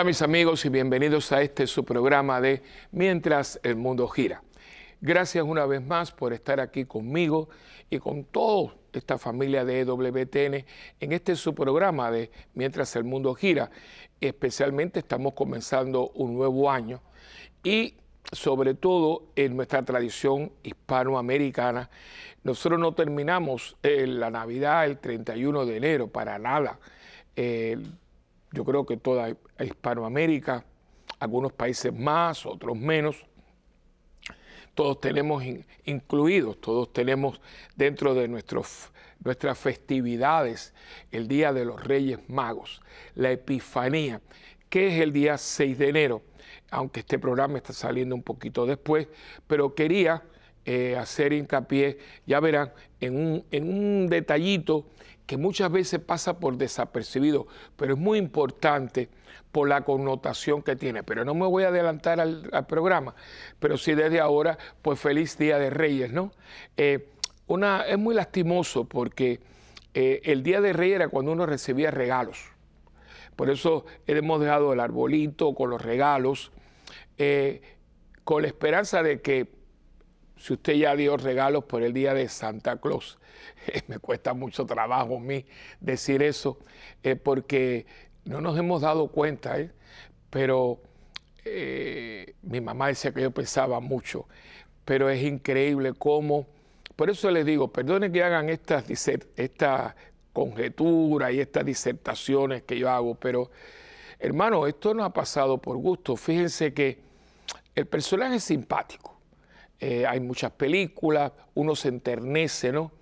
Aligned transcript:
Hola 0.00 0.06
mis 0.06 0.22
amigos 0.22 0.64
y 0.64 0.70
bienvenidos 0.70 1.30
a 1.30 1.42
este 1.42 1.66
su 1.66 1.84
programa 1.84 2.40
de 2.40 2.62
Mientras 2.90 3.60
el 3.62 3.76
mundo 3.76 4.08
gira. 4.08 4.42
Gracias 5.02 5.44
una 5.44 5.66
vez 5.66 5.82
más 5.82 6.10
por 6.10 6.32
estar 6.32 6.58
aquí 6.58 6.86
conmigo 6.86 7.50
y 7.90 7.98
con 7.98 8.24
toda 8.24 8.72
esta 8.94 9.18
familia 9.18 9.62
de 9.66 9.80
EWTN 9.80 10.64
en 11.00 11.12
este 11.12 11.36
su 11.36 11.54
programa 11.54 12.10
de 12.10 12.30
Mientras 12.54 12.96
el 12.96 13.04
mundo 13.04 13.34
gira. 13.34 13.70
Especialmente 14.22 15.00
estamos 15.00 15.34
comenzando 15.34 16.08
un 16.14 16.32
nuevo 16.32 16.70
año 16.70 17.02
y 17.62 17.92
sobre 18.32 18.72
todo 18.72 19.24
en 19.36 19.54
nuestra 19.54 19.84
tradición 19.84 20.50
hispanoamericana, 20.62 21.90
nosotros 22.42 22.80
no 22.80 22.94
terminamos 22.94 23.76
eh, 23.82 24.06
la 24.06 24.30
Navidad 24.30 24.86
el 24.86 24.96
31 24.96 25.66
de 25.66 25.76
enero, 25.76 26.08
para 26.08 26.38
nada. 26.38 26.78
Eh, 27.36 27.76
yo 28.52 28.64
creo 28.64 28.84
que 28.84 28.96
toda 28.96 29.34
Hispanoamérica, 29.58 30.64
algunos 31.18 31.52
países 31.52 31.92
más, 31.92 32.46
otros 32.46 32.76
menos, 32.76 33.24
todos 34.74 35.00
tenemos 35.00 35.42
incluidos, 35.84 36.60
todos 36.60 36.92
tenemos 36.92 37.40
dentro 37.76 38.14
de 38.14 38.28
nuestros, 38.28 38.90
nuestras 39.22 39.58
festividades 39.58 40.72
el 41.10 41.28
Día 41.28 41.52
de 41.52 41.64
los 41.64 41.82
Reyes 41.82 42.18
Magos, 42.28 42.80
la 43.14 43.30
Epifanía, 43.30 44.20
que 44.68 44.88
es 44.88 45.02
el 45.02 45.12
día 45.12 45.36
6 45.36 45.78
de 45.78 45.88
enero, 45.88 46.22
aunque 46.70 47.00
este 47.00 47.18
programa 47.18 47.58
está 47.58 47.72
saliendo 47.72 48.14
un 48.14 48.22
poquito 48.22 48.64
después, 48.64 49.08
pero 49.46 49.74
quería 49.74 50.22
eh, 50.64 50.96
hacer 50.96 51.32
hincapié, 51.32 51.98
ya 52.26 52.38
verán, 52.38 52.72
en 53.00 53.16
un, 53.16 53.44
en 53.50 53.68
un 53.68 54.08
detallito 54.08 54.86
que 55.30 55.36
muchas 55.36 55.70
veces 55.70 56.00
pasa 56.00 56.40
por 56.40 56.56
desapercibido, 56.56 57.46
pero 57.76 57.94
es 57.94 58.00
muy 58.00 58.18
importante 58.18 59.08
por 59.52 59.68
la 59.68 59.82
connotación 59.82 60.60
que 60.60 60.74
tiene. 60.74 61.04
Pero 61.04 61.24
no 61.24 61.34
me 61.34 61.46
voy 61.46 61.62
a 61.62 61.68
adelantar 61.68 62.18
al, 62.18 62.66
programa, 62.66 63.14
pero 63.60 63.78
sí 63.78 63.94
desde 63.94 64.18
ahora, 64.18 64.58
pues 64.82 64.98
feliz 64.98 65.38
Día 65.38 65.60
de 65.60 65.70
Reyes, 65.70 66.12
¿no? 66.12 66.32
Eh, 66.76 67.10
una, 67.46 67.82
es 67.82 67.96
muy 67.96 68.12
lastimoso 68.12 68.86
porque 68.86 69.38
eh, 69.94 70.20
el 70.24 70.42
Día 70.42 70.60
de 70.60 70.72
Reyes 70.72 70.96
era 70.96 71.06
cuando 71.06 71.30
uno 71.30 71.46
recibía 71.46 71.92
regalos. 71.92 72.46
Por 73.36 73.50
eso 73.50 73.84
hemos 74.08 74.40
dejado 74.40 74.72
el 74.72 74.80
arbolito 74.80 75.54
con 75.54 75.70
los 75.70 75.80
regalos, 75.80 76.50
eh, 77.18 77.62
con 78.24 78.42
la 78.42 78.48
esperanza 78.48 79.04
de 79.04 79.20
que 79.20 79.59
si 80.40 80.54
usted 80.54 80.72
ya 80.72 80.96
dio 80.96 81.18
regalos 81.18 81.64
por 81.64 81.82
el 81.82 81.92
día 81.92 82.14
de 82.14 82.26
Santa 82.28 82.80
Claus, 82.80 83.18
me 83.88 83.98
cuesta 83.98 84.32
mucho 84.32 84.64
trabajo 84.64 85.18
a 85.18 85.20
mí 85.20 85.44
decir 85.80 86.22
eso, 86.22 86.58
eh, 87.02 87.14
porque 87.14 87.84
no 88.24 88.40
nos 88.40 88.58
hemos 88.58 88.80
dado 88.80 89.08
cuenta, 89.08 89.60
¿eh? 89.60 89.70
pero 90.30 90.80
eh, 91.44 92.34
mi 92.42 92.62
mamá 92.62 92.88
decía 92.88 93.12
que 93.12 93.20
yo 93.20 93.30
pensaba 93.30 93.80
mucho, 93.80 94.26
pero 94.86 95.10
es 95.10 95.22
increíble 95.22 95.92
cómo, 95.92 96.46
por 96.96 97.10
eso 97.10 97.30
les 97.30 97.44
digo, 97.44 97.68
perdone 97.68 98.10
que 98.10 98.22
hagan 98.22 98.48
estas 98.48 98.88
esta 99.36 99.94
conjeturas 100.32 101.32
y 101.32 101.40
estas 101.40 101.66
disertaciones 101.66 102.62
que 102.62 102.78
yo 102.78 102.88
hago, 102.88 103.14
pero 103.14 103.50
hermano, 104.18 104.66
esto 104.66 104.94
no 104.94 105.04
ha 105.04 105.12
pasado 105.12 105.58
por 105.58 105.76
gusto. 105.76 106.16
Fíjense 106.16 106.72
que 106.72 106.98
el 107.74 107.86
personaje 107.86 108.36
es 108.36 108.44
simpático 108.44 109.19
eh, 109.80 110.06
hay 110.06 110.20
muchas 110.20 110.52
películas, 110.52 111.32
uno 111.54 111.74
se 111.74 111.88
enternece, 111.88 112.70
¿no? 112.70 112.92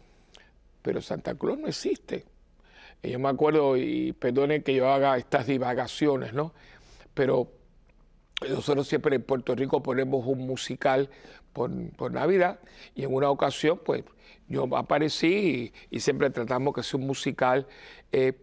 Pero 0.80 1.02
Santa 1.02 1.34
Claus 1.34 1.58
no 1.58 1.66
existe. 1.66 2.24
yo 3.02 3.18
me 3.18 3.28
acuerdo, 3.28 3.76
y 3.76 4.12
perdone 4.12 4.62
que 4.62 4.74
yo 4.74 4.88
haga 4.88 5.16
estas 5.18 5.46
divagaciones, 5.46 6.32
¿no? 6.32 6.54
Pero 7.14 7.50
nosotros 8.48 8.86
siempre 8.86 9.16
en 9.16 9.22
Puerto 9.22 9.56
Rico 9.56 9.82
ponemos 9.82 10.24
un 10.24 10.46
musical 10.46 11.10
por, 11.52 12.12
Navidad 12.12 12.60
y 12.94 13.02
en 13.02 13.12
una 13.12 13.30
ocasión, 13.30 13.80
pues 13.84 14.04
yo 14.46 14.64
aparecí 14.76 15.72
y, 15.90 16.00
siempre 16.00 16.30
tratamos 16.30 16.72
que 16.74 16.84
sea 16.84 17.00
un 17.00 17.06
musical. 17.06 17.66
Eh, 18.12 18.34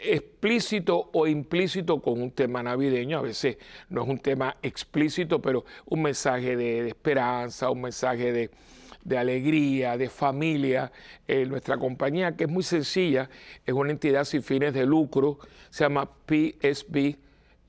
explícito 0.00 1.10
o 1.12 1.26
implícito 1.26 2.00
con 2.00 2.20
un 2.20 2.30
tema 2.30 2.62
navideño, 2.62 3.18
a 3.18 3.22
veces 3.22 3.58
no 3.88 4.02
es 4.02 4.08
un 4.08 4.18
tema 4.18 4.56
explícito, 4.62 5.40
pero 5.40 5.64
un 5.86 6.02
mensaje 6.02 6.56
de, 6.56 6.88
esperanza, 6.88 7.70
un 7.70 7.82
mensaje 7.82 8.32
de, 8.32 9.18
alegría, 9.18 9.96
de 9.96 10.08
familia. 10.08 10.92
Eh, 11.26 11.46
nuestra 11.46 11.78
compañía, 11.78 12.36
que 12.36 12.44
es 12.44 12.50
muy 12.50 12.62
sencilla, 12.62 13.28
es 13.64 13.74
una 13.74 13.90
entidad 13.90 14.24
sin 14.24 14.42
fines 14.42 14.74
de 14.74 14.86
lucro, 14.86 15.38
se 15.70 15.84
llama 15.84 16.08
PSB 16.26 17.16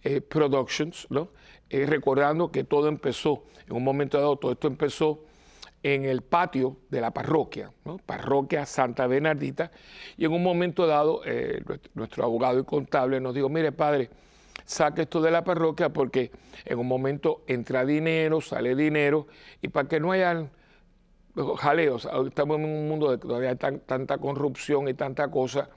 eh, 0.03 0.22
Productions, 0.22 1.08
¿no? 1.09 1.30
Eh, 1.70 1.86
recordando 1.86 2.52
que 2.52 2.64
todo 2.64 2.88
empezó, 2.90 3.46
en 3.68 3.78
un 3.78 3.84
momento 3.84 4.18
dado, 4.18 4.36
todo 4.36 4.52
esto 4.52 4.68
empezó 4.68 5.24
en 5.84 6.06
el 6.06 6.22
patio 6.22 6.78
de 6.90 7.02
la 7.02 7.12
parroquia, 7.12 7.72
parroquia 8.06 8.66
Santa 8.66 9.08
Bernardita, 9.08 9.72
y 10.18 10.25
en 10.25 10.31
un 10.31 10.44
momento 10.44 10.86
dado 10.86 11.22
eh, 11.25 11.64
nuestro 11.96 12.24
abogado 12.24 12.59
y 12.59 12.64
contable 12.64 13.19
nos 13.19 13.34
dijo, 13.34 13.50
mire 13.50 13.72
padre, 13.72 14.09
saque 14.66 15.03
esto 15.03 15.22
de 15.22 15.31
la 15.31 15.44
parroquia 15.44 15.90
porque 15.90 16.31
en 16.66 16.78
un 16.78 16.88
momento 16.88 17.44
entra 17.47 17.86
dinero, 17.86 18.41
sale 18.41 18.75
dinero, 18.75 19.28
y 19.62 19.70
para 19.70 19.88
que 19.88 20.00
no 20.00 20.12
haya 20.12 20.50
jaleos, 21.58 22.08
estamos 22.28 22.58
en 22.59 22.66
un 22.66 22.88
mundo 22.88 23.09
de 23.09 23.18
todavía 23.18 23.50
hay 23.50 23.56
tanta 23.56 24.18
corrupción 24.18 24.88
y 24.88 24.94
tanta 24.94 25.30
cosa, 25.30 25.70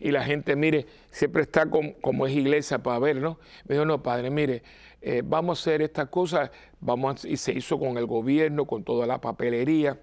y 0.00 0.10
la 0.10 0.24
gente, 0.24 0.56
mire, 0.56 0.86
siempre 1.10 1.42
está 1.42 1.68
como 1.70 2.26
es 2.26 2.32
iglesia 2.32 2.78
para 2.78 2.98
ver, 2.98 3.16
¿no? 3.16 3.38
Me 3.66 3.74
dijo, 3.74 3.84
no, 3.84 4.02
padre, 4.02 4.30
mire, 4.30 4.62
eh, 5.04 5.22
vamos 5.22 5.58
a 5.58 5.60
hacer 5.60 5.82
estas 5.82 6.08
cosas, 6.08 6.50
vamos 6.80 7.24
y 7.24 7.36
se 7.36 7.52
hizo 7.52 7.78
con 7.78 7.98
el 7.98 8.06
gobierno, 8.06 8.64
con 8.64 8.82
toda 8.82 9.06
la 9.06 9.20
papelería. 9.20 10.00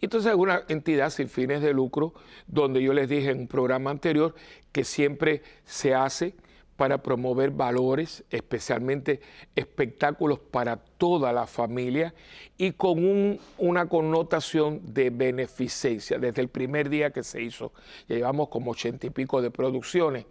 Entonces 0.00 0.32
es 0.32 0.36
una 0.36 0.64
entidad 0.68 1.10
sin 1.10 1.28
fines 1.28 1.62
de 1.62 1.72
lucro, 1.72 2.12
donde 2.48 2.82
yo 2.82 2.92
les 2.92 3.08
dije 3.08 3.30
en 3.30 3.38
un 3.38 3.46
programa 3.46 3.90
anterior 3.90 4.34
que 4.72 4.82
siempre 4.82 5.42
se 5.64 5.94
hace 5.94 6.34
para 6.76 6.98
promover 6.98 7.50
valores, 7.50 8.24
especialmente 8.30 9.20
espectáculos 9.54 10.40
para 10.40 10.76
toda 10.76 11.32
la 11.32 11.46
familia 11.46 12.12
y 12.58 12.72
con 12.72 13.38
una 13.58 13.88
connotación 13.88 14.80
de 14.92 15.10
beneficencia. 15.10 16.18
Desde 16.18 16.42
el 16.42 16.48
primer 16.48 16.88
día 16.88 17.10
que 17.10 17.22
se 17.22 17.40
hizo, 17.40 17.72
ya 18.08 18.16
llevamos 18.16 18.48
como 18.48 18.72
ochenta 18.72 19.06
y 19.06 19.10
pico 19.10 19.40
de 19.40 19.52
producciones. 19.52 20.26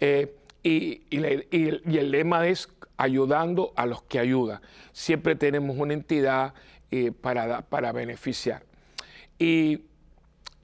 Eh, 0.00 0.34
y, 0.62 1.02
el 1.10 2.10
lema 2.10 2.46
es 2.46 2.68
ayudando 2.96 3.72
a 3.76 3.86
los 3.86 4.02
que 4.02 4.18
ayudan. 4.18 4.60
Siempre 4.92 5.36
tenemos 5.36 5.76
una 5.78 5.94
entidad 5.94 6.54
eh, 6.90 7.12
para, 7.12 7.62
para 7.62 7.92
beneficiar. 7.92 8.62
Y 9.38 9.82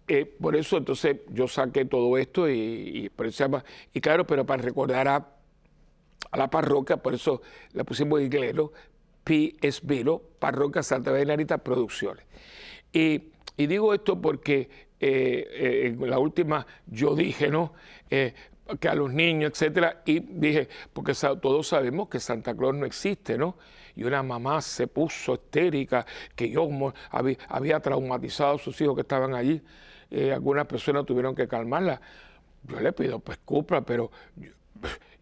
eh, 0.09 0.25
por 0.25 0.57
eso 0.57 0.77
entonces 0.77 1.19
yo 1.31 1.47
saqué 1.47 1.85
todo 1.85 2.17
esto 2.19 2.49
y, 2.49 3.11
por 3.15 3.27
eso 3.27 3.63
y 3.93 4.01
claro, 4.01 4.27
pero 4.27 4.45
para 4.45 4.63
recordar 4.63 5.09
a, 5.09 5.29
la 6.35 6.49
parroquia, 6.49 6.97
por 6.97 7.15
eso 7.15 7.43
la 7.73 7.85
pusimos 7.85 8.19
en 8.21 8.27
inglés, 8.27 8.55
¿no? 8.55 8.73
PSB, 9.25 10.21
Parroquia 10.39 10.83
Santa 10.83 11.13
Benarita 11.13 11.59
Producciones. 11.59 12.25
Y, 12.93 13.31
digo 13.57 13.95
esto 13.95 14.21
porque 14.21 14.69
eh, 14.99 15.95
en 15.95 16.11
la 16.11 16.19
última 16.19 16.67
yo 16.87 17.15
dije, 17.15 17.49
¿no? 17.49 17.75
Que 18.81 18.89
a 18.89 18.95
los 18.95 19.13
niños, 19.13 19.53
etcétera, 19.53 20.03
y 20.05 20.21
dije, 20.21 20.69
porque 20.93 21.15
todos 21.15 21.69
sabemos 21.69 22.09
que 22.09 22.21
Santa 22.21 22.55
Claus 22.55 22.75
no 22.75 22.87
existe, 22.87 23.37
¿no? 23.37 23.57
Y 23.95 24.05
una 24.05 24.23
mamá 24.23 24.61
se 24.63 24.87
puso 24.87 25.35
histérica, 25.35 26.07
que 26.35 26.49
yo 26.51 26.69
había, 27.11 27.81
traumatizado 27.81 28.55
a 28.55 28.59
sus 28.59 28.81
hijos 28.81 28.95
que 28.95 29.03
estaban 29.03 29.35
allí. 29.35 29.61
Eh, 30.11 30.33
algunas 30.33 30.67
personas 30.67 31.05
tuvieron 31.05 31.35
que 31.35 31.47
calmarla. 31.47 32.01
Yo 32.65 32.81
le 32.81 32.93
pido, 32.93 33.19
pues, 33.19 33.39
cupra, 33.45 33.83
pero 33.83 34.11
yo 34.37 34.51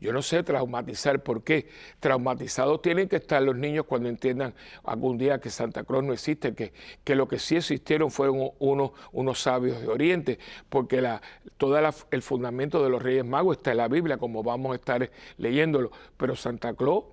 no 0.01 0.23
sé 0.23 0.43
traumatizar 0.43 1.23
por 1.23 1.45
qué. 1.45 1.69
Traumatizados 2.01 2.81
tienen 2.83 3.09
que 3.09 3.17
estar 3.17 3.43
los 3.43 3.55
niños 3.55 3.85
cuando 3.87 4.09
entiendan 4.09 4.55
algún 4.85 5.19
día 5.19 5.41
que 5.41 5.51
Santa 5.51 5.85
Claus 5.85 6.05
no 6.05 6.13
existe, 6.13 6.55
que, 6.55 6.73
que 7.05 7.15
lo 7.15 7.29
que 7.29 7.39
sí 7.39 7.57
existieron 7.57 8.11
fueron 8.11 8.51
unos, 8.59 8.93
unos 9.13 9.41
sabios 9.41 9.81
de 9.81 9.89
Oriente, 9.89 10.39
porque 10.69 11.01
la, 11.01 11.21
todo 11.59 11.79
el 12.11 12.23
fundamento 12.23 12.83
de 12.83 12.89
los 12.89 13.03
Reyes 13.03 13.25
Magos 13.25 13.59
está 13.59 13.73
en 13.73 13.77
la 13.77 13.89
Biblia, 13.89 14.17
como 14.17 14.43
vamos 14.43 14.73
a 14.73 14.77
estar 14.77 15.11
leyéndolo. 15.37 15.91
Pero 16.17 16.35
Santa 16.35 16.75
Claus 16.75 17.05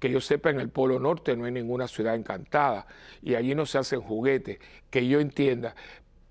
que 0.00 0.10
yo 0.10 0.20
sepa, 0.20 0.50
en 0.50 0.58
el 0.58 0.70
Polo 0.70 0.98
Norte 0.98 1.36
no 1.36 1.44
hay 1.44 1.52
ninguna 1.52 1.86
ciudad 1.86 2.14
encantada 2.14 2.86
y 3.22 3.34
allí 3.34 3.54
no 3.54 3.66
se 3.66 3.76
hacen 3.78 4.00
juguetes, 4.00 4.58
que 4.88 5.06
yo 5.06 5.20
entienda 5.20 5.76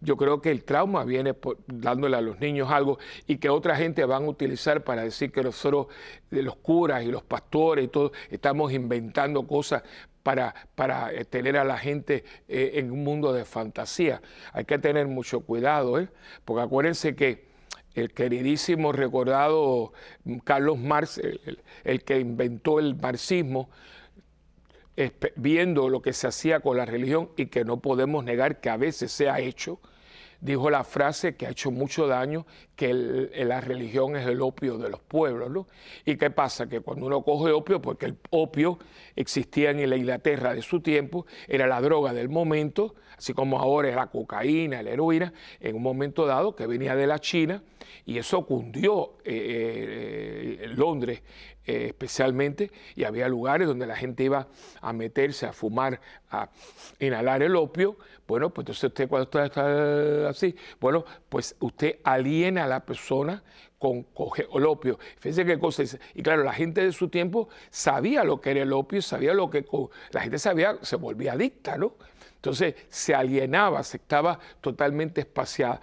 yo 0.01 0.17
creo 0.17 0.41
que 0.41 0.51
el 0.51 0.63
trauma 0.63 1.03
viene 1.03 1.35
dándole 1.67 2.17
a 2.17 2.21
los 2.21 2.39
niños 2.39 2.69
algo 2.71 2.99
y 3.27 3.37
que 3.37 3.49
otra 3.49 3.75
gente 3.75 4.05
van 4.05 4.23
a 4.23 4.29
utilizar 4.29 4.83
para 4.83 5.03
decir 5.03 5.31
que 5.31 5.43
nosotros, 5.43 5.87
los 6.29 6.55
curas 6.57 7.03
y 7.03 7.07
los 7.07 7.23
pastores 7.23 7.85
y 7.85 7.87
todo, 7.89 8.11
estamos 8.29 8.71
inventando 8.71 9.45
cosas 9.45 9.83
para, 10.23 10.53
para 10.75 11.11
eh, 11.13 11.25
tener 11.25 11.57
a 11.57 11.63
la 11.63 11.77
gente 11.77 12.23
eh, 12.47 12.71
en 12.75 12.91
un 12.91 13.03
mundo 13.03 13.33
de 13.33 13.45
fantasía. 13.45 14.21
Hay 14.53 14.65
que 14.65 14.77
tener 14.77 15.07
mucho 15.07 15.41
cuidado, 15.41 15.99
¿eh? 15.99 16.09
porque 16.45 16.61
acuérdense 16.63 17.15
que 17.15 17.49
el 17.95 18.13
queridísimo 18.13 18.91
recordado 18.91 19.91
Carlos 20.43 20.77
Marx, 20.77 21.19
el, 21.83 22.03
que 22.03 22.19
inventó 22.19 22.79
el 22.79 22.95
marxismo, 22.95 23.69
viendo 25.35 25.89
lo 25.89 26.01
que 26.01 26.13
se 26.13 26.27
hacía 26.27 26.59
con 26.59 26.77
la 26.77 26.85
religión 26.85 27.29
y 27.37 27.47
que 27.47 27.63
no 27.63 27.79
podemos 27.79 28.23
negar 28.23 28.59
que 28.59 28.69
a 28.69 28.77
veces 28.77 29.11
se 29.11 29.29
ha 29.29 29.39
hecho, 29.39 29.79
dijo 30.41 30.69
la 30.69 30.83
frase 30.83 31.35
que 31.35 31.45
ha 31.45 31.49
hecho 31.49 31.71
mucho 31.71 32.07
daño, 32.07 32.45
que 32.75 32.93
la 32.93 33.61
religión 33.61 34.15
es 34.15 34.25
el 34.27 34.41
opio 34.41 34.77
de 34.77 34.89
los 34.89 35.01
pueblos. 35.01 35.67
¿Y 36.05 36.15
qué 36.15 36.29
pasa? 36.29 36.67
Que 36.67 36.79
cuando 36.79 37.05
uno 37.05 37.23
coge 37.23 37.51
opio, 37.51 37.81
porque 37.81 38.05
el 38.07 38.17
opio 38.29 38.79
existía 39.15 39.71
en 39.71 39.89
la 39.89 39.97
Inglaterra 39.97 40.53
de 40.53 40.61
su 40.61 40.81
tiempo, 40.81 41.25
era 41.47 41.67
la 41.67 41.81
droga 41.81 42.13
del 42.13 42.29
momento, 42.29 42.95
así 43.17 43.33
como 43.33 43.59
ahora 43.59 43.89
es 43.89 43.95
la 43.95 44.07
cocaína, 44.07 44.81
la 44.81 44.91
heroína, 44.91 45.33
en 45.59 45.75
un 45.75 45.83
momento 45.83 46.25
dado 46.25 46.55
que 46.55 46.67
venía 46.67 46.95
de 46.95 47.07
la 47.07 47.19
China, 47.19 47.63
y 48.05 48.17
eso 48.17 48.45
cundió 48.45 49.17
eh, 49.25 50.57
eh, 50.61 50.67
Londres 50.69 51.21
eh, 51.65 51.87
especialmente, 51.87 52.71
y 52.95 53.03
había 53.03 53.27
lugares 53.27 53.67
donde 53.67 53.85
la 53.85 53.95
gente 53.95 54.23
iba 54.23 54.47
a 54.81 54.93
meterse, 54.93 55.45
a 55.45 55.53
fumar, 55.53 55.99
a 56.31 56.49
inhalar 56.99 57.43
el 57.43 57.55
opio. 57.55 57.97
Bueno, 58.27 58.49
pues 58.49 58.63
entonces 58.63 58.85
usted 58.85 59.07
cuando 59.07 59.43
está, 59.43 60.29
así, 60.29 60.55
bueno, 60.79 61.05
pues 61.29 61.55
usted 61.59 61.99
aliena 62.03 62.63
a 62.63 62.67
la 62.67 62.85
persona 62.85 63.43
con 63.77 64.03
coge 64.03 64.47
el 64.53 64.65
opio. 64.65 64.99
Fíjense 65.19 65.45
qué 65.45 65.57
cosa 65.57 65.83
es. 65.83 65.97
Y 66.13 66.21
claro, 66.21 66.43
la 66.43 66.53
gente 66.53 66.83
de 66.83 66.91
su 66.91 67.07
tiempo 67.07 67.49
sabía 67.69 68.23
lo 68.23 68.41
que 68.41 68.51
era 68.51 68.63
el 68.63 68.73
opio, 68.73 69.01
sabía 69.01 69.33
lo 69.33 69.49
que 69.49 69.65
la 70.11 70.21
gente 70.21 70.37
sabía, 70.37 70.77
se 70.81 70.95
volvía 70.95 71.33
adicta, 71.33 71.77
¿no? 71.77 71.93
Entonces 72.35 72.75
se 72.89 73.13
alienaba, 73.15 73.83
se 73.83 73.97
estaba 73.97 74.39
totalmente 74.61 75.21
espaciada. 75.21 75.81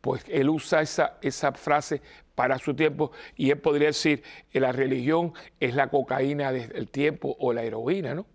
Pues 0.00 0.24
él 0.28 0.50
usa 0.50 0.82
esa, 0.82 1.18
esa 1.22 1.52
frase 1.52 2.02
para 2.34 2.58
su 2.58 2.74
tiempo 2.74 3.12
y 3.36 3.50
él 3.50 3.58
podría 3.58 3.88
decir 3.88 4.22
que 4.50 4.60
la 4.60 4.72
religión 4.72 5.32
es 5.60 5.74
la 5.74 5.88
cocaína 5.88 6.52
del 6.52 6.88
tiempo 6.88 7.36
o 7.38 7.52
la 7.52 7.62
heroína, 7.62 8.14
¿no? 8.14 8.26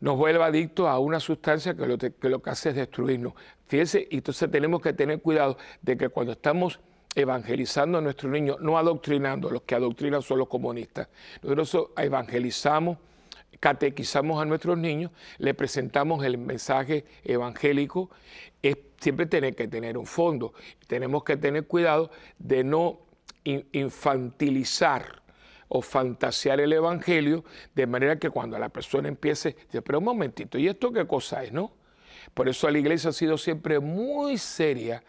Nos 0.00 0.16
vuelve 0.16 0.44
adictos 0.44 0.86
a 0.86 0.98
una 1.00 1.18
sustancia 1.18 1.74
que 1.74 1.84
lo, 1.84 1.98
que 1.98 2.28
lo 2.28 2.40
hace 2.44 2.68
es 2.68 2.76
destruirnos. 2.76 3.32
Fíjense, 3.66 4.06
entonces 4.12 4.48
tenemos 4.48 4.80
que 4.80 4.92
tener 4.92 5.20
cuidado 5.20 5.58
de 5.82 5.96
que 5.96 6.08
cuando 6.08 6.32
estamos 6.32 6.78
evangelizando 7.16 7.98
a 7.98 8.00
nuestros 8.00 8.30
niños, 8.30 8.58
no 8.60 8.78
adoctrinando, 8.78 9.50
los 9.50 9.62
que 9.62 9.74
adoctrinan 9.74 10.22
son 10.22 10.38
los 10.38 10.48
comunistas. 10.48 11.08
Nosotros 11.42 11.90
evangelizamos, 11.96 12.98
catequizamos 13.60 14.40
a 14.40 14.44
nuestros 14.44 14.78
niños, 14.78 15.10
le 15.38 15.54
presentamos 15.54 16.24
el 16.24 16.38
mensaje 16.38 17.04
evangélico 17.24 18.10
es 18.62 18.76
siempre 19.00 19.26
tener 19.26 19.54
que 19.54 19.68
tener 19.68 19.96
un 19.96 20.06
fondo. 20.06 20.52
Tenemos 20.86 21.24
que 21.24 21.36
tener 21.36 21.66
cuidado 21.66 22.10
de 22.38 22.64
no 22.64 23.00
infantilizar 23.44 25.22
o 25.68 25.82
fantasear 25.82 26.60
el 26.60 26.72
Evangelio 26.72 27.44
de 27.74 27.86
manera 27.86 28.18
que 28.18 28.30
cuando 28.30 28.58
la 28.58 28.68
persona 28.68 29.08
empiece, 29.08 29.56
dice, 29.66 29.82
pero 29.82 29.98
un 29.98 30.04
momentito, 30.04 30.58
¿y 30.58 30.68
esto 30.68 30.92
qué 30.92 31.06
cosa 31.06 31.44
es, 31.44 31.52
no? 31.52 31.72
Por 32.34 32.48
eso 32.48 32.70
la 32.70 32.78
iglesia 32.78 33.10
ha 33.10 33.12
sido 33.12 33.38
siempre 33.38 33.80
muy 33.80 34.38
seria 34.38 35.02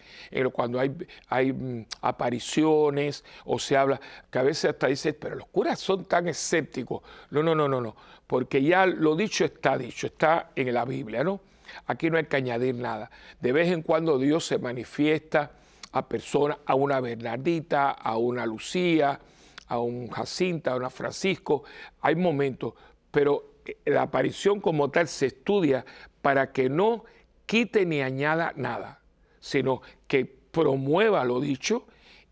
cuando 0.52 0.80
hay, 0.80 0.92
hay 1.28 1.54
mm, 1.54 1.86
apariciones 2.02 3.24
o 3.46 3.60
se 3.60 3.78
habla, 3.78 4.00
que 4.30 4.40
a 4.40 4.44
veces 4.44 4.72
hasta 4.72 4.88
dice, 4.88 5.14
pero 5.14 5.36
los 5.36 5.48
curas 5.48 5.80
son 5.80 6.06
tan 6.06 6.28
escépticos. 6.28 7.02
No, 7.32 7.44
no, 7.44 7.56
no, 7.56 7.68
no, 7.68 7.82
no, 7.82 7.96
porque 8.28 8.62
ya 8.62 8.86
lo 8.86 9.16
dicho 9.16 9.46
está 9.46 9.78
dicho, 9.78 10.08
está 10.08 10.52
en 10.56 10.74
la 10.74 10.86
Biblia, 10.86 11.24
¿no? 11.24 11.42
Aquí 11.86 12.10
no 12.10 12.18
hay 12.18 12.26
que 12.26 12.38
añadir 12.38 12.76
nada. 12.76 13.12
De 13.40 13.52
vez 13.52 13.72
en 13.72 13.84
cuando 13.84 14.18
Dios 14.18 14.46
se 14.46 14.58
manifiesta 14.58 15.52
a 15.92 16.08
personas, 16.08 16.58
a 16.66 16.76
una 16.76 17.00
Bernardita, 17.00 17.92
a 17.92 18.18
una 18.18 18.46
Lucía, 18.46 19.20
a 19.68 19.80
un 19.80 20.10
Jacinta, 20.10 20.74
a 20.74 20.76
una 20.76 20.90
Francisco. 20.90 21.64
Hay 22.02 22.16
momentos, 22.16 22.74
pero 23.12 23.62
eh, 23.66 23.78
la 23.86 24.04
aparición 24.04 24.60
como 24.60 24.90
tal 24.90 25.08
se 25.08 25.28
estudia 25.28 25.86
para 26.22 26.52
que 26.52 26.70
no 26.70 27.04
quite 27.46 27.86
ni 27.86 28.02
añada 28.02 28.54
nada, 28.56 29.00
sino 29.40 29.82
que 30.08 30.26
promueva 30.26 31.24
lo 31.24 31.40
dicho 31.40 31.86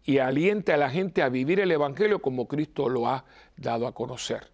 y 0.04 0.20
aliente 0.20 0.72
a 0.74 0.78
la 0.78 0.90
gente 0.90 1.22
a 1.22 1.30
vivir 1.30 1.60
el 1.60 1.72
Evangelio 1.72 2.22
como 2.22 2.48
Cristo 2.48 2.88
lo 2.88 3.08
ha 3.08 3.26
dado 3.58 3.88
a 3.88 3.94
conocer. 3.94 4.48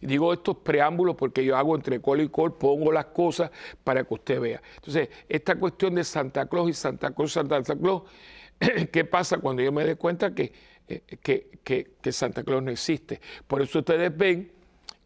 Y 0.00 0.06
digo 0.06 0.32
estos 0.32 0.56
preámbulos 0.56 1.16
porque 1.16 1.44
yo 1.44 1.56
hago 1.56 1.76
entre 1.76 2.00
col 2.00 2.20
y 2.22 2.28
col, 2.28 2.56
pongo 2.56 2.90
las 2.90 3.06
cosas 3.06 3.50
para 3.84 4.04
que 4.04 4.14
usted 4.14 4.40
vea. 4.40 4.62
Entonces, 4.76 5.08
esta 5.28 5.56
cuestión 5.56 5.94
de 5.94 6.04
Santa 6.04 6.46
Claus 6.46 6.70
y 6.70 6.72
Santa 6.72 7.10
Claus, 7.12 7.32
Santa 7.32 7.62
Claus, 7.62 8.02
¿qué 8.92 9.04
pasa 9.04 9.38
cuando 9.38 9.62
yo 9.62 9.72
me 9.72 9.84
doy 9.84 9.96
cuenta 9.96 10.34
que, 10.34 10.52
eh, 10.88 11.02
que, 11.22 11.90
que, 12.00 12.12
Santa 12.12 12.42
Claus 12.42 12.62
no 12.62 12.70
existe? 12.70 13.20
Por 13.46 13.62
eso 13.62 13.80
ustedes 13.80 14.16
ven 14.16 14.50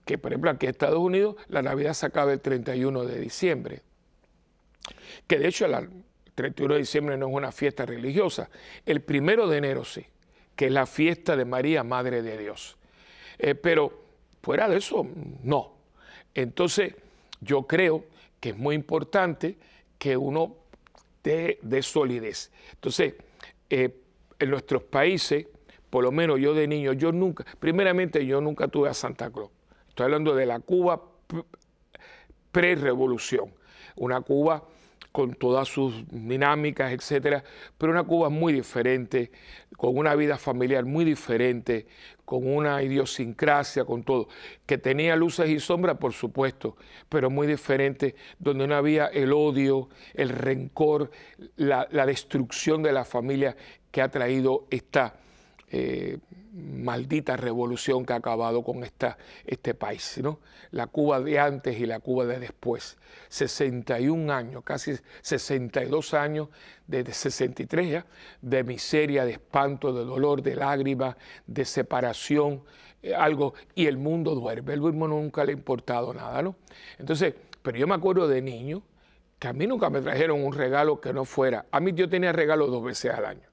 que, 0.05 0.19
por 0.19 0.33
ejemplo, 0.33 0.51
aquí 0.51 0.67
en 0.67 0.71
Estados 0.71 0.99
Unidos 0.99 1.37
la 1.49 1.63
Navidad 1.63 1.95
se 1.95 2.07
acaba 2.07 2.33
el 2.33 2.41
31 2.41 3.05
de 3.05 3.21
diciembre. 3.21 3.83
Que 5.27 5.39
de 5.39 5.49
hecho 5.49 5.67
el 5.67 5.89
31 6.35 6.75
de 6.75 6.81
diciembre 6.81 7.17
no 7.17 7.29
es 7.29 7.35
una 7.35 7.53
fiesta 7.53 7.87
religiosa. 7.87 8.51
El 8.85 9.01
primero 9.01 9.49
de 9.49 9.59
enero 9.59 9.85
sí, 9.85 10.05
que 10.57 10.67
es 10.67 10.73
la 10.73 10.87
fiesta 10.87 11.37
de 11.37 11.45
María, 11.45 11.83
Madre 11.83 12.23
de 12.23 12.37
Dios. 12.37 12.77
Eh, 13.39 13.55
pero 13.55 14.05
Fuera 14.45 14.69
de 14.69 14.77
eso, 14.77 15.07
no. 15.43 15.73
Entonces, 16.35 16.95
yo 17.41 17.63
creo 17.63 18.05
que 18.41 18.51
es 18.51 18.57
muy 18.59 18.75
importante 18.75 19.57
que 19.99 20.19
uno 20.19 20.57
dé, 21.23 21.59
de 21.63 21.81
solidez. 21.81 22.53
Entonces, 22.75 23.15
eh, 23.71 24.03
en 24.39 24.51
nuestros 24.51 24.83
países, 24.83 25.47
por 25.89 26.05
lo 26.05 26.13
menos 26.13 26.39
yo 26.41 26.53
de 26.53 26.69
niño, 26.69 26.93
yo 26.93 27.11
nunca, 27.11 27.47
primeramente 27.59 28.27
yo 28.27 28.43
nunca 28.43 28.69
tuve 28.69 28.91
a 28.91 28.93
Santa 28.93 29.31
Claus. 29.31 29.49
Estoy 29.95 30.07
hablando 30.07 30.35
de 30.35 30.45
la 30.45 30.59
Cuba 30.59 31.01
pre-revolución, 32.51 33.55
una 33.95 34.21
Cuba 34.23 34.65
con 35.13 35.35
todas 35.35 35.69
sus 35.69 36.05
dinámicas, 36.11 36.91
etcétera, 36.91 37.45
pero 37.79 37.93
una 37.93 38.03
Cuba 38.03 38.29
muy 38.29 38.53
diferente, 38.53 39.31
con 39.77 39.97
una 39.97 40.17
vida 40.17 40.37
familiar 40.37 40.85
muy 40.85 41.05
diferente, 41.05 41.87
con 42.25 42.45
una 42.45 42.83
idiosincrasia, 42.83 43.85
con 43.85 44.03
todo, 44.03 44.27
que 44.67 44.79
tenía 44.79 45.15
luces 45.15 45.49
y 45.49 45.61
sombras, 45.61 45.97
por 45.99 46.13
supuesto, 46.13 46.77
pero 47.09 47.31
muy 47.31 47.47
diferente, 47.47 48.17
donde 48.41 48.67
no 48.67 48.75
había 48.75 49.07
el 49.07 49.33
odio, 49.33 49.91
el 50.15 50.31
rencor, 50.31 51.13
la, 51.55 51.87
la 51.93 52.05
destrucción 52.05 52.83
de 52.83 52.91
la 52.91 53.05
familia 53.05 53.57
que 53.93 54.03
ha 54.03 54.09
traído 54.09 54.67
esta 54.71 55.21
eh, 55.77 56.19
maldita 56.53 57.37
revolución 57.37 58.07
que 58.07 58.13
ha 58.13 58.17
acabado 58.17 58.63
con 58.63 58.85
esta, 58.85 59.19
este 59.45 59.75
país, 59.75 60.21
¿no? 60.23 60.39
La 60.71 60.87
Cuba 60.87 61.21
de 61.21 61.41
antes 61.41 61.81
y 61.81 61.85
la 61.85 61.99
Cuba 61.99 62.27
de 62.27 62.39
después. 62.39 62.97
61 63.29 64.33
años, 64.33 64.63
casi 64.63 64.95
62 65.23 66.15
años, 66.15 66.49
desde 66.87 67.13
63 67.13 67.91
ya, 67.91 68.07
de 68.41 68.63
miseria, 68.63 69.25
de 69.25 69.33
espanto, 69.33 69.93
de 69.93 70.05
dolor, 70.05 70.43
de 70.43 70.55
lágrimas, 70.55 71.17
de 71.45 71.65
separación, 71.65 72.63
eh, 73.03 73.17
algo, 73.17 73.55
y 73.75 73.87
el 73.87 73.97
mundo 73.97 74.37
duerme. 74.37 74.75
El 74.75 74.81
mundo 74.81 75.09
nunca 75.09 75.45
le 75.45 75.51
ha 75.51 75.57
importado 75.57 76.15
nada, 76.15 76.41
¿no? 76.41 76.55
Entonces, 77.01 77.35
pero 77.63 77.79
yo 77.79 77.89
me 77.89 77.97
acuerdo 77.97 78.29
de 78.29 78.41
niño 78.41 78.81
que 79.41 79.49
a 79.49 79.53
mí 79.53 79.67
nunca 79.67 79.91
me 79.91 80.01
trajeron 80.01 80.45
un 80.45 80.53
regalo 80.53 81.01
que 81.01 81.13
no 81.13 81.25
fuera. 81.25 81.67
A 81.73 81.81
mí 81.81 81.93
yo 81.95 82.09
tenía 82.09 82.31
regalo 82.31 82.69
dos 82.69 82.85
veces 82.85 83.11
al 83.13 83.25
año. 83.25 83.49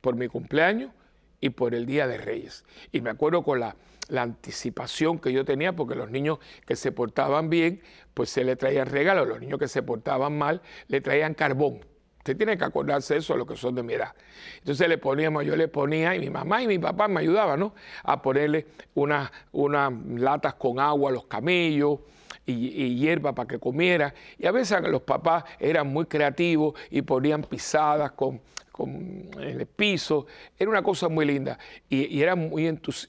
Por 0.00 0.14
mi 0.14 0.28
cumpleaños 0.28 0.92
y 1.40 1.50
por 1.50 1.74
el 1.74 1.86
Día 1.86 2.06
de 2.06 2.18
Reyes. 2.18 2.64
Y 2.92 3.00
me 3.00 3.10
acuerdo 3.10 3.42
con 3.42 3.60
la, 3.60 3.76
anticipación 4.16 5.18
que 5.18 5.32
yo 5.32 5.44
tenía, 5.44 5.74
porque 5.74 5.96
los 5.96 6.10
niños 6.10 6.38
que 6.64 6.76
se 6.76 6.92
portaban 6.92 7.50
bien, 7.50 7.82
pues 8.14 8.30
se 8.30 8.44
le 8.44 8.54
traían 8.54 8.86
regalos, 8.86 9.26
los 9.26 9.40
niños 9.40 9.58
que 9.58 9.66
se 9.66 9.82
portaban 9.82 10.38
mal, 10.38 10.62
le 10.86 11.00
traían 11.00 11.34
carbón. 11.34 11.80
Usted 12.18 12.36
tiene 12.36 12.56
que 12.56 12.64
acordarse 12.64 13.16
eso 13.16 13.34
a 13.34 13.36
los 13.36 13.48
que 13.48 13.56
son 13.56 13.74
de 13.74 13.82
mi 13.82 13.94
edad. 13.94 14.14
Entonces 14.58 14.88
le 14.88 14.98
poníamos, 14.98 15.44
yo 15.44 15.56
le 15.56 15.66
ponía, 15.66 16.14
y 16.14 16.20
mi 16.20 16.30
mamá 16.30 16.62
y 16.62 16.68
mi 16.68 16.78
papá 16.78 17.08
me 17.08 17.20
ayudaban, 17.20 17.58
¿no? 17.58 17.74
A 18.04 18.22
ponerle 18.22 18.66
unas, 18.94 19.30
unas 19.50 19.92
latas 20.14 20.54
con 20.54 20.78
agua 20.78 21.10
a 21.10 21.12
los 21.12 21.26
camellos, 21.26 21.98
y, 22.46 22.52
y, 22.52 22.96
hierba 22.96 23.34
para 23.34 23.48
que 23.48 23.58
comiera. 23.58 24.14
Y 24.38 24.46
a 24.46 24.52
veces 24.52 24.80
los 24.82 25.02
papás 25.02 25.44
eran 25.58 25.88
muy 25.88 26.06
creativos 26.06 26.74
y 26.90 27.02
ponían 27.02 27.42
pisadas 27.42 28.12
con, 28.12 28.40
en 28.84 29.30
el 29.36 29.66
piso, 29.66 30.26
era 30.58 30.70
una 30.70 30.82
cosa 30.82 31.08
muy 31.08 31.24
linda 31.24 31.58
y, 31.88 32.20
era 32.20 32.34
muy 32.34 32.66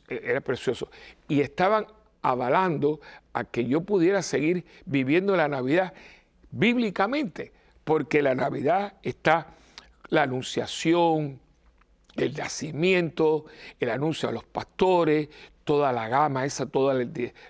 era 0.07 0.41
precioso. 0.41 0.89
Y 1.27 1.41
estaban 1.41 1.87
avalando 2.21 2.99
a 3.33 3.43
que 3.43 3.65
yo 3.65 3.81
pudiera 3.81 4.21
seguir 4.21 4.65
viviendo 4.85 5.35
la 5.35 5.47
Navidad 5.47 5.93
bíblicamente, 6.51 7.51
porque 7.83 8.21
la 8.21 8.35
Navidad 8.35 8.93
está 9.03 9.47
la 10.09 10.23
anunciación, 10.23 11.39
el 12.15 12.33
nacimiento, 12.35 13.45
el 13.79 13.89
anuncio 13.89 14.29
a 14.29 14.31
los 14.31 14.43
pastores, 14.43 15.29
toda 15.67 15.91
la 15.91 16.07
gama, 16.07 16.45
esa, 16.45 16.65
toda 16.65 16.93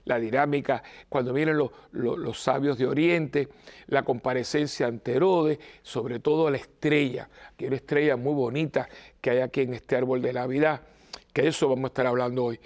la, 0.05 0.19
dinámica, 0.19 0.81
cuando 1.07 1.33
vienen 1.33 1.55
los, 1.55 2.41
sabios 2.41 2.79
de 2.79 2.87
Oriente, 2.87 3.47
la 3.85 4.01
comparecencia 4.01 4.87
ante 4.87 5.13
Herodes, 5.13 5.59
sobre 5.83 6.19
todo 6.19 6.49
la 6.49 6.57
estrella, 6.57 7.29
que 7.55 7.65
es 7.65 7.69
una 7.69 7.75
estrella 7.75 8.17
muy 8.17 8.33
bonita 8.33 8.89
que 9.21 9.29
hay 9.29 9.39
aquí 9.41 9.61
en 9.61 9.75
este 9.75 9.95
árbol 9.95 10.23
de 10.23 10.33
Navidad, 10.33 10.81
que 11.31 11.43
de 11.43 11.49
eso 11.49 11.69
vamos 11.69 11.83
a 11.83 11.87
estar 11.89 12.07
hablando 12.07 12.45
hoy. 12.45 12.59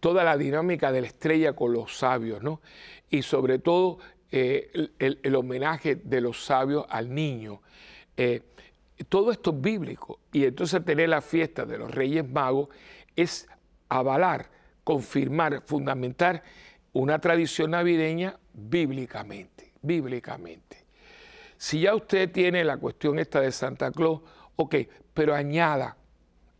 Toda 0.00 0.24
la 0.24 0.36
dinámica 0.36 0.90
de 0.90 1.02
la 1.02 1.06
estrella 1.06 1.52
con 1.52 1.72
los 1.72 1.96
sabios, 1.96 2.42
¿no? 2.42 2.60
Y 3.08 3.22
sobre 3.22 3.60
todo 3.60 3.98
eh, 4.32 4.90
el, 4.98 5.36
homenaje 5.36 5.94
de 5.94 6.20
los 6.20 6.44
sabios 6.44 6.84
al 6.88 7.14
niño. 7.14 7.62
Eh, 8.16 8.42
todo 9.08 9.30
esto 9.30 9.50
es 9.50 9.60
bíblico. 9.60 10.18
Y 10.32 10.46
entonces 10.46 10.84
tener 10.84 11.10
la 11.10 11.20
fiesta 11.20 11.64
de 11.64 11.78
los 11.78 11.94
Reyes 11.94 12.28
Magos 12.28 12.70
es 13.14 13.46
avalar 13.88 14.55
confirmar, 14.86 15.64
fundamentar 15.66 16.44
una 16.92 17.18
tradición 17.18 17.72
navideña 17.72 18.38
bíblicamente, 18.54 19.72
bíblicamente. 19.82 20.84
Si 21.56 21.80
ya 21.80 21.96
usted 21.96 22.30
tiene 22.30 22.62
la 22.62 22.76
cuestión 22.76 23.18
esta 23.18 23.40
de 23.40 23.50
Santa 23.50 23.90
Claus, 23.90 24.20
ok, 24.54 24.76
pero 25.12 25.34
añada, 25.34 25.96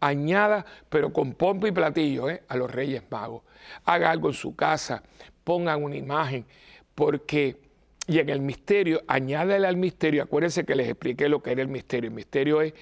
añada, 0.01 0.67
pero 0.89 1.13
con 1.13 1.35
pompa 1.35 1.69
y 1.69 1.71
platillo 1.71 2.29
¿eh? 2.29 2.43
a 2.49 2.57
los 2.57 2.69
Reyes 2.69 3.05
Magos. 3.09 3.45
Haga 3.85 4.11
algo 4.11 4.27
en 4.27 4.35
su 4.35 4.57
casa, 4.57 5.05
pongan 5.45 5.85
una 5.85 5.95
imagen, 5.95 6.47
porque, 6.97 7.61
y 8.09 8.19
en 8.19 8.29
el 8.29 8.41
misterio, 8.41 9.03
añádale 9.07 9.69
al 9.69 9.77
misterio, 9.77 10.25
acuérdense 10.25 10.65
que 10.65 10.75
les 10.75 10.89
expliqué 10.89 11.29
lo 11.29 11.41
que 11.45 11.53
era 11.53 11.63
el 11.63 11.69
misterio. 11.69 12.09
El 12.09 12.15
misterio 12.15 12.61
es 12.61 12.75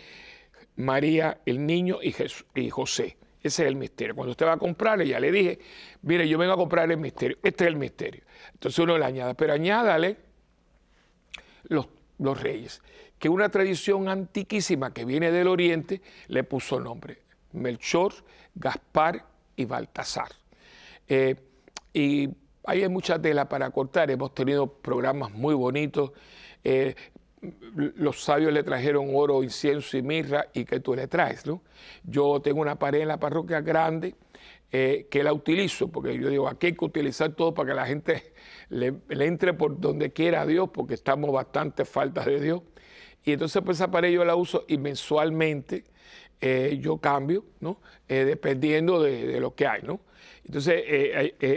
María, 0.77 1.43
el 1.45 1.67
niño 1.67 1.99
y, 2.03 2.15
y 2.55 2.71
José. 2.71 3.19
Ese 3.45 3.63
es 3.65 3.69
el 3.69 3.77
misterio. 3.77 4.15
Cuando 4.15 4.31
usted 4.31 4.47
va 4.47 4.55
a 4.55 4.57
comprar, 4.57 5.03
ya 5.03 5.21
le 5.21 5.31
dije, 5.31 5.59
mire, 6.01 6.27
yo 6.27 6.39
vengo 6.39 6.55
a 6.55 6.57
comprar 6.57 6.91
el 6.91 6.97
misterio. 6.97 7.37
Este 7.43 7.65
es 7.65 7.69
el 7.69 7.77
misterio. 7.77 8.23
Entonces 8.55 8.79
uno 8.79 8.97
le 8.97 9.05
añade, 9.05 9.35
pero 9.35 9.53
añádale 9.53 10.17
los, 11.65 11.87
los 12.19 12.41
reyes, 12.41 12.81
que 13.19 13.29
una 13.29 13.51
tradición 13.51 14.09
antiquísima 14.09 14.95
que 14.95 15.05
viene 15.05 15.31
del 15.31 15.49
oriente 15.49 16.01
le 16.29 16.43
puso 16.45 16.81
nombre. 16.81 17.19
Melchor, 17.53 18.15
Gaspar 18.55 19.27
y 19.57 19.67
Baltasar. 19.67 20.33
Eh, 21.07 21.37
y 21.93 22.31
ahí 22.65 22.83
hay 22.83 22.89
mucha 22.89 23.21
tela 23.21 23.47
para 23.47 23.69
cortar. 23.69 24.11
Hemos 24.11 24.35
tenido 24.35 24.67
programas 24.67 25.31
muy 25.33 25.55
bonitos. 25.55 26.13
Eh, 26.65 26.95
los 27.75 28.23
sabios 28.23 28.53
le 28.53 28.63
trajeron 28.63 29.11
oro, 29.13 29.43
incienso 29.43 29.97
y 29.97 30.03
mirra 30.03 30.47
y 30.53 30.65
que 30.65 30.81
tú 30.81 30.95
le 30.95 31.07
traes, 31.09 31.47
¿no? 31.47 31.63
Yo 32.05 32.41
tengo 32.41 32.61
una 32.61 32.79
pared 32.79 33.01
en 33.01 33.09
la 33.09 33.19
parroquia 33.19 33.61
grande 33.61 34.15
eh, 34.73 35.07
que 35.11 35.23
la 35.23 35.33
utilizo, 35.33 35.89
porque 35.89 36.19
yo 36.19 36.29
digo, 36.29 36.49
aquí 36.49 36.67
hay 36.67 36.73
que 36.75 36.85
utilizar 36.85 37.33
todo 37.35 37.55
para 37.55 37.69
que 37.69 37.75
la 37.75 37.87
gente 37.87 38.35
le, 38.71 38.95
entre 39.09 39.55
por 39.55 39.79
donde 39.79 40.13
quiera 40.13 40.43
a 40.43 40.47
Dios, 40.47 40.71
porque 40.73 40.95
estamos 40.95 41.33
bastante 41.33 41.85
faltas 41.85 42.27
de 42.27 42.41
Dios. 42.41 42.63
Y 43.25 43.33
entonces 43.33 43.63
pues 43.65 43.79
esa 43.79 43.91
pared 43.91 44.11
yo 44.11 44.25
la 44.25 44.35
uso 44.35 44.65
y 44.67 44.77
mensualmente 44.77 45.85
eh, 46.41 46.79
yo 46.81 46.99
cambio, 46.99 47.45
¿no? 47.61 47.81
Eh, 48.09 48.25
dependiendo 48.25 49.03
de, 49.03 49.27
de, 49.27 49.41
lo 49.41 49.55
que 49.55 49.67
hay, 49.67 49.83
¿no? 49.83 50.01
Entonces 50.45 50.85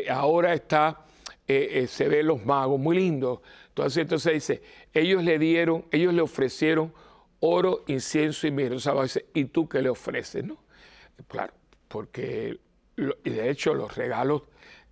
ahora 0.10 0.53
está, 0.53 1.06
se 1.47 2.07
ven 2.07 2.27
los 2.27 2.45
magos, 2.45 2.79
muy 2.79 2.97
lindos, 2.97 3.39
entonces, 3.69 4.01
entonces 4.01 4.33
dice, 4.33 4.61
ellos 4.91 5.23
le 5.23 5.37
dieron, 5.37 5.85
ellos 5.91 6.13
le 6.13 6.21
ofrecieron 6.21 6.91
oro, 7.39 7.83
incienso 7.87 8.47
y 8.47 8.51
mirra. 8.51 8.75
O 8.75 8.79
sea, 8.79 8.93
¿y 9.33 9.45
tú 9.45 9.69
qué 9.69 9.81
le 9.83 9.89
ofreces? 9.89 10.43
No? 10.43 10.57
Claro, 11.27 11.53
porque 11.87 12.59
de 12.95 13.49
hecho 13.49 13.75
los 13.75 13.95
regalos 13.95 14.43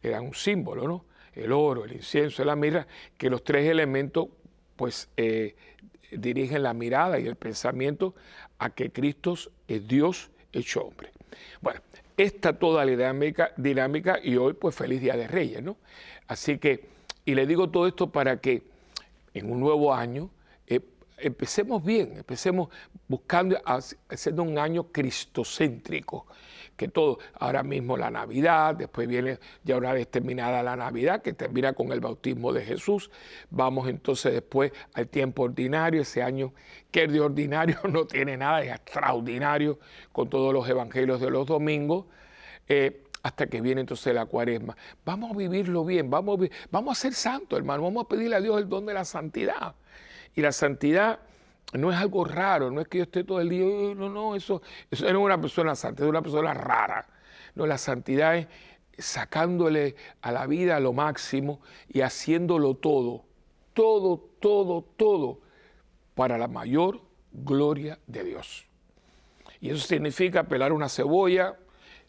eran 0.02 0.26
un 0.26 0.36
símbolo, 0.36 0.88
¿no? 0.88 1.06
El 1.34 1.52
oro, 1.52 1.86
el 1.86 1.94
incienso 1.94 2.46
la 2.46 2.56
mirra, 2.56 2.88
que 3.18 3.30
los 3.30 3.44
tres 3.44 3.68
elementos 3.68 4.28
pues 4.76 5.10
eh, 5.18 5.56
dirigen 6.12 6.64
la 6.64 6.74
mirada 6.74 7.20
y 7.20 7.28
el 7.28 7.36
pensamiento 7.36 8.16
a 8.60 8.70
que 8.70 8.92
Cristo 8.92 9.36
es 9.68 9.88
Dios 9.88 10.30
hecho 10.54 10.84
hombre. 10.84 11.12
Bueno, 11.60 11.82
esta 12.18 12.58
toda 12.58 12.86
la 12.86 12.92
dinámica, 12.92 13.52
dinámica 13.58 14.20
y 14.24 14.38
hoy 14.38 14.54
pues 14.54 14.76
feliz 14.76 15.02
Día 15.02 15.18
de 15.18 15.28
Reyes, 15.28 15.62
¿no? 15.62 15.78
Así 16.28 16.58
que, 16.58 16.88
y 17.26 17.36
le 17.36 17.46
digo 17.46 17.70
todo 17.70 17.88
esto 17.88 18.12
para 18.12 18.40
que 18.40 18.64
en 19.34 19.52
un 19.52 19.60
nuevo 19.60 19.94
año, 19.94 20.30
eh, 20.68 20.82
empecemos 21.18 21.84
bien, 21.84 22.18
empecemos 22.18 22.70
buscando, 23.08 23.58
haciendo 24.10 24.44
un 24.44 24.58
año 24.58 24.92
cristocéntrico, 24.92 26.26
que 26.76 26.88
todo, 26.88 27.20
ahora 27.40 27.64
mismo 27.64 27.96
la 27.96 28.10
Navidad, 28.10 28.76
después 28.76 29.08
viene 29.08 29.40
ya 29.64 29.78
una 29.78 29.94
vez 29.94 30.10
terminada 30.10 30.62
la 30.64 30.76
Navidad, 30.76 31.22
que 31.22 31.34
termina 31.34 31.74
con 31.74 31.92
el 31.92 32.02
bautismo 32.02 32.52
de 32.52 32.64
Jesús, 32.66 33.12
vamos 33.50 33.88
entonces 33.88 34.34
después 34.34 34.72
al 34.94 35.08
tiempo 35.08 35.44
ordinario, 35.44 36.02
ese 36.02 36.22
año 36.22 36.54
que 36.92 37.08
de 37.08 37.22
ordinario 37.22 37.78
no 37.90 38.06
tiene 38.06 38.36
nada, 38.38 38.64
es 38.64 38.72
extraordinario 38.72 39.80
con 40.12 40.30
todos 40.30 40.54
los 40.54 40.68
evangelios 40.68 41.22
de 41.22 41.30
los 41.30 41.46
domingos. 41.46 42.06
Eh, 42.68 43.04
hasta 43.26 43.48
que 43.48 43.60
viene 43.60 43.82
entonces 43.82 44.14
la 44.14 44.28
cuaresma. 44.28 44.78
Vamos 45.04 45.32
a 45.32 45.34
vivirlo 45.36 45.84
bien, 45.84 46.12
vamos 46.12 46.40
a, 46.40 46.46
vamos 46.70 46.96
a 46.96 47.02
ser 47.02 47.16
santos, 47.16 47.58
hermano, 47.58 47.82
vamos 47.82 48.06
a 48.06 48.08
pedirle 48.08 48.36
a 48.36 48.40
Dios 48.40 48.56
el 48.60 48.70
don 48.70 48.86
de 48.86 48.94
la 48.94 49.04
santidad. 49.04 49.74
Y 50.36 50.42
la 50.42 50.52
santidad 50.52 51.18
no 51.74 51.92
es 51.92 51.98
algo 51.98 52.24
raro, 52.24 52.70
no 52.70 52.82
es 52.82 52.88
que 52.88 53.00
yo 53.00 53.04
esté 53.06 53.24
todo 53.24 53.42
el 53.42 53.50
día, 53.50 53.66
no, 53.96 54.10
no, 54.10 54.36
eso, 54.36 54.62
eso 54.92 55.06
no 55.06 55.10
es 55.10 55.26
una 55.26 55.42
persona 55.42 55.74
santa, 55.74 56.04
es 56.04 56.10
una 56.10 56.22
persona 56.22 56.54
rara. 56.54 57.08
No, 57.56 57.66
la 57.66 57.80
santidad 57.80 58.36
es 58.36 58.48
sacándole 59.00 59.96
a 60.22 60.32
la 60.32 60.46
vida 60.46 60.80
lo 60.80 60.94
máximo 60.94 61.62
y 61.88 62.02
haciéndolo 62.02 62.76
todo, 62.76 63.26
todo, 63.74 64.20
todo, 64.40 64.84
todo, 64.98 65.42
para 66.14 66.38
la 66.38 66.48
mayor 66.48 67.02
gloria 67.32 67.98
de 68.06 68.24
Dios. 68.24 68.68
Y 69.62 69.72
eso 69.72 69.80
significa 69.80 70.44
pelar 70.44 70.72
una 70.72 70.90
cebolla, 70.90 71.58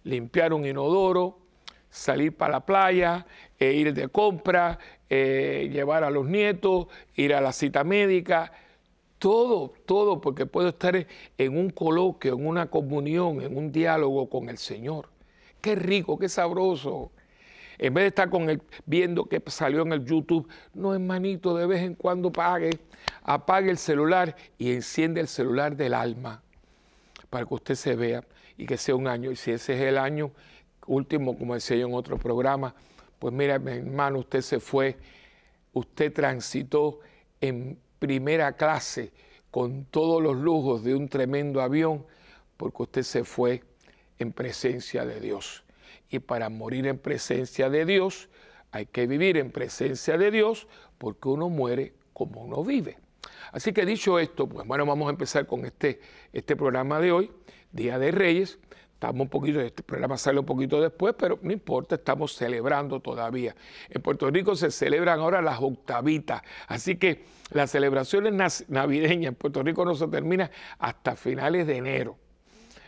limpiar 0.06 0.52
un 0.52 0.64
inodoro, 0.64 1.38
salir 1.90 2.34
para 2.36 2.52
la 2.52 2.60
playa, 2.60 3.26
e 3.58 3.72
ir 3.72 3.92
de 3.92 4.08
compra, 4.08 4.78
eh, 5.10 5.68
llevar 5.72 6.04
a 6.04 6.10
los 6.10 6.26
nietos, 6.26 6.86
ir 7.16 7.34
a 7.34 7.40
la 7.40 7.52
cita 7.52 7.84
médica, 7.84 8.52
todo, 9.18 9.74
todo, 9.84 10.20
porque 10.20 10.46
puedo 10.46 10.68
estar 10.68 11.06
en 11.38 11.58
un 11.58 11.70
coloquio, 11.70 12.34
en 12.34 12.46
una 12.46 12.66
comunión, 12.66 13.42
en 13.42 13.56
un 13.56 13.72
diálogo 13.72 14.28
con 14.28 14.48
el 14.48 14.58
Señor. 14.58 15.08
Qué 15.60 15.74
rico, 15.74 16.18
qué 16.18 16.28
sabroso. 16.28 17.10
En 17.78 17.92
vez 17.92 18.04
de 18.04 18.08
estar 18.08 18.30
con 18.30 18.48
el, 18.48 18.62
viendo 18.86 19.24
que 19.24 19.42
salió 19.46 19.82
en 19.82 19.92
el 19.92 20.04
YouTube, 20.04 20.48
no, 20.72 20.94
hermanito, 20.94 21.56
de 21.56 21.66
vez 21.66 21.82
en 21.82 21.94
cuando 21.94 22.30
pague, 22.30 22.70
apague 23.22 23.70
el 23.70 23.78
celular 23.78 24.36
y 24.56 24.72
enciende 24.72 25.20
el 25.20 25.28
celular 25.28 25.76
del 25.76 25.94
alma 25.94 26.42
para 27.28 27.44
que 27.44 27.54
usted 27.54 27.74
se 27.74 27.96
vea 27.96 28.22
y 28.56 28.66
que 28.66 28.76
sea 28.76 28.94
un 28.94 29.08
año. 29.08 29.30
Y 29.30 29.36
si 29.36 29.52
ese 29.52 29.74
es 29.74 29.80
el 29.80 29.98
año 29.98 30.32
último, 30.86 31.36
como 31.36 31.54
decía 31.54 31.76
yo 31.76 31.86
en 31.86 31.94
otro 31.94 32.18
programa, 32.18 32.74
pues 33.18 33.32
mira, 33.32 33.58
mi 33.58 33.72
hermano, 33.72 34.20
usted 34.20 34.40
se 34.40 34.60
fue, 34.60 34.96
usted 35.72 36.12
transitó 36.12 37.00
en 37.40 37.78
primera 37.98 38.52
clase 38.52 39.12
con 39.50 39.86
todos 39.86 40.22
los 40.22 40.36
lujos 40.36 40.84
de 40.84 40.94
un 40.94 41.08
tremendo 41.08 41.60
avión, 41.60 42.04
porque 42.56 42.82
usted 42.82 43.02
se 43.02 43.24
fue 43.24 43.62
en 44.18 44.32
presencia 44.32 45.04
de 45.04 45.20
Dios. 45.20 45.64
Y 46.10 46.18
para 46.18 46.48
morir 46.48 46.86
en 46.86 46.98
presencia 46.98 47.70
de 47.70 47.84
Dios, 47.84 48.28
hay 48.70 48.86
que 48.86 49.06
vivir 49.06 49.36
en 49.36 49.50
presencia 49.50 50.18
de 50.18 50.30
Dios, 50.30 50.68
porque 50.98 51.28
uno 51.28 51.48
muere 51.48 51.94
como 52.12 52.42
uno 52.42 52.62
vive. 52.64 52.98
Así 53.52 53.72
que 53.72 53.86
dicho 53.86 54.18
esto, 54.18 54.46
pues 54.46 54.66
bueno, 54.66 54.84
vamos 54.86 55.06
a 55.06 55.10
empezar 55.10 55.46
con 55.46 55.64
este, 55.64 56.00
este 56.32 56.56
programa 56.56 57.00
de 57.00 57.12
hoy. 57.12 57.30
Día 57.76 57.98
de 57.98 58.10
Reyes. 58.10 58.58
Estamos 58.94 59.20
un 59.20 59.28
poquito, 59.28 59.60
este 59.60 59.82
programa 59.82 60.16
sale 60.16 60.40
un 60.40 60.46
poquito 60.46 60.80
después, 60.80 61.14
pero 61.18 61.38
no 61.42 61.52
importa, 61.52 61.96
estamos 61.96 62.34
celebrando 62.34 63.00
todavía. 63.00 63.54
En 63.90 64.00
Puerto 64.00 64.30
Rico 64.30 64.56
se 64.56 64.70
celebran 64.70 65.20
ahora 65.20 65.42
las 65.42 65.60
octavitas, 65.60 66.40
así 66.66 66.96
que 66.96 67.24
las 67.50 67.70
celebraciones 67.70 68.64
navideñas 68.68 69.28
en 69.28 69.34
Puerto 69.34 69.62
Rico 69.62 69.84
no 69.84 69.94
se 69.94 70.08
terminan 70.08 70.50
hasta 70.78 71.14
finales 71.14 71.66
de 71.66 71.76
enero. 71.76 72.16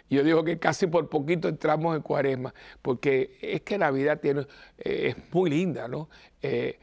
Yo 0.09 0.25
digo 0.25 0.42
que 0.45 0.59
casi 0.59 0.87
por 0.87 1.11
poquito 1.11 1.47
entramos 1.47 1.95
en 1.95 2.00
cuaresma, 2.00 2.54
porque 2.80 3.37
es 3.42 3.61
que 3.61 3.76
Navidad 3.76 4.18
tiene, 4.18 4.47
eh, 4.78 5.14
es 5.14 5.35
muy 5.35 5.50
linda, 5.50 5.88
¿no? 5.88 6.09
Eh, 6.40 6.78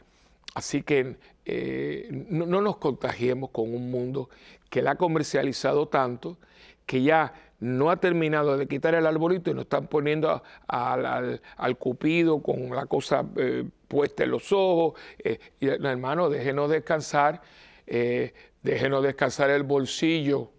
así 0.54 0.84
que 0.84 1.18
eh, 1.46 2.08
no, 2.30 2.46
no 2.46 2.62
nos 2.62 2.78
contagiemos 2.78 3.50
con 3.50 3.74
un 3.74 3.90
mundo 3.90 4.30
que 4.70 4.84
la 4.84 4.92
ha 4.92 4.96
comercializado 4.96 5.88
tanto, 5.88 6.38
que 6.86 7.02
ya 7.02 7.34
no 7.60 7.90
ha 7.90 7.98
terminado 7.98 8.58
de 8.58 8.68
quitar 8.68 8.96
el 8.96 9.06
arbolito 9.06 9.52
y 9.52 9.54
nos 9.54 9.64
están 9.64 9.88
poniendo 9.88 10.44
al, 10.68 11.40
cupido 11.78 12.42
con 12.42 12.70
la 12.70 12.86
cosa 12.86 13.26
eh, 13.38 13.66
puesta 13.88 14.24
en 14.24 14.32
los 14.32 14.52
ojos. 14.52 15.00
Eh, 15.20 15.40
y, 15.60 15.68
hermano, 15.68 16.30
déjenos 16.30 16.70
descansar, 16.70 17.42
eh, 17.88 18.34
déjenos 18.62 19.04
descansar 19.04 19.50
el 19.50 19.64
bolsillo 19.64 20.52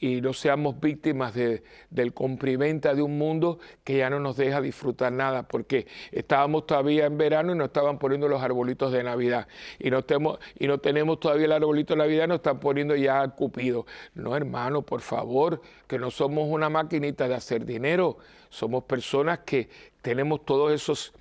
y 0.00 0.22
no 0.22 0.32
seamos 0.32 0.80
víctimas 0.80 1.34
de, 1.34 1.62
del 1.90 2.14
comprimenta 2.14 2.94
de 2.94 3.02
un 3.02 3.18
mundo 3.18 3.58
que 3.84 3.98
ya 3.98 4.08
no 4.08 4.18
nos 4.18 4.36
deja 4.36 4.62
disfrutar 4.62 5.12
nada, 5.12 5.46
porque 5.46 5.86
estábamos 6.10 6.66
todavía 6.66 7.04
en 7.04 7.18
verano 7.18 7.52
y 7.52 7.56
nos 7.56 7.66
estaban 7.66 7.98
poniendo 7.98 8.26
los 8.26 8.42
arbolitos 8.42 8.92
de 8.92 9.04
Navidad, 9.04 9.46
y 9.78 9.90
no, 9.90 10.02
tenemos, 10.02 10.40
y 10.58 10.66
no 10.66 10.78
tenemos 10.78 11.20
todavía 11.20 11.44
el 11.44 11.52
arbolito 11.52 11.94
de 11.94 11.98
Navidad, 11.98 12.28
nos 12.28 12.36
están 12.36 12.58
poniendo 12.58 12.96
ya 12.96 13.28
Cupido. 13.28 13.86
No, 14.14 14.34
hermano, 14.34 14.82
por 14.82 15.02
favor, 15.02 15.60
que 15.86 15.98
no 15.98 16.10
somos 16.10 16.48
una 16.48 16.70
maquinita 16.70 17.28
de 17.28 17.34
hacer 17.34 17.66
dinero, 17.66 18.16
somos 18.48 18.84
personas 18.84 19.40
que 19.40 19.68
tenemos 20.00 20.46
todos 20.46 20.72
esos 20.72 21.12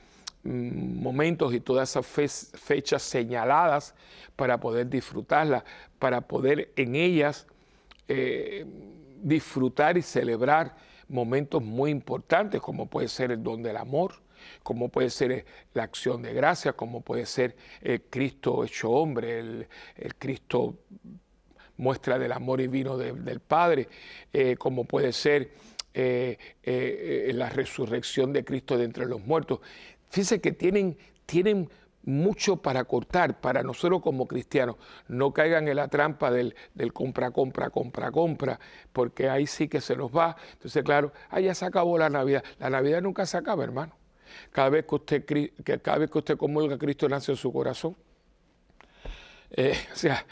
mm, 0.43 1.01
momentos 1.01 1.53
y 1.53 1.59
todas 1.59 1.89
esas 1.89 2.05
fechas 2.05 3.01
señaladas 3.03 3.93
para 4.37 4.57
poder 4.59 4.89
disfrutarlas, 4.89 5.63
para 5.99 6.21
poder 6.21 6.71
en 6.77 6.95
ellas 6.95 7.45
eh, 8.11 8.65
disfrutar 9.21 9.95
y 9.97 10.01
celebrar 10.01 10.75
momentos 11.09 11.61
muy 11.61 11.91
importantes, 11.91 12.59
como 12.59 12.87
puede 12.87 13.07
ser 13.07 13.31
el 13.31 13.43
don 13.43 13.61
del 13.61 13.77
amor, 13.77 14.15
como 14.63 14.89
puede 14.89 15.11
ser 15.11 15.31
eh, 15.31 15.45
la 15.75 15.83
acción 15.83 16.23
de 16.23 16.33
gracia, 16.33 16.73
como 16.73 17.01
puede 17.01 17.27
ser 17.27 17.55
el 17.81 18.01
Cristo 18.01 18.63
hecho 18.63 18.89
hombre, 18.89 19.37
el, 19.39 19.67
Cristo 20.17 20.79
muestra 21.77 22.17
del 22.17 22.31
amor 22.31 22.61
y 22.61 22.67
vino 22.67 22.97
del 22.97 23.41
Padre, 23.41 23.87
eh, 24.33 24.55
como 24.57 24.85
puede 24.85 25.13
ser 25.13 25.51
la 25.93 27.49
resurrección 27.49 28.33
de 28.33 28.43
Cristo 28.43 28.75
de 28.75 28.85
entre 28.85 29.05
los 29.05 29.21
muertos. 29.21 29.59
Fíjense 30.09 30.41
que 30.41 30.51
tienen, 30.51 30.97
tienen 31.27 31.69
mucho 32.03 32.57
para 32.57 32.83
cortar 32.85 33.39
para 33.39 33.63
nosotros 33.63 34.01
como 34.01 34.27
cristianos. 34.27 34.77
No 35.07 35.33
caigan 35.33 35.67
en 35.67 35.75
la 35.75 35.87
trampa 35.87 36.31
del, 36.31 36.55
compra, 36.93 37.31
compra, 37.31 37.69
compra, 37.69 38.11
compra, 38.11 38.59
porque 38.93 39.29
ahí 39.29 39.47
sí 39.47 39.67
que 39.67 39.81
se 39.81 39.95
nos 39.95 40.15
va. 40.15 40.35
Entonces, 40.53 40.83
claro, 40.83 41.11
ahí 41.29 41.45
ya 41.45 41.55
se 41.55 41.65
acabó 41.65 41.97
la 41.97 42.09
Navidad. 42.09 42.43
La 42.59 42.69
Navidad 42.69 43.01
nunca 43.01 43.25
se 43.25 43.37
acaba, 43.37 43.63
hermano. 43.63 43.93
Cada 44.51 44.69
vez 44.69 44.85
que 44.85 44.95
usted, 44.95 45.25
que 45.25 45.51
cada 45.81 45.97
vez 45.97 46.09
que 46.09 46.17
usted 46.17 46.37
Cristo 46.77 47.09
nace 47.09 47.31
en 47.31 47.37
su 47.37 47.51
corazón. 47.51 47.95
Eh, 49.51 49.77
o 49.93 49.95
sea, 49.95 50.25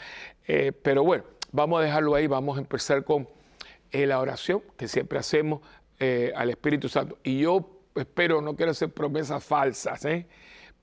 eh, 0.46 0.72
pero 0.72 1.04
bueno, 1.04 1.24
vamos 1.52 1.80
a 1.80 1.84
dejarlo 1.84 2.14
ahí, 2.14 2.26
vamos 2.26 2.56
a 2.56 2.60
empezar 2.60 3.04
con 3.04 3.28
eh, 3.90 4.06
la 4.06 4.20
oración 4.20 4.62
que 4.76 4.88
siempre 4.88 5.18
hacemos 5.18 5.60
al 6.36 6.48
Espíritu 6.48 6.88
Santo. 6.88 7.18
Y 7.24 7.40
yo 7.40 7.82
espero, 7.96 8.40
no 8.40 8.54
quiero 8.54 8.70
hacer 8.70 8.88
promesas 8.92 9.42
falsas. 9.42 10.06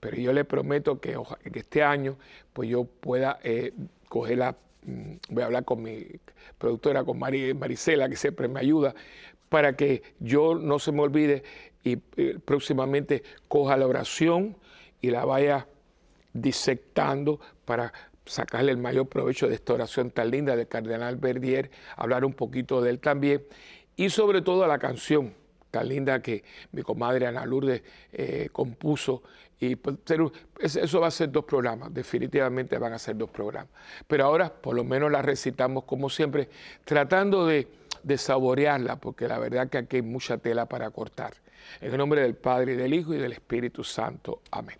Pero 0.05 0.17
yo 0.17 0.33
le 0.33 0.45
prometo 0.45 0.99
que, 1.01 1.17
este 1.51 1.81
año 1.81 2.15
pues 2.53 2.69
yo 2.69 2.83
pueda 2.83 3.39
eh, 3.43 3.73
mm, 3.73 5.13
voy 5.29 5.41
a 5.41 5.45
hablar 5.47 5.65
con 5.65 5.81
mi 5.81 6.05
productora, 6.59 7.03
con 7.03 7.17
Marisela, 7.17 8.07
que 8.07 8.15
siempre 8.15 8.47
me 8.47 8.59
ayuda, 8.59 8.93
para 9.49 9.75
que 9.75 10.03
yo 10.19 10.53
no 10.53 10.77
se 10.77 10.91
me 10.91 11.01
olvide 11.01 11.41
y 11.83 11.95
próximamente 11.95 13.23
coja 13.47 13.77
la 13.77 13.87
oración 13.87 14.55
y 15.01 15.09
la 15.09 15.25
vaya 15.25 15.65
disectando 16.33 17.39
para 17.65 17.91
sacarle 18.27 18.73
el 18.73 18.77
mayor 18.77 19.07
provecho 19.07 19.47
de 19.47 19.55
esta 19.55 19.73
oración 19.73 20.11
tan 20.11 20.29
linda 20.29 20.55
del 20.55 20.67
Cardenal 20.67 21.15
Verdier, 21.15 21.71
hablar 21.95 22.25
un 22.25 22.33
poquito 22.33 22.79
de 22.79 22.91
él 22.91 22.99
también 22.99 23.43
y 23.95 24.11
sobre 24.11 24.43
todo 24.43 24.67
la 24.67 24.77
canción 24.77 25.33
tan 25.75 25.89
linda 25.89 26.21
que 26.21 26.41
mi 26.71 26.83
comadre 26.83 27.27
Ana 27.27 27.45
Lourdes 27.45 27.81
eh, 28.13 28.47
compuso 28.53 29.23
y 29.59 29.75
pues, 29.75 29.97
eso 30.63 31.01
va 31.01 31.07
a 31.07 31.11
ser 31.11 31.31
dos 31.33 31.43
programas, 31.43 31.93
definitivamente 31.93 32.77
van 32.77 32.93
a 32.93 32.99
ser 32.99 33.17
dos 33.17 33.29
programas. 33.29 33.71
Pero 34.07 34.23
ahora 34.23 34.53
por 34.53 34.73
lo 34.73 34.85
menos 34.85 35.11
la 35.11 35.21
recitamos 35.21 35.83
como 35.83 36.09
siempre, 36.09 36.47
tratando 36.85 37.45
de, 37.45 37.67
saborearla, 38.15 38.95
porque 38.97 39.27
la 39.27 39.37
verdad 39.37 39.67
que 39.67 39.79
aquí 39.79 39.97
hay 39.97 40.01
mucha 40.01 40.37
tela 40.37 40.65
para 40.65 40.89
cortar. 40.91 41.33
En 41.81 41.91
el 41.91 41.97
nombre 41.97 42.21
del 42.21 42.35
Padre, 42.35 42.73
y 42.73 42.75
del 42.77 42.93
Hijo 42.93 43.13
y 43.13 43.17
del 43.17 43.33
Espíritu 43.33 43.83
Santo. 43.83 44.41
Amén. 44.51 44.77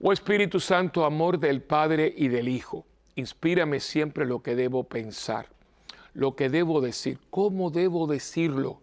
Oh 0.00 0.12
Espíritu 0.12 0.60
Santo, 0.60 1.04
amor 1.04 1.40
del 1.40 1.62
Padre 1.62 2.12
y 2.16 2.28
del 2.28 2.46
Hijo, 2.46 2.84
inspírame 3.16 3.80
siempre 3.80 4.24
lo 4.24 4.40
que 4.40 4.54
debo 4.54 4.84
pensar, 4.84 5.46
lo 6.14 6.36
que 6.36 6.48
debo 6.48 6.80
decir, 6.80 7.18
cómo 7.30 7.70
debo 7.70 8.06
decirlo, 8.06 8.82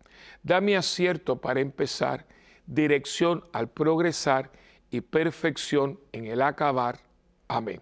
Dame 0.43 0.75
acierto 0.75 1.39
para 1.39 1.59
empezar, 1.59 2.25
dirección 2.65 3.43
al 3.53 3.69
progresar 3.69 4.51
y 4.89 5.01
perfección 5.01 5.99
en 6.11 6.25
el 6.25 6.41
acabar. 6.41 6.99
Amén. 7.47 7.81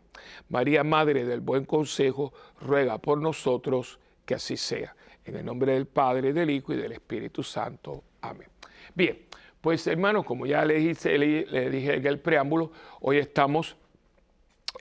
María, 0.50 0.84
Madre 0.84 1.26
del 1.26 1.39
Buen 1.39 1.65
Consejo, 1.65 2.34
ruega 2.62 2.98
por 2.98 3.19
nosotros 3.19 4.00
que 4.26 4.36
así 4.36 4.58
sea. 4.58 4.95
En 5.26 5.36
el 5.36 5.45
nombre 5.45 5.74
del 5.74 5.86
Padre, 5.86 6.34
del 6.34 6.50
Hijo 6.50 6.74
y 6.74 6.78
del 6.78 6.91
Espíritu 6.91 7.43
Santo. 7.43 8.04
Amén. 8.22 8.48
Bien, 8.95 9.26
pues 9.62 9.86
hermanos, 9.88 10.26
como 10.26 10.45
ya 10.45 10.65
les 10.65 11.04
dije, 11.04 11.15
en 11.15 12.06
el 12.08 12.19
preámbulo, 12.19 12.72
hoy 13.02 13.17
estamos 13.17 13.76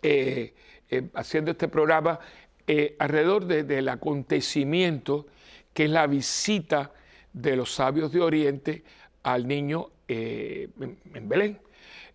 eh, 0.02 0.54
eh, 0.90 1.08
haciendo 1.14 1.50
este 1.50 1.68
programa 1.68 2.18
eh, 2.66 2.96
alrededor 2.98 3.46
del 3.46 3.88
acontecimiento 3.88 5.26
que 5.72 5.84
es 5.84 5.90
la 5.90 6.06
visita 6.06 6.92
de 7.32 7.56
los 7.56 7.74
sabios 7.74 8.12
de 8.12 8.20
Oriente 8.20 8.84
al 9.22 9.46
niño 9.46 9.90
en 10.08 11.28
Belén. 11.28 11.58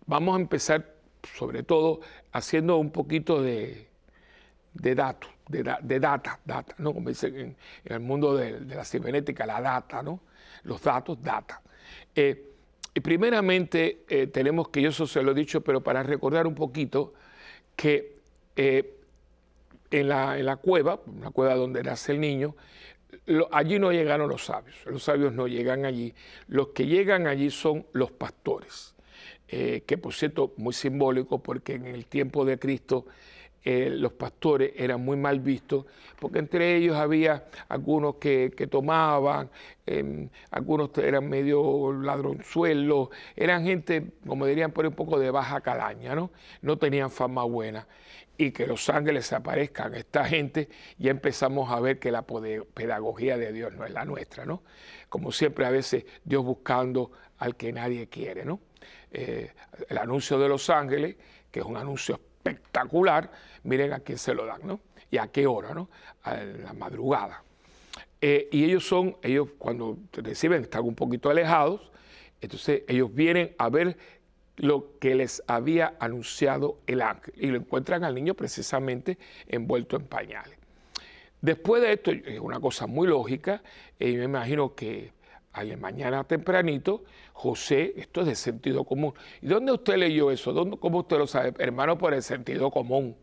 Vamos 0.06 0.36
a 0.36 0.40
empezar 0.40 0.94
sobre 1.32 1.62
todo 1.62 2.00
haciendo 2.32 2.76
un 2.76 2.90
poquito 2.90 3.42
de, 3.42 3.88
datos, 4.74 5.30
de, 5.48 5.62
data, 5.62 6.38
data, 6.44 6.74
¿no? 6.78 6.92
Como 6.92 7.08
dicen 7.08 7.36
en, 7.36 7.56
el 7.84 8.00
mundo 8.00 8.36
de, 8.36 8.60
la 8.60 8.84
cibernética, 8.84 9.46
la 9.46 9.60
data, 9.60 10.02
¿no? 10.02 10.20
Los 10.64 10.82
datos, 10.82 11.20
data. 11.22 11.60
Eh, 12.14 12.50
y 12.94 13.00
primeramente 13.00 14.04
eh, 14.08 14.28
tenemos 14.28 14.68
que, 14.68 14.82
yo 14.82 14.90
eso 14.90 15.06
se 15.06 15.22
lo 15.22 15.32
he 15.32 15.34
dicho, 15.34 15.62
pero 15.62 15.82
para 15.82 16.02
recordar 16.02 16.46
un 16.46 16.54
poquito, 16.54 17.14
que 17.74 18.18
eh, 18.56 18.98
en, 19.90 20.08
la, 20.08 20.38
en, 20.38 20.46
la, 20.46 20.56
cueva, 20.56 21.00
la 21.20 21.30
cueva 21.30 21.54
donde 21.54 21.82
nace 21.82 22.12
el 22.12 22.20
niño, 22.20 22.54
allí 23.50 23.78
no 23.78 23.92
llegaron 23.92 24.28
los 24.28 24.44
sabios, 24.44 24.76
los 24.86 25.02
sabios 25.02 25.32
no 25.32 25.46
llegan 25.46 25.84
allí, 25.84 26.14
los 26.48 26.68
que 26.68 26.86
llegan 26.86 27.26
allí 27.26 27.50
son 27.50 27.86
los 27.92 28.10
pastores. 28.10 28.94
Eh, 29.46 29.82
que 29.86 29.98
por 29.98 30.14
cierto 30.14 30.54
muy 30.56 30.72
simbólico 30.72 31.42
porque 31.42 31.74
en 31.74 31.86
el 31.86 32.06
tiempo 32.06 32.46
de 32.46 32.58
Cristo 32.58 33.04
eh, 33.66 33.88
los 33.90 34.12
pastores 34.12 34.72
eran 34.76 35.02
muy 35.02 35.16
mal 35.16 35.40
vistos, 35.40 35.86
porque 36.20 36.38
entre 36.38 36.76
ellos 36.76 36.96
había 36.96 37.46
algunos 37.68 38.16
que, 38.16 38.50
tomaban, 38.70 39.50
em, 39.86 40.28
algunos 40.50 40.90
eran 40.98 41.28
medio 41.30 41.90
ladronzuelos, 41.92 43.08
eran 43.34 43.64
gente, 43.64 44.12
como 44.26 44.44
dirían, 44.44 44.70
por 44.70 44.86
un 44.86 44.92
poco 44.92 45.18
de 45.18 45.30
baja 45.30 45.62
calaña, 45.62 46.14
¿no? 46.14 46.30
No 46.60 46.76
tenían 46.76 47.10
fama 47.10 47.44
buena. 47.44 47.86
Y 48.36 48.50
que 48.50 48.66
los 48.66 48.88
ángeles 48.88 49.32
aparezcan 49.32 49.94
esta 49.94 50.24
gente, 50.24 50.68
ya 50.98 51.10
empezamos 51.10 51.70
a 51.70 51.78
ver 51.80 51.98
que 51.98 52.10
la 52.10 52.22
pedagogía 52.22 53.38
de 53.38 53.52
Dios 53.52 53.72
no 53.74 53.84
es 53.84 53.92
la 53.92 54.04
nuestra, 54.04 54.44
¿no? 54.44 54.62
Como 55.08 55.30
siempre 55.30 55.66
a 55.66 55.70
veces 55.70 56.04
Dios 56.24 56.44
buscando 56.44 57.12
al 57.38 57.56
que 57.56 57.72
nadie 57.72 58.08
quiere, 58.08 58.44
¿no? 58.44 58.60
Eh, 59.12 59.52
el 59.88 59.98
anuncio 59.98 60.38
de 60.38 60.48
Los 60.48 60.68
Ángeles, 60.70 61.16
que 61.50 61.60
es 61.60 61.66
un 61.66 61.76
anuncio 61.76 62.16
espectacular, 62.16 63.30
miren 63.62 63.92
a 63.92 64.00
quién 64.00 64.18
se 64.18 64.34
lo 64.34 64.46
dan, 64.46 64.60
¿no? 64.64 64.80
Y 65.10 65.18
a 65.18 65.28
qué 65.28 65.46
hora, 65.46 65.72
¿no? 65.72 65.88
A 66.22 66.34
la 66.34 66.72
madrugada. 66.72 67.44
Eh, 68.20 68.48
y 68.50 68.64
ellos 68.64 68.86
son, 68.86 69.16
ellos 69.22 69.50
cuando 69.58 69.98
reciben 70.12 70.62
están 70.62 70.82
un 70.82 70.94
poquito 70.94 71.30
alejados, 71.30 71.92
entonces 72.40 72.82
ellos 72.88 73.14
vienen 73.14 73.54
a 73.58 73.68
ver 73.68 73.96
lo 74.56 74.98
que 74.98 75.14
les 75.14 75.42
había 75.46 75.94
anunciado 75.98 76.78
el 76.86 77.02
ángel 77.02 77.34
y 77.36 77.46
lo 77.48 77.56
encuentran 77.56 78.04
al 78.04 78.14
niño 78.14 78.34
precisamente 78.34 79.18
envuelto 79.48 79.96
en 79.96 80.06
pañales. 80.06 80.58
Después 81.40 81.82
de 81.82 81.92
esto, 81.92 82.10
es 82.10 82.40
una 82.40 82.60
cosa 82.60 82.86
muy 82.86 83.06
lógica, 83.06 83.62
y 83.98 84.16
me 84.16 84.24
imagino 84.24 84.74
que 84.74 85.12
al 85.52 85.76
mañana 85.76 86.24
tempranito, 86.24 87.04
José, 87.32 87.94
esto 87.96 88.22
es 88.22 88.26
de 88.28 88.34
sentido 88.34 88.84
común. 88.84 89.12
¿Y 89.42 89.46
dónde 89.46 89.72
usted 89.72 89.96
leyó 89.96 90.30
eso? 90.30 90.52
¿Dónde, 90.52 90.78
¿Cómo 90.78 91.00
usted 91.00 91.18
lo 91.18 91.26
sabe? 91.26 91.52
Hermano, 91.58 91.98
por 91.98 92.14
el 92.14 92.22
sentido 92.22 92.70
común. 92.70 93.16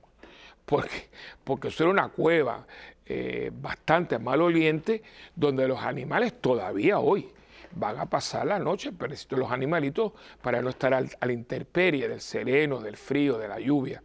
Porque, 0.66 1.10
porque 1.44 1.70
eso 1.70 1.84
era 1.84 1.92
una 1.92 2.10
cueva. 2.10 2.68
eh, 3.14 3.52
bastante 3.54 4.20
maloliente, 4.20 5.04
donde 5.36 5.68
los 5.68 5.82
animales 5.82 6.40
todavía 6.40 7.00
hoy 7.00 7.28
van 7.76 8.00
a 8.00 8.06
pasar 8.06 8.46
la 8.48 8.60
noche, 8.60 8.92
pero 8.92 9.14
los 9.32 9.52
animalitos 9.52 10.14
para 10.42 10.62
no 10.62 10.70
estar 10.70 10.94
al, 10.94 11.10
a 11.20 11.26
la 11.26 11.34
intemperie 11.34 12.08
del 12.08 12.22
sereno, 12.22 12.80
del 12.80 12.98
frío, 12.98 13.38
de 13.38 13.48
la 13.48 13.60
lluvia. 13.60 14.02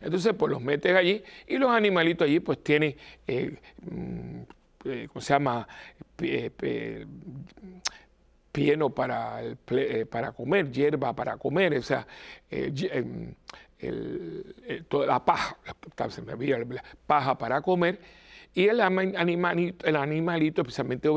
Entonces, 0.00 0.34
pues 0.34 0.50
los 0.50 0.60
metes 0.60 0.94
allí 0.94 1.22
y 1.46 1.56
los 1.58 1.70
animalitos 1.70 2.26
allí 2.26 2.40
pues 2.40 2.62
tienen, 2.62 2.96
eh, 3.26 3.56
mm, 3.90 4.40
eh, 4.84 5.08
¿cómo 5.08 5.20
se 5.20 5.32
llama? 5.32 5.66
pieno 8.52 8.90
para, 8.90 9.40
para 10.10 10.32
comer, 10.32 10.70
hierba 10.70 11.14
para 11.14 11.36
comer, 11.36 11.74
o 11.78 11.82
sea, 11.82 12.06
em, 12.50 13.34
toda 14.88 15.06
la 15.06 15.24
paja, 15.24 15.56
se 16.10 16.22
me 16.22 16.36
paja 17.06 17.36
para 17.36 17.60
comer, 17.60 17.98
y 18.54 18.68
el 18.68 18.80
animalito, 18.80 19.86
el 19.86 19.96
animalito 19.96 20.60
especialmente 20.60 21.08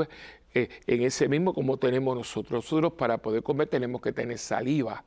eh, 0.56 0.70
en 0.88 1.04
ese 1.04 1.28
mismo 1.28 1.54
como 1.54 1.78
tenemos 1.78 2.16
nosotros. 2.16 2.64
Nosotros 2.64 2.94
para 2.94 3.18
poder 3.18 3.44
comer 3.44 3.68
tenemos 3.68 4.02
que 4.02 4.14
tener 4.14 4.38
saliva. 4.38 5.04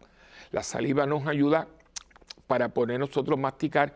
La 0.51 0.63
saliva 0.63 1.07
nos 1.07 1.27
ayuda 1.27 1.67
para 2.47 2.69
poder 2.69 3.01
nosotros 3.01 3.39
masticar 3.39 3.95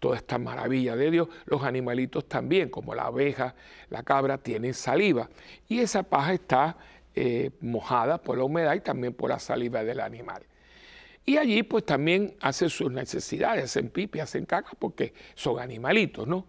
toda 0.00 0.16
esta 0.16 0.38
maravilla 0.38 0.96
de 0.96 1.10
Dios. 1.10 1.28
Los 1.44 1.62
animalitos 1.62 2.26
también, 2.26 2.70
como 2.70 2.94
la 2.94 3.02
abeja, 3.04 3.54
la 3.90 4.02
cabra, 4.02 4.38
tienen 4.38 4.72
saliva. 4.72 5.28
Y 5.68 5.80
esa 5.80 6.04
paja 6.04 6.32
está 6.32 6.78
eh, 7.14 7.50
mojada 7.60 8.16
por 8.16 8.38
la 8.38 8.44
humedad 8.44 8.74
y 8.74 8.80
también 8.80 9.12
por 9.12 9.28
la 9.28 9.38
saliva 9.38 9.84
del 9.84 10.00
animal. 10.00 10.42
Y 11.26 11.36
allí 11.36 11.62
pues 11.64 11.84
también 11.84 12.34
hacen 12.40 12.70
sus 12.70 12.90
necesidades, 12.90 13.64
hacen 13.64 13.90
pipi, 13.90 14.20
hacen 14.20 14.46
caca, 14.46 14.72
porque 14.78 15.12
son 15.34 15.60
animalitos, 15.60 16.26
¿no? 16.26 16.46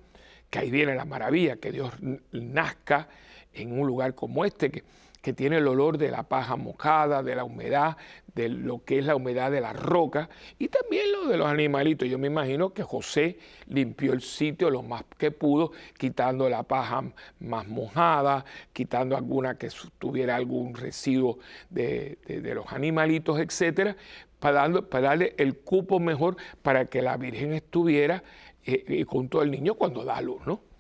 Que 0.50 0.60
ahí 0.60 0.72
viene 0.72 0.96
la 0.96 1.06
maravilla, 1.06 1.58
que 1.58 1.74
Dios 1.74 1.94
nazca 2.32 3.10
en 3.56 3.80
un 3.80 3.88
lugar 3.88 4.16
como 4.16 4.46
este, 4.46 4.72
que, 4.72 4.84
que 5.26 5.34
tiene 5.34 5.58
el 5.58 5.68
olor 5.68 5.98
de 5.98 6.12
la 6.12 6.22
paja 6.22 6.56
mojada, 6.56 7.24
de 7.24 7.36
la 7.36 7.44
humedad, 7.44 7.98
de 8.36 8.48
lo 8.48 8.84
que 8.86 9.00
es 9.00 9.06
la 9.06 9.16
humedad 9.16 9.50
de 9.50 9.60
la 9.60 9.74
roca 9.74 10.30
y 10.60 10.68
también 10.68 11.12
lo 11.12 11.28
de 11.28 11.36
los 11.36 11.48
animalitos. 11.48 12.08
Yo 12.08 12.20
me 12.20 12.28
imagino 12.28 12.76
que 12.76 12.84
José 12.84 13.40
limpió 13.68 14.14
el 14.14 14.22
sitio 14.22 14.70
lo 14.70 14.84
más 14.84 15.04
que 15.18 15.32
pudo, 15.32 15.72
quitando 15.98 16.48
la 16.48 16.62
paja 16.62 17.12
más 17.40 17.68
mojada, 17.68 18.46
quitando 18.72 19.18
alguna 19.18 19.58
que 19.58 19.70
tuviera 19.98 20.36
algún 20.36 20.76
residuo 20.76 21.40
de, 21.72 22.20
los 22.54 22.72
animalitos, 22.72 23.40
etcétera, 23.40 23.98
para, 24.40 24.70
para, 24.84 25.08
darle 25.08 25.34
el 25.40 25.58
cupo 25.58 26.00
mejor 26.00 26.38
para 26.62 26.86
que 26.86 27.02
la 27.02 27.18
Virgen 27.18 27.54
estuviera 27.54 28.22
eh, 28.64 29.06
con 29.06 29.28
todo 29.28 29.42
el 29.42 29.50
niño 29.50 29.74
cuando 29.74 30.06
da 30.06 30.22
luz, 30.22 30.46
¿no? 30.46 30.75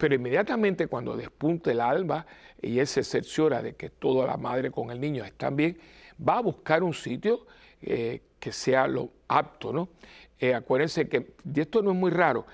Pero 0.00 0.14
inmediatamente 0.14 0.86
cuando 0.86 1.14
despunte 1.14 1.72
el 1.72 1.80
alba 1.82 2.24
y 2.62 2.78
él 2.78 2.86
se 2.86 3.04
cerciora 3.04 3.60
de 3.60 3.74
que 3.74 3.90
toda 3.90 4.26
la 4.26 4.38
madre 4.38 4.70
con 4.70 4.90
el 4.90 4.98
niño 4.98 5.22
están 5.26 5.56
bien, 5.56 5.76
va 6.26 6.38
a 6.38 6.40
buscar 6.40 6.82
un 6.82 6.94
sitio 6.94 7.46
eh, 7.82 8.22
que 8.38 8.50
sea 8.50 8.86
lo 8.86 9.10
apto, 9.28 9.74
¿no? 9.74 9.90
Eh, 10.38 10.54
acuérdense 10.54 11.06
que, 11.06 11.34
y 11.54 11.60
esto 11.60 11.82
no 11.82 11.90
es 11.90 11.98
muy 11.98 12.10
raro, 12.10 12.46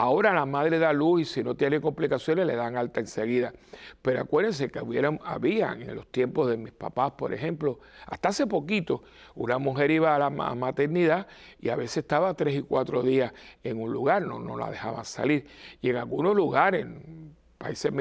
Ahora 0.00 0.32
la 0.32 0.46
madre 0.46 0.78
da 0.78 0.94
luz 0.94 1.20
y 1.20 1.24
si 1.26 1.44
no 1.44 1.54
tiene 1.54 1.78
complicaciones 1.78 2.46
le 2.46 2.56
dan 2.56 2.74
alta 2.74 3.00
enseguida. 3.00 3.52
Pero 4.00 4.22
acuérdense 4.22 4.70
que 4.70 4.78
había 4.78 5.72
en 5.72 5.94
los 5.94 6.06
tiempos 6.10 6.48
de 6.48 6.56
mis 6.56 6.72
papás, 6.72 7.12
por 7.18 7.34
ejemplo, 7.34 7.80
hasta 8.06 8.30
hace 8.30 8.46
poquito, 8.46 9.02
una 9.34 9.58
mujer 9.58 9.90
iba 9.90 10.16
a 10.16 10.18
la 10.18 10.30
maternidad 10.30 11.26
y 11.60 11.68
a 11.68 11.76
veces 11.76 11.98
estaba 11.98 12.32
tres 12.32 12.54
y 12.54 12.62
cuatro 12.62 13.02
días 13.02 13.34
en 13.62 13.78
un 13.78 13.92
lugar, 13.92 14.22
no, 14.22 14.38
no 14.38 14.56
la 14.56 14.70
dejaban 14.70 15.04
salir. 15.04 15.46
Y 15.82 15.90
en 15.90 15.96
algunos 15.96 16.34
lugares, 16.34 16.86
en 16.86 17.36
países 17.58 17.92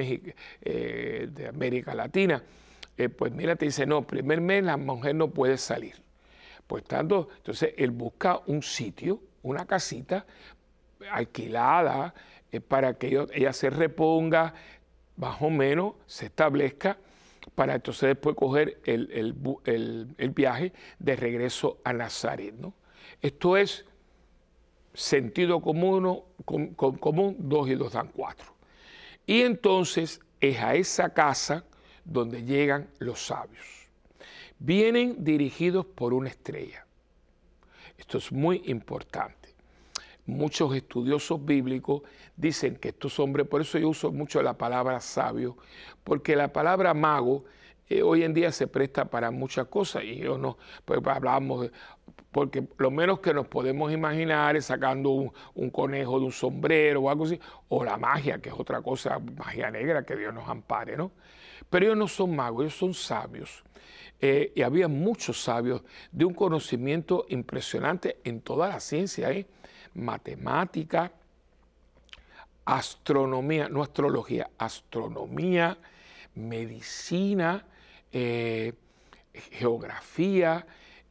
eh, 0.61 1.27
de 1.29 1.47
América 1.49 1.93
Latina, 1.95 2.41
eh, 2.95 3.09
pues 3.09 3.33
mira, 3.33 3.57
te 3.57 3.65
dice, 3.65 3.85
no, 3.85 4.07
primer 4.07 4.39
mes 4.39 4.63
la 4.63 4.77
mujer 4.77 5.15
no 5.15 5.31
puede 5.31 5.57
salir. 5.57 5.95
Pues 6.65 6.85
tanto, 6.85 7.27
entonces 7.35 7.73
él 7.77 7.91
busca 7.91 8.39
un 8.45 8.63
sitio, 8.63 9.19
una 9.41 9.65
casita 9.65 10.25
alquilada 11.11 12.13
eh, 12.51 12.59
para 12.59 12.95
que 12.95 13.25
ella 13.33 13.53
se 13.53 13.69
reponga, 13.69 14.53
más 15.17 15.41
o 15.41 15.49
menos 15.49 15.95
se 16.07 16.27
establezca, 16.27 16.97
para 17.55 17.75
entonces 17.75 18.09
después 18.09 18.35
coger 18.35 18.79
el, 18.85 19.33
viaje 20.33 20.73
de 20.97 21.15
regreso 21.15 21.79
a 21.83 21.93
Nazaret. 21.93 22.53
¿no? 22.55 22.73
Esto 23.21 23.57
es 23.57 23.85
sentido 24.93 25.61
común, 25.61 26.23
común, 26.45 27.35
dos 27.39 27.69
y 27.69 27.75
dos 27.75 27.93
dan 27.93 28.09
cuatro. 28.09 28.53
Y 29.25 29.41
entonces 29.41 30.21
es 30.39 30.59
a 30.59 30.75
esa 30.75 31.13
casa 31.13 31.65
donde 32.03 32.43
llegan 32.43 32.89
los 32.99 33.25
sabios. 33.27 33.65
Vienen 34.57 35.23
dirigidos 35.23 35.85
por 35.85 36.13
una 36.13 36.29
estrella. 36.29 36.85
Esto 37.97 38.17
es 38.17 38.31
muy 38.31 38.63
importante 38.65 39.38
muchos 40.29 40.75
estudiosos 40.75 41.43
bíblicos 41.43 42.03
dicen 42.35 42.77
que 42.77 42.89
estos 42.89 43.19
hombres, 43.19 43.47
por 43.47 43.61
eso 43.61 43.77
yo 43.77 43.89
uso 43.89 44.11
mucho 44.11 44.41
la 44.41 44.57
palabra 44.57 44.99
sabio, 44.99 45.57
porque 46.03 46.35
la 46.35 46.53
palabra 46.53 46.93
mago 46.93 47.45
eh, 47.89 48.03
hoy 48.03 48.23
en 48.23 48.35
día 48.35 48.51
se 48.51 48.67
presta 48.67 49.05
para 49.05 49.31
muchas 49.31 49.67
cosas 49.67 50.03
y 50.03 50.17
yo 50.17 50.37
no, 50.37 50.59
pues 50.85 51.01
hablamos, 51.05 51.71
porque 52.31 52.67
lo 52.77 52.91
menos 52.91 53.19
que 53.19 53.33
nos 53.33 53.47
podemos 53.47 53.91
imaginar 53.91 54.55
es 54.55 54.65
sacando 54.65 55.31
un, 55.55 55.69
conejo 55.71 56.19
de 56.19 56.25
un 56.25 56.31
sombrero 56.31 57.01
o 57.01 57.09
algo 57.09 57.25
así, 57.25 57.39
o 57.67 57.83
la 57.83 57.97
magia, 57.97 58.39
que 58.39 58.49
es 58.49 58.55
otra 58.55 58.81
cosa, 58.81 59.17
magia 59.19 59.71
negra, 59.71 60.03
que 60.03 60.15
Dios 60.15 60.31
nos 60.33 60.47
ampare, 60.47 60.95
¿no? 60.95 61.11
Pero 61.69 61.85
ellos 61.85 61.97
no 61.97 62.07
son 62.07 62.35
magos, 62.35 62.61
ellos 62.61 62.77
son 62.77 62.93
sabios. 62.93 63.63
Eh, 64.21 64.51
y 64.55 64.61
había 64.61 64.87
muchos 64.87 65.41
sabios 65.41 65.81
de 66.11 66.25
un 66.25 66.33
conocimiento 66.33 67.25
impresionante 67.29 68.19
en 68.23 68.41
toda 68.41 68.67
la 68.69 68.79
ciencia. 68.79 69.31
¿eh? 69.31 69.47
Matemática, 69.93 71.11
astronomía, 72.65 73.69
no 73.69 73.81
astrología, 73.81 74.49
astronomía, 74.57 75.77
medicina, 76.35 77.65
eh, 78.11 78.73
geografía, 79.33 80.65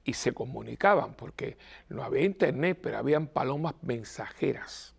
y 0.08 0.14
se 0.14 0.32
comunicaban, 0.32 1.12
porque 1.12 1.58
no 1.90 2.02
había 2.02 2.24
internet, 2.24 2.78
pero 2.82 2.96
habían 2.96 3.26
palomas 3.26 3.74
mensajeras. 3.82 4.94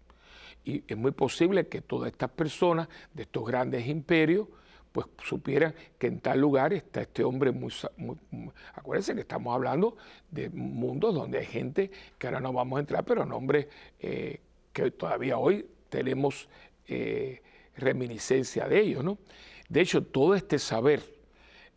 Y 0.64 0.84
es 0.88 0.96
muy 0.96 1.10
posible 1.10 1.68
que 1.68 1.82
todas 1.82 2.12
estas 2.12 2.30
personas 2.30 2.88
de 3.16 3.24
estos 3.24 3.44
grandes 3.44 3.88
imperios 3.88 4.48
pues 4.92 5.08
supieran 5.24 5.74
que 5.98 6.08
en 6.08 6.20
tal 6.20 6.40
lugar 6.40 6.74
está 6.74 7.02
este 7.02 7.24
hombre 7.24 7.52
muy, 7.52 7.72
acuérdense 8.74 9.14
que 9.14 9.22
estamos 9.22 9.54
hablando 9.54 9.98
de 10.32 10.50
mundos 10.50 11.14
donde 11.14 11.40
hay 11.40 11.46
gente 11.46 11.92
que 12.18 12.28
ahora 12.28 12.40
no 12.40 12.54
vamos 12.54 12.78
a 12.78 12.80
entrar, 12.82 13.06
pero 13.06 13.26
nombres 13.26 13.68
eh, 14.00 14.42
que 14.74 14.92
todavía 14.92 15.38
hoy 15.38 15.66
tenemos 15.90 16.50
eh, 16.88 17.42
reminiscencia 17.78 18.68
de 18.68 18.80
ellos, 18.82 19.04
¿no? 19.04 19.18
De 19.68 19.82
hecho, 19.82 20.04
todo 20.04 20.34
este 20.34 20.58
saber 20.58 21.04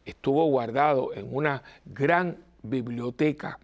estuvo 0.05 0.47
guardado 0.47 1.13
en 1.15 1.35
una 1.35 1.63
gran 1.85 2.39
biblioteca 2.63 3.59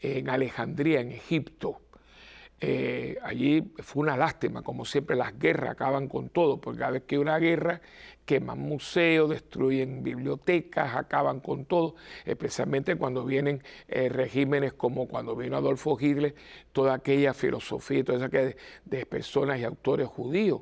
en 0.00 0.28
Alejandría, 0.28 1.00
en 1.00 1.12
Egipto, 1.12 1.80
eh, 2.62 3.16
allí 3.22 3.72
fue 3.78 4.02
una 4.02 4.16
lástima, 4.18 4.62
como 4.62 4.84
siempre 4.84 5.16
las 5.16 5.38
guerras 5.38 5.70
acaban 5.70 6.08
con 6.08 6.28
todo, 6.28 6.60
porque 6.60 6.80
cada 6.80 6.92
vez 6.92 7.02
que 7.04 7.14
hay 7.14 7.20
una 7.22 7.38
guerra 7.38 7.80
queman 8.26 8.58
museos, 8.60 9.30
destruyen 9.30 10.02
bibliotecas, 10.02 10.94
acaban 10.94 11.40
con 11.40 11.64
todo, 11.64 11.96
especialmente 12.24 12.96
cuando 12.96 13.24
vienen 13.24 13.62
eh, 13.88 14.08
regímenes 14.08 14.74
como 14.74 15.08
cuando 15.08 15.34
vino 15.34 15.56
Adolfo 15.56 15.96
Hitler, 15.98 16.34
toda 16.72 16.94
aquella 16.94 17.34
filosofía, 17.34 18.04
toda 18.04 18.18
esa 18.18 18.28
de, 18.28 18.56
de 18.84 19.06
personas 19.06 19.58
y 19.58 19.64
autores 19.64 20.06
judíos. 20.06 20.60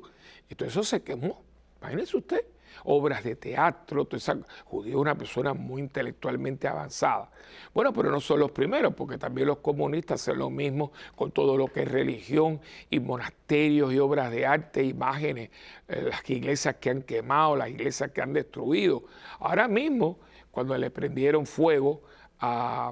Y 0.49 0.55
todo 0.55 0.69
eso 0.69 0.83
se 0.83 1.03
quemó. 1.03 1.43
Imagínese 1.81 2.17
usted 2.17 2.45
obras 2.83 3.23
de 3.23 3.35
teatro, 3.35 4.05
todo 4.05 4.17
esa, 4.17 4.37
judío 4.65 4.93
es 4.93 4.99
una 4.99 5.15
persona 5.15 5.53
muy 5.53 5.81
intelectualmente 5.81 6.67
avanzada. 6.67 7.31
Bueno, 7.73 7.93
pero 7.93 8.11
no 8.11 8.19
son 8.19 8.39
los 8.39 8.51
primeros, 8.51 8.93
porque 8.93 9.17
también 9.17 9.47
los 9.47 9.59
comunistas 9.59 10.21
hacen 10.21 10.39
lo 10.39 10.49
mismo 10.49 10.91
con 11.15 11.31
todo 11.31 11.57
lo 11.57 11.67
que 11.67 11.83
es 11.83 11.91
religión 11.91 12.59
y 12.89 12.99
monasterios 12.99 13.93
y 13.93 13.99
obras 13.99 14.31
de 14.31 14.45
arte, 14.45 14.83
imágenes, 14.83 15.49
eh, 15.87 16.07
las 16.09 16.29
iglesias 16.29 16.75
que 16.79 16.89
han 16.89 17.01
quemado, 17.03 17.55
las 17.55 17.69
iglesias 17.69 18.11
que 18.11 18.21
han 18.21 18.33
destruido. 18.33 19.03
Ahora 19.39 19.67
mismo, 19.67 20.19
cuando 20.51 20.77
le 20.77 20.89
prendieron 20.89 21.45
fuego 21.45 22.01
a, 22.39 22.91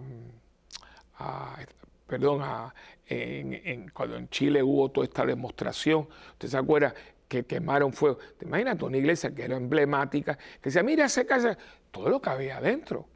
perdón, 2.05 2.41
cuando 3.93 4.17
en 4.17 4.29
Chile 4.29 4.61
hubo 4.63 4.89
toda 4.89 5.05
esta 5.05 5.25
demostración, 5.25 6.07
usted 6.33 6.47
se 6.47 6.57
acuerda 6.57 6.93
que 7.27 7.45
quemaron 7.45 7.93
fuego. 7.93 8.17
¿Te 8.37 8.45
imaginas 8.45 8.81
una 8.81 8.97
iglesia 8.97 9.33
que 9.33 9.43
era 9.43 9.57
emblemática, 9.57 10.37
que 10.37 10.69
decía, 10.69 10.83
mira 10.83 11.05
esa 11.05 11.25
casa, 11.25 11.57
todo 11.91 12.09
lo 12.09 12.21
que 12.21 12.29
había 12.29 12.57
adentro? 12.57 13.07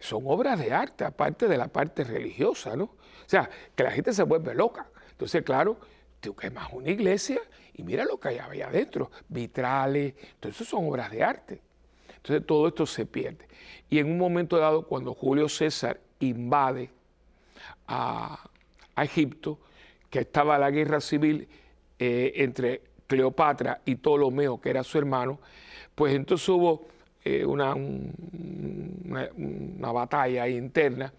Son 0.00 0.22
obras 0.26 0.58
de 0.58 0.72
arte, 0.72 1.04
aparte 1.04 1.46
de 1.46 1.56
la 1.56 1.68
parte 1.68 2.04
religiosa, 2.04 2.76
¿no? 2.76 2.84
O 2.84 2.96
sea, 3.26 3.48
que 3.74 3.82
la 3.84 3.90
gente 3.90 4.12
se 4.12 4.22
vuelve 4.22 4.54
loca. 4.54 4.88
Entonces, 5.10 5.42
claro, 5.42 5.78
tú 6.20 6.34
quemas 6.34 6.72
una 6.72 6.90
iglesia 6.90 7.40
y 7.74 7.82
mira 7.82 8.04
lo 8.04 8.18
que 8.18 8.28
allá 8.28 8.66
adentro, 8.66 9.10
vitrales, 9.28 10.14
todo 10.40 10.50
eso 10.50 10.64
son 10.64 10.88
obras 10.88 11.10
de 11.10 11.22
arte. 11.22 11.60
Entonces 12.16 12.46
todo 12.46 12.68
esto 12.68 12.86
se 12.86 13.06
pierde. 13.06 13.46
Y 13.88 13.98
en 13.98 14.10
un 14.10 14.18
momento 14.18 14.58
dado, 14.58 14.86
cuando 14.86 15.14
Julio 15.14 15.48
César 15.48 16.00
invade 16.20 16.90
a, 17.86 18.50
Egipto, 18.96 19.60
que 20.10 20.18
estaba 20.18 20.58
la 20.58 20.72
guerra 20.72 21.00
civil 21.00 21.48
eh, 22.00 22.32
entre 22.34 22.82
Cleopatra 23.08 23.80
y 23.84 23.96
Ptolomeo, 23.96 24.60
que 24.60 24.70
era 24.70 24.84
su 24.84 24.98
hermano, 24.98 25.40
pues 25.94 26.14
entonces 26.14 26.48
hubo 26.48 26.86
eh, 27.24 27.44
una, 27.44 27.74
una, 27.74 29.92
batalla 29.92 30.46
interna 30.46 31.12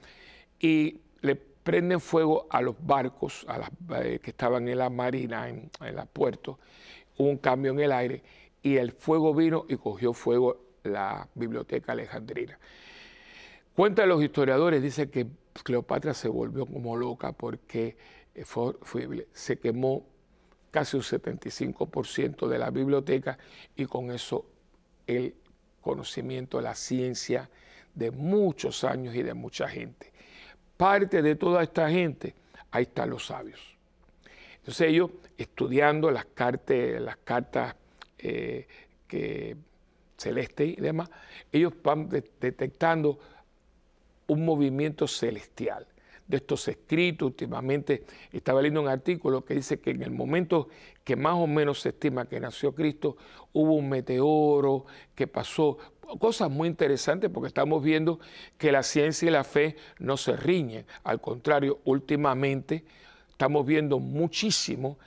y 0.60 0.98
le 1.22 1.36
prenden 1.36 2.00
fuego 2.00 2.48
a 2.50 2.62
los 2.62 2.76
barcos 2.80 3.46
a 3.50 3.58
las, 3.58 3.70
eh, 4.04 4.20
que 4.24 4.30
estaban 4.30 4.70
en 4.70 4.78
la 4.78 4.90
marina, 4.90 5.50
en, 5.50 5.70
en 5.82 5.96
los 5.96 6.08
puertos, 6.08 6.58
hubo 7.18 7.28
un 7.28 7.38
cambio 7.38 7.72
en 7.72 7.80
el 7.82 7.92
aire 7.92 8.24
y 8.64 8.78
el 8.78 8.92
fuego 8.92 9.34
vino 9.34 9.66
y 9.68 9.76
cogió 9.76 10.14
fuego 10.14 10.58
la 10.84 11.28
biblioteca 11.36 11.92
alejandrina. 11.92 12.58
Cuenta 13.76 14.06
los 14.06 14.24
historiadores, 14.24 14.82
dice 14.82 15.10
que 15.10 15.28
Cleopatra 15.64 16.14
se 16.14 16.28
volvió 16.28 16.66
como 16.66 16.96
loca 16.96 17.32
porque 17.32 17.98
fue, 18.44 18.76
se 19.34 19.58
quemó 19.58 20.06
casi 20.72 20.98
un 20.98 21.04
75% 21.04 22.48
de 22.48 22.58
la 22.58 22.70
biblioteca 22.70 23.38
y 23.76 23.86
con 23.86 24.12
eso 24.12 24.46
el 25.08 25.36
conocimiento, 25.82 26.62
la 26.62 26.76
ciencia 26.76 27.50
de 27.96 28.12
muchos 28.12 28.84
años 28.84 29.16
y 29.16 29.24
de 29.24 29.34
mucha 29.34 29.68
gente. 29.68 30.12
Parte 30.78 31.22
de 31.22 31.36
toda 31.36 31.64
esta 31.64 31.90
gente, 31.90 32.36
ahí 32.72 32.84
están 32.84 33.10
los 33.10 33.26
sabios. 33.26 33.60
Entonces 34.58 34.90
ellos, 34.90 35.12
estudiando 35.38 36.12
las 36.12 36.26
cartas, 36.26 37.02
las 37.02 37.18
cartas 37.18 37.76
eh, 38.18 38.68
que 39.08 39.56
celeste 40.18 40.66
y 40.66 40.76
demás, 40.76 41.10
ellos 41.52 41.74
van 41.82 42.10
detectando 42.10 43.20
un 44.28 44.46
movimiento 44.46 45.08
celestial. 45.08 45.88
De 46.30 46.38
estos 46.38 46.68
escritos, 46.68 47.26
últimamente 47.26 48.04
estaba 48.32 48.62
leyendo 48.62 48.82
un 48.82 48.88
artículo 48.88 49.44
que 49.44 49.56
dice 49.56 49.80
que 49.80 49.90
en 49.90 50.04
el 50.04 50.12
momento 50.12 50.70
que 51.04 51.16
más 51.16 51.34
o 51.34 51.48
menos 51.48 51.82
se 51.82 51.90
estima 51.90 52.30
que 52.30 52.40
nació 52.40 52.76
Cristo, 52.76 53.18
hubo 53.52 53.74
un 53.74 53.90
meteoro 53.90 54.86
que 55.16 55.26
pasó, 55.26 55.80
cosas 56.20 56.52
muy 56.52 56.68
interesantes 56.68 57.32
porque 57.32 57.48
estamos 57.48 57.84
viendo 57.84 58.20
que 58.60 58.72
la 58.72 58.84
ciencia 58.84 59.28
y 59.28 59.32
la 59.32 59.44
fe 59.44 59.76
no 59.98 60.18
se 60.18 60.38
riñen, 60.38 60.86
al 61.04 61.20
contrario, 61.20 61.80
últimamente 61.86 62.84
estamos 63.32 63.66
viendo 63.66 63.98
muchísimo 63.98 65.00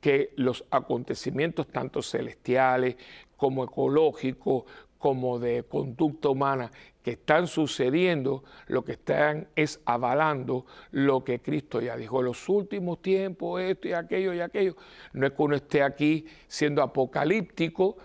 que 0.00 0.32
los 0.36 0.64
acontecimientos 0.70 1.68
tanto 1.68 2.00
celestiales 2.00 2.96
como 3.36 3.64
ecológicos, 3.64 4.64
como 5.00 5.38
de 5.38 5.62
conducta 5.62 6.28
humana 6.28 6.70
que 7.02 7.12
están 7.12 7.46
sucediendo, 7.46 8.44
lo 8.66 8.84
que 8.84 8.92
están 8.92 9.48
es 9.56 9.80
avalando 9.84 10.66
lo 10.90 11.24
que 11.24 11.40
Cristo 11.40 11.80
ya 11.80 11.96
dijo. 11.96 12.20
En 12.20 12.26
los 12.26 12.48
últimos 12.48 13.00
tiempos, 13.00 13.60
esto 13.62 13.88
y 13.88 13.92
aquello 13.92 14.34
y 14.34 14.40
aquello. 14.40 14.76
No 15.12 15.26
es 15.26 15.32
que 15.32 15.42
uno 15.42 15.56
esté 15.56 15.82
aquí 15.82 16.26
siendo 16.46 16.82
apocalíptico, 16.82 17.96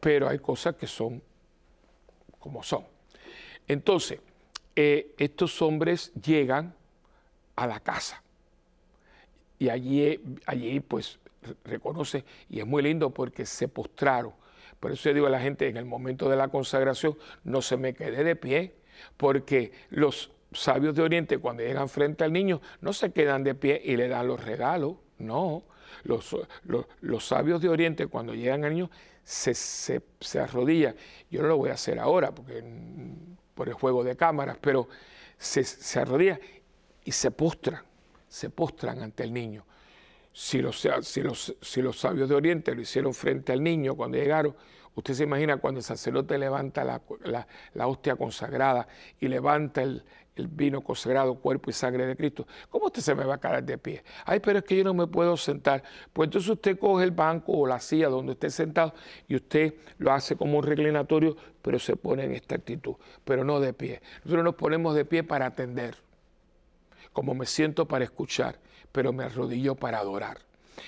pero 0.00 0.28
hay 0.28 0.38
cosas 0.38 0.76
que 0.76 0.86
son 0.86 1.22
como 2.38 2.62
son. 2.62 2.84
Entonces, 3.66 4.20
eh, 4.76 5.14
estos 5.18 5.60
hombres 5.62 6.12
llegan 6.14 6.74
a 7.56 7.66
la 7.66 7.80
casa 7.80 8.22
y 9.58 9.68
allí, 9.68 10.20
allí 10.46 10.80
pues 10.80 11.18
reconoce, 11.64 12.24
y 12.48 12.60
es 12.60 12.66
muy 12.66 12.82
lindo 12.82 13.10
porque 13.10 13.46
se 13.46 13.68
postraron 13.68 14.32
por 14.80 14.92
eso 14.92 15.08
yo 15.08 15.14
digo 15.14 15.26
a 15.26 15.30
la 15.30 15.40
gente, 15.40 15.68
en 15.68 15.76
el 15.76 15.84
momento 15.84 16.28
de 16.28 16.36
la 16.36 16.48
consagración, 16.48 17.16
no 17.44 17.62
se 17.62 17.76
me 17.76 17.94
quede 17.94 18.24
de 18.24 18.36
pie, 18.36 18.74
porque 19.16 19.72
los 19.90 20.30
sabios 20.52 20.94
de 20.94 21.02
Oriente 21.02 21.38
cuando 21.38 21.62
llegan 21.62 21.88
frente 21.88 22.24
al 22.24 22.32
niño 22.32 22.60
no 22.80 22.92
se 22.92 23.12
quedan 23.12 23.44
de 23.44 23.54
pie 23.54 23.80
y 23.84 23.96
le 23.96 24.08
dan 24.08 24.28
los 24.28 24.42
regalos, 24.42 24.96
no. 25.18 25.64
Los, 26.02 26.36
los, 27.00 27.26
sabios 27.26 27.62
de 27.62 27.68
Oriente 27.68 28.08
cuando 28.08 28.34
llegan 28.34 28.64
al 28.64 28.72
niño 28.74 28.90
se, 29.22 29.54
se, 29.54 30.02
se, 30.20 30.40
arrodillan. 30.40 30.94
Yo 31.30 31.40
no 31.42 31.48
lo 31.48 31.56
voy 31.56 31.70
a 31.70 31.74
hacer 31.74 31.98
ahora 31.98 32.34
porque, 32.34 32.62
por 33.54 33.68
el 33.68 33.74
juego 33.74 34.04
de 34.04 34.16
cámaras, 34.16 34.58
pero 34.60 34.88
se, 35.38 35.64
se 35.64 36.00
arrodillan 36.00 36.40
y 37.04 37.12
se 37.12 37.30
postran, 37.30 37.82
se 38.28 38.50
postran 38.50 39.02
ante 39.02 39.22
el 39.22 39.32
niño. 39.32 39.64
Si 40.36 40.60
los, 40.60 40.80
sabios 41.96 42.28
de 42.28 42.34
Oriente 42.34 42.74
lo 42.74 42.80
hicieron 42.80 43.14
frente 43.14 43.52
al 43.52 43.62
niño 43.62 43.94
cuando 43.94 44.18
llegaron, 44.18 44.56
usted 44.96 45.14
se 45.14 45.22
imagina 45.22 45.58
cuando 45.58 45.78
el 45.78 45.84
sacerdote 45.84 46.36
levanta 46.38 46.82
la, 47.22 47.86
hostia 47.86 48.16
consagrada 48.16 48.88
y 49.20 49.28
levanta 49.28 49.82
el, 49.82 50.02
vino 50.36 50.80
consagrado, 50.80 51.36
cuerpo 51.36 51.70
y 51.70 51.72
sangre 51.72 52.04
de 52.06 52.16
Cristo, 52.16 52.48
¿cómo 52.68 52.86
usted 52.86 53.00
se 53.00 53.14
me 53.14 53.24
va 53.24 53.36
a 53.36 53.38
caer 53.38 53.62
de 53.62 53.78
pie? 53.78 54.02
Ay, 54.24 54.40
pero 54.40 54.58
es 54.58 54.64
que 54.64 54.76
yo 54.76 54.82
no 54.82 54.92
me 54.92 55.06
puedo 55.06 55.36
sentar. 55.36 55.84
Pues 56.12 56.26
entonces 56.26 56.50
usted 56.50 56.76
coge 56.76 57.04
el 57.04 57.12
banco 57.12 57.52
o 57.52 57.64
la 57.68 57.78
silla 57.78 58.08
donde 58.08 58.32
esté 58.32 58.50
sentado 58.50 58.92
y 59.28 59.36
usted 59.36 59.74
lo 59.98 60.10
hace 60.10 60.34
como 60.34 60.58
un 60.58 60.64
reclinatorio, 60.64 61.36
pero 61.62 61.78
se 61.78 61.94
pone 61.94 62.24
en 62.24 62.32
esta 62.32 62.56
actitud, 62.56 62.96
pero 63.24 63.44
no 63.44 63.60
de 63.60 63.72
pie. 63.72 64.02
Nosotros 64.24 64.42
nos 64.42 64.56
ponemos 64.56 64.96
de 64.96 65.04
pie 65.04 65.22
para 65.22 65.46
atender, 65.46 65.94
como 67.12 67.36
me 67.36 67.46
siento 67.46 67.86
para 67.86 68.04
escuchar 68.04 68.58
pero 68.94 69.12
me 69.12 69.24
arrodillo 69.24 69.74
para 69.74 69.98
adorar. 69.98 70.38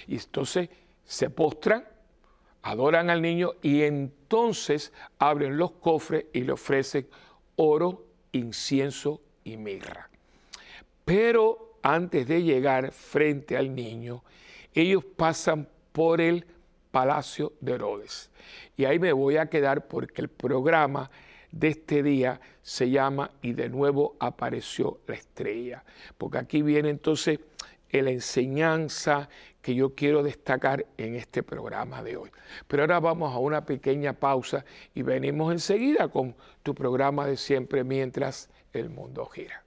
Y 0.06 0.14
entonces 0.14 0.68
se 1.04 1.28
postran, 1.28 1.84
adoran 2.62 3.10
al 3.10 3.20
niño 3.20 3.54
y 3.62 3.82
entonces 3.82 4.92
abren 5.18 5.56
los 5.56 5.72
cofres 5.72 6.26
y 6.32 6.42
le 6.42 6.52
ofrecen 6.52 7.08
oro, 7.56 8.04
incienso 8.30 9.20
y 9.42 9.56
mirra. 9.56 10.08
Pero 11.04 11.78
antes 11.82 12.28
de 12.28 12.44
llegar 12.44 12.92
frente 12.92 13.56
al 13.56 13.74
niño, 13.74 14.22
ellos 14.72 15.04
pasan 15.04 15.68
por 15.90 16.20
el 16.20 16.46
palacio 16.92 17.54
de 17.60 17.72
Herodes. 17.72 18.30
Y 18.76 18.84
ahí 18.84 19.00
me 19.00 19.12
voy 19.12 19.36
a 19.36 19.46
quedar 19.46 19.88
porque 19.88 20.22
el 20.22 20.28
programa 20.28 21.10
de 21.50 21.68
este 21.68 22.04
día 22.04 22.40
se 22.62 22.88
llama 22.88 23.32
Y 23.42 23.52
de 23.54 23.68
nuevo 23.68 24.14
apareció 24.20 25.00
la 25.08 25.16
estrella. 25.16 25.82
Porque 26.16 26.38
aquí 26.38 26.62
viene 26.62 26.90
entonces 26.90 27.40
la 27.90 28.10
enseñanza 28.10 29.28
que 29.62 29.74
yo 29.74 29.94
quiero 29.94 30.22
destacar 30.22 30.86
en 30.96 31.16
este 31.16 31.42
programa 31.42 32.02
de 32.02 32.16
hoy. 32.16 32.30
Pero 32.68 32.82
ahora 32.82 33.00
vamos 33.00 33.34
a 33.34 33.38
una 33.38 33.64
pequeña 33.64 34.12
pausa 34.12 34.64
y 34.94 35.02
venimos 35.02 35.52
enseguida 35.52 36.08
con 36.08 36.36
tu 36.62 36.74
programa 36.74 37.26
de 37.26 37.36
siempre 37.36 37.82
mientras 37.82 38.48
el 38.72 38.90
mundo 38.90 39.26
gira. 39.26 39.64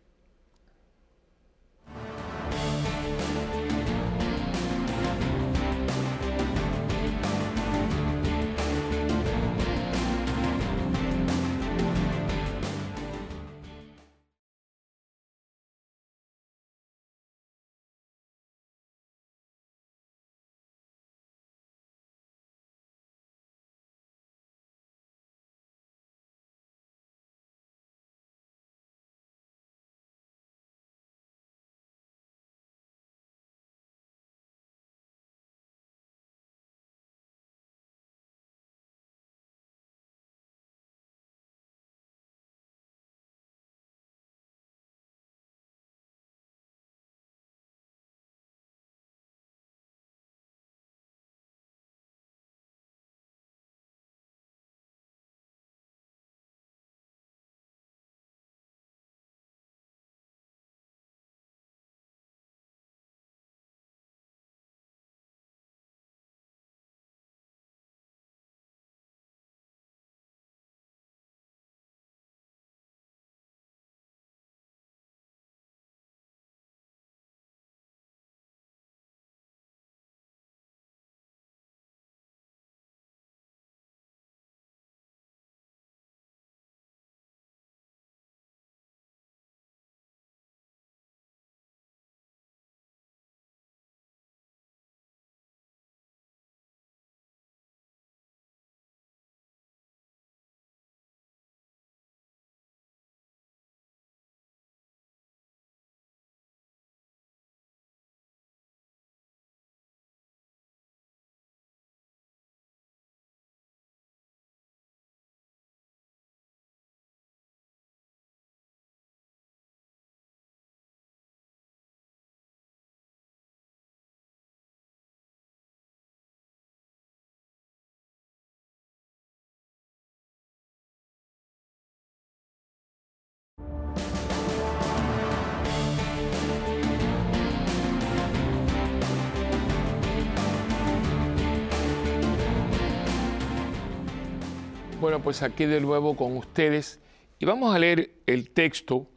Bueno, 145.00 145.22
pues 145.22 145.42
aquí 145.44 145.66
de 145.66 145.80
nuevo 145.80 146.18
con 146.18 146.36
ustedes 146.36 147.00
y 147.40 147.46
vamos 147.46 147.74
a 147.74 147.80
leer 147.80 148.16
el 148.26 148.50
texto 148.50 149.08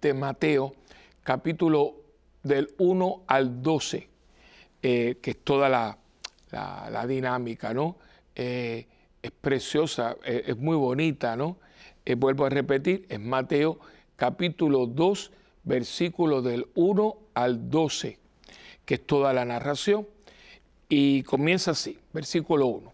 de 0.00 0.14
Mateo, 0.14 0.72
capítulo 1.24 1.96
del 2.44 2.72
1 2.78 3.24
al 3.26 3.60
12, 3.60 4.08
eh, 4.82 5.18
que 5.20 5.32
es 5.32 5.38
toda 5.42 5.68
la, 5.68 5.98
dinámica, 7.08 7.74
¿no? 7.74 7.96
Eh, 8.36 8.86
es 9.20 9.32
preciosa, 9.32 10.16
eh, 10.24 10.44
es 10.46 10.56
muy 10.56 10.76
bonita, 10.76 11.36
¿no? 11.36 11.58
vuelvo 12.16 12.46
a 12.46 12.50
repetir, 12.50 13.04
es 13.08 13.18
Mateo 13.18 13.80
capítulo 14.14 14.86
2, 14.86 15.32
versículo 15.64 16.40
del 16.40 16.68
1 16.76 17.16
al 17.34 17.68
12, 17.68 18.20
que 18.84 18.94
es 18.94 19.04
toda 19.04 19.32
la 19.32 19.44
narración, 19.44 20.06
y 20.88 21.24
comienza 21.24 21.72
así, 21.72 21.98
versículo 22.12 22.68
1. 22.68 22.93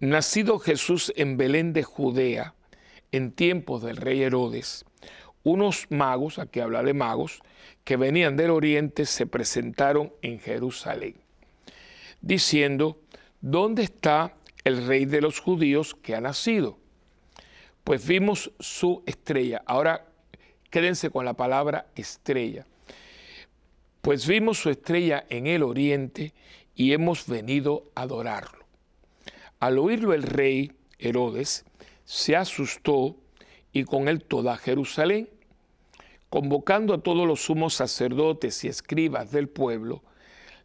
Nacido 0.00 0.58
Jesús 0.58 1.12
en 1.14 1.36
Belén 1.36 1.74
de 1.74 1.82
Judea, 1.82 2.54
en 3.12 3.32
tiempos 3.32 3.82
del 3.82 3.98
rey 3.98 4.22
Herodes, 4.22 4.86
unos 5.42 5.88
magos, 5.90 6.38
aquí 6.38 6.60
habla 6.60 6.82
de 6.82 6.94
magos, 6.94 7.42
que 7.84 7.98
venían 7.98 8.34
del 8.34 8.48
oriente 8.48 9.04
se 9.04 9.26
presentaron 9.26 10.10
en 10.22 10.40
Jerusalén, 10.40 11.16
diciendo, 12.22 12.98
¿dónde 13.42 13.82
está 13.82 14.32
el 14.64 14.86
rey 14.86 15.04
de 15.04 15.20
los 15.20 15.38
judíos 15.38 15.94
que 15.94 16.14
ha 16.14 16.22
nacido? 16.22 16.78
Pues 17.84 18.06
vimos 18.06 18.52
su 18.58 19.02
estrella. 19.04 19.62
Ahora 19.66 20.06
quédense 20.70 21.10
con 21.10 21.26
la 21.26 21.34
palabra 21.34 21.88
estrella. 21.94 22.64
Pues 24.00 24.26
vimos 24.26 24.56
su 24.56 24.70
estrella 24.70 25.26
en 25.28 25.46
el 25.46 25.62
oriente 25.62 26.32
y 26.74 26.94
hemos 26.94 27.26
venido 27.26 27.90
a 27.94 28.02
adorarlo. 28.02 28.59
Al 29.60 29.78
oírlo 29.78 30.14
el 30.14 30.22
rey 30.22 30.72
Herodes 30.98 31.66
se 32.04 32.34
asustó 32.34 33.16
y 33.72 33.84
con 33.84 34.08
él 34.08 34.24
toda 34.24 34.56
Jerusalén. 34.56 35.28
Convocando 36.30 36.94
a 36.94 37.02
todos 37.02 37.26
los 37.26 37.42
sumos 37.44 37.74
sacerdotes 37.74 38.64
y 38.64 38.68
escribas 38.68 39.30
del 39.32 39.48
pueblo, 39.48 40.02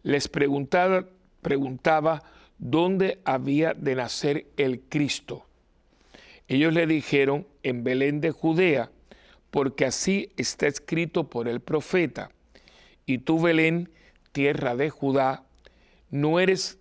les 0.03 0.27
preguntaba, 0.27 1.05
preguntaba 1.41 2.23
dónde 2.57 3.19
había 3.25 3.73
de 3.73 3.95
nacer 3.95 4.47
el 4.57 4.79
Cristo. 4.81 5.45
Ellos 6.47 6.73
le 6.73 6.87
dijeron, 6.87 7.47
en 7.63 7.83
Belén 7.83 8.21
de 8.21 8.31
Judea, 8.31 8.91
porque 9.51 9.85
así 9.85 10.29
está 10.37 10.67
escrito 10.67 11.29
por 11.29 11.47
el 11.47 11.59
profeta. 11.59 12.29
Y 13.05 13.17
tú, 13.17 13.41
Belén, 13.41 13.89
tierra 14.31 14.75
de 14.75 14.89
Judá, 14.89 15.43
no 16.11 16.39
eres, 16.39 16.77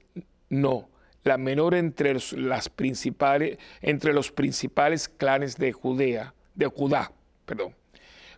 no, 0.48 0.88
la 1.24 1.38
menor 1.38 1.74
entre, 1.74 2.14
las 2.36 2.68
principales, 2.68 3.58
entre 3.80 4.12
los 4.12 4.30
principales 4.30 5.08
clanes 5.08 5.56
de 5.56 5.72
Judea, 5.72 6.34
de 6.54 6.66
Judá, 6.66 7.12
perdón, 7.46 7.74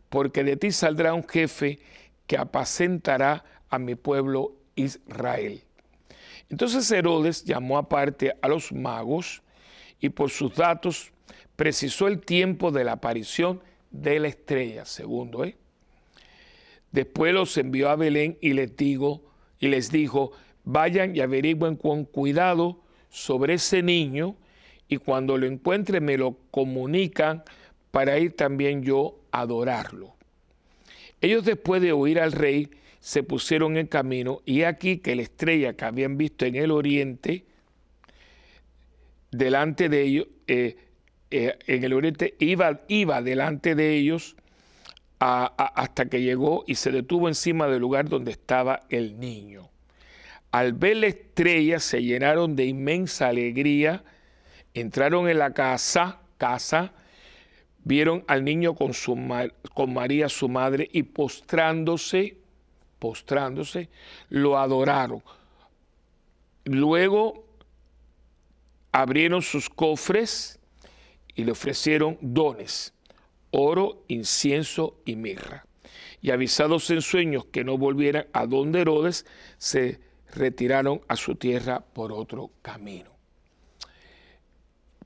porque 0.09 0.45
de 0.45 0.57
ti 0.57 0.71
saldrá 0.71 1.13
un 1.13 1.27
jefe 1.27 1.81
que 2.27 2.39
apacentará 2.39 3.45
a 3.69 3.79
mi 3.79 3.97
pueblo 3.97 4.55
Israel. 4.77 5.63
Entonces 6.49 6.91
Herodes 6.91 7.45
llamó 7.45 7.77
aparte 7.77 8.33
a 8.41 8.49
los 8.49 8.73
magos 8.73 9.43
y 10.01 10.09
por 10.11 10.31
sus 10.31 10.55
datos 10.55 11.13
precisó 11.57 12.07
el 12.07 12.21
tiempo 12.21 12.71
de 12.71 12.85
la 12.85 12.93
aparición 12.93 13.61
de 13.91 14.21
la 14.21 14.29
estrella, 14.29 14.85
segundo. 14.85 15.45
¿eh? 15.45 15.57
Después 16.93 17.33
los 17.35 17.57
envió 17.59 17.89
a 17.89 17.97
Belén 17.97 18.39
y 18.41 18.53
les, 18.53 18.77
digo, 18.77 19.23
y 19.59 19.69
les 19.69 19.91
dijo, 19.91 20.33
vayan 20.67 21.17
y 21.17 21.21
averigüen 21.21 21.77
con 21.77 22.05
cuidado 22.05 22.83
sobre 23.09 23.55
ese 23.55 23.83
niño 23.83 24.37
y 24.89 24.99
cuando 24.99 25.39
lo 25.39 25.47
encuentren 25.47 26.05
me 26.05 26.19
lo 26.19 26.37
comunican 26.51 27.43
para 27.91 28.19
ir 28.19 28.37
también 28.37 28.83
yo 28.83 29.19
a 29.31 29.41
adorarlo. 29.41 30.15
Ellos 31.23 31.45
después 31.45 31.81
de 31.81 31.93
oír 31.93 32.21
al 32.21 32.33
rey 32.33 32.69
se 33.01 33.23
pusieron 33.23 33.79
en 33.79 33.87
camino 33.87 34.43
y 34.45 34.65
aquí 34.65 34.99
que 34.99 35.17
la 35.17 35.23
estrella 35.23 35.75
que 35.75 35.85
habían 35.85 36.19
visto 36.19 36.45
en 36.45 36.57
el 36.57 36.73
oriente, 36.73 37.47
delante 39.31 39.89
de 39.89 40.03
ellos, 40.03 40.27
eh, 40.49 40.77
eh, 41.31 41.57
en 41.67 41.85
el 41.85 41.93
oriente 41.93 42.35
iba, 42.41 42.81
iba 42.89 43.23
delante 43.23 43.75
de 43.75 43.95
ellos 43.95 44.37
hasta 45.19 46.07
que 46.07 46.21
llegó 46.21 46.65
y 46.67 46.75
se 46.75 46.91
detuvo 46.91 47.29
encima 47.29 47.69
del 47.69 47.81
lugar 47.81 48.09
donde 48.09 48.33
estaba 48.33 48.81
el 48.91 49.19
niño. 49.19 49.71
Al 50.57 50.73
ver 50.73 50.97
la 50.97 51.09
estrella 51.09 51.79
se 51.79 52.03
llenaron 52.03 52.57
de 52.57 52.65
inmensa 52.65 53.29
alegría, 53.29 54.03
entraron 54.73 55.29
en 55.29 55.39
la 55.39 55.53
casa, 55.53 56.21
casa, 56.39 56.95
vieron 57.85 58.25
al 58.27 58.43
niño 58.43 58.75
con, 58.75 58.95
su, 58.95 59.19
con 59.75 59.93
María 59.93 60.31
su 60.31 60.49
madre 60.49 60.89
y 60.91 61.03
postrándose, 61.03 62.39
postrándose, 62.99 63.91
lo 64.31 64.57
adoraron. 64.57 65.23
Luego 66.65 67.45
abrieron 68.93 69.43
sus 69.43 69.69
cofres 69.69 70.59
y 71.35 71.45
le 71.45 71.53
ofrecieron 71.53 72.17
dones, 72.23 72.95
oro, 73.51 74.05
incienso 74.09 75.03
y 75.05 75.17
mirra. 75.17 75.67
Y 76.23 76.31
avisados 76.31 76.89
en 76.89 77.03
sueños 77.03 77.45
que 77.45 77.63
no 77.63 77.77
volvieran 77.77 78.27
a 78.33 78.47
donde 78.47 78.81
Herodes, 78.81 79.27
se 79.59 80.06
retiraron 80.37 81.01
a 81.09 81.17
su 81.17 81.35
tierra 81.35 81.81
por 81.81 82.13
otro 82.13 82.51
camino. 82.63 83.11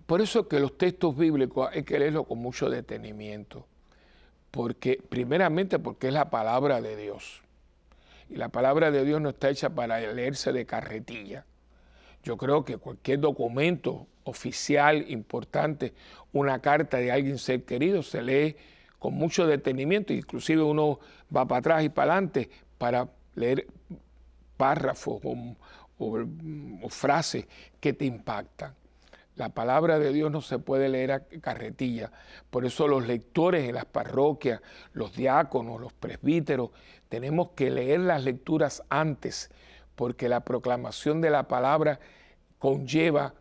Por 0.07 0.21
eso 0.21 0.49
que 0.49 0.59
los 0.59 0.77
textos 0.77 1.17
bíblicos 1.17 1.71
hay 1.73 1.85
que 1.85 1.99
leerlos 1.99 2.27
con 2.27 2.39
mucho 2.39 2.69
detenimiento, 2.69 3.67
porque 4.51 5.01
primeramente 5.09 5.79
porque 5.79 6.09
es 6.09 6.13
la 6.13 6.31
palabra 6.31 6.81
de 6.81 6.97
Dios. 6.97 7.43
Y 8.29 8.37
la 8.37 8.49
palabra 8.49 8.91
de 8.91 9.05
Dios 9.05 9.21
no 9.21 9.31
está 9.31 9.51
hecha 9.51 9.71
para 9.71 10.01
leerse 10.01 10.53
de 10.53 10.67
carretilla. 10.67 11.47
Yo 12.23 12.37
creo 12.37 12.65
que 12.65 12.77
cualquier 12.77 13.21
documento 13.21 14.07
oficial 14.25 15.05
importante, 15.11 15.95
una 16.33 16.61
carta 16.61 16.99
de 16.99 17.11
alguien 17.11 17.39
ser 17.39 17.65
querido, 17.65 18.03
se 18.03 18.23
lee 18.23 18.57
con 18.99 19.15
mucho 19.15 19.47
detenimiento, 19.47 20.13
inclusive 20.13 20.63
uno 20.63 21.01
va 21.35 21.47
para 21.47 21.59
atrás 21.61 21.85
y 21.85 21.89
para 21.89 22.13
adelante 22.13 22.51
para 22.79 23.09
leer 23.35 23.67
párrafos 24.61 25.23
o, 25.99 26.89
frases 26.91 27.47
que 27.81 27.95
te 27.95 28.05
impactan. 28.05 28.75
La 29.37 29.49
palabra 29.49 29.99
de 29.99 30.13
Dios 30.13 30.31
no 30.31 30.43
se 30.43 30.59
puede 30.59 30.91
leer 30.91 31.13
a 31.13 31.21
carretilla. 31.41 32.13
Por 32.51 32.67
eso 32.67 32.87
los 32.87 33.07
lectores 33.07 33.67
en 33.67 33.75
las 33.75 33.87
parroquias, 33.87 34.61
los 34.93 35.17
diáconos, 35.17 35.81
los 35.81 35.95
presbíteros, 35.95 36.73
tenemos 37.09 37.53
que 37.53 37.71
leer 37.71 38.01
las 38.01 38.23
lecturas 38.23 38.83
antes, 38.91 39.51
porque 39.97 40.29
la 40.29 40.41
proclamación 40.41 41.23
de 41.23 41.31
la 41.31 41.49
palabra 41.49 42.01
conlleva 42.59 43.33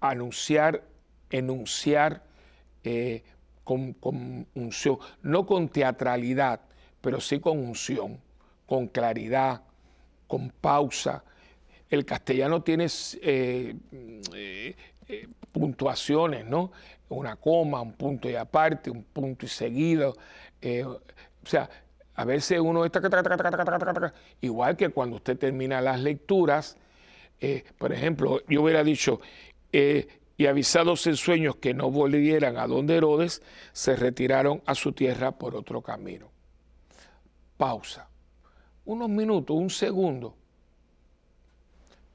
anunciar, 0.00 0.84
enunciar 1.30 2.22
eh, 2.84 3.24
con 3.64 3.96
unción, 4.54 4.98
no 5.22 5.44
con 5.44 5.68
teatralidad, 5.68 6.60
pero 7.00 7.20
sí 7.20 7.40
con 7.40 7.58
unción, 7.58 8.20
con 8.66 8.86
claridad, 8.86 9.62
con 10.26 10.50
pausa. 10.50 11.24
El 11.88 12.04
castellano 12.04 12.62
tiene 12.62 12.86
eh, 13.22 13.74
eh, 14.32 14.76
eh, 15.08 15.28
puntuaciones, 15.52 16.44
¿no? 16.44 16.72
Una 17.08 17.36
coma, 17.36 17.80
un 17.80 17.92
punto 17.92 18.28
y 18.28 18.34
aparte, 18.34 18.90
un 18.90 19.04
punto 19.04 19.46
y 19.46 19.48
seguido. 19.48 20.16
o 20.62 21.46
sea, 21.46 21.68
a 22.14 22.24
veces 22.24 22.58
uno 22.60 22.84
está... 22.84 23.00
Igual 24.40 24.76
que 24.76 24.88
cuando 24.88 25.16
usted 25.16 25.38
termina 25.38 25.80
las 25.80 26.00
lecturas, 26.00 26.76
por 27.78 27.92
ejemplo, 27.92 28.40
yo 28.48 28.62
hubiera 28.62 28.82
dicho, 28.82 29.20
y 29.70 30.46
avisados 30.46 31.06
en 31.06 31.16
sueños 31.16 31.56
que 31.56 31.74
no 31.74 31.90
volvieran 31.90 32.56
a 32.56 32.66
donde 32.66 32.96
Herodes, 32.96 33.42
se 33.72 33.94
retiraron 33.94 34.62
a 34.66 34.74
su 34.74 34.92
tierra 34.92 35.32
por 35.32 35.54
otro 35.54 35.82
camino. 35.82 36.32
Pausa 37.56 38.08
unos 38.84 39.08
minutos, 39.08 39.56
un 39.56 39.70
segundo. 39.70 40.34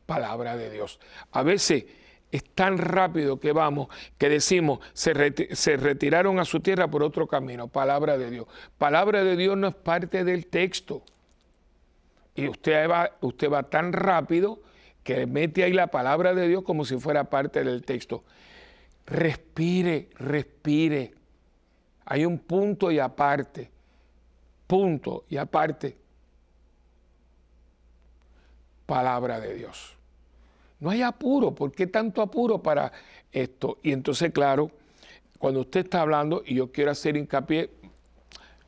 Palabra 0.05 0.57
de 0.57 0.69
Dios. 0.69 0.99
A 1.31 1.43
veces 1.43 1.85
es 2.31 2.43
tan 2.43 2.77
rápido 2.77 3.39
que 3.39 3.51
vamos 3.51 3.87
que 4.17 4.29
decimos, 4.29 4.79
se, 4.93 5.13
retiraron 5.13 6.39
a 6.39 6.45
su 6.45 6.59
tierra 6.59 6.87
por 6.87 7.03
otro 7.03 7.27
camino. 7.27 7.67
Palabra 7.67 8.17
de 8.17 8.29
Dios. 8.29 8.47
Palabra 8.77 9.23
de 9.23 9.35
Dios 9.35 9.57
no 9.57 9.67
es 9.67 9.75
parte 9.75 10.23
del 10.23 10.47
texto. 10.47 11.03
Y 12.35 12.47
usted 12.47 12.89
va, 12.89 13.11
usted 13.21 13.51
va 13.51 13.63
tan 13.63 13.93
rápido 13.93 14.61
que 15.03 15.25
mete 15.25 15.63
ahí 15.63 15.73
la 15.73 15.87
palabra 15.87 16.33
de 16.33 16.47
Dios 16.47 16.63
como 16.63 16.85
si 16.85 16.97
fuera 16.97 17.25
parte 17.25 17.63
del 17.63 17.83
texto. 17.83 18.23
Respire, 19.05 20.09
respire. 20.15 21.13
Hay 22.05 22.25
un 22.25 22.39
punto 22.39 22.91
y 22.91 22.99
aparte. 22.99 23.69
Punto 24.67 25.25
y 25.29 25.37
aparte 25.37 25.97
palabra 28.89 29.39
de 29.39 29.53
Dios. 29.53 29.95
no 30.79 30.89
hay 30.89 31.03
apuro, 31.03 31.53
¿por 31.53 31.71
qué 31.71 31.85
tanto 31.85 32.23
apuro 32.23 32.63
para 32.63 32.91
esto? 33.31 33.77
Y 33.83 33.91
entonces, 33.91 34.31
claro, 34.31 34.71
cuando 35.37 35.59
usted 35.59 35.81
está 35.81 36.01
hablando, 36.01 36.41
y 36.43 36.55
yo 36.55 36.71
quiero 36.71 36.89
hacer 36.89 37.15
hincapié 37.15 37.69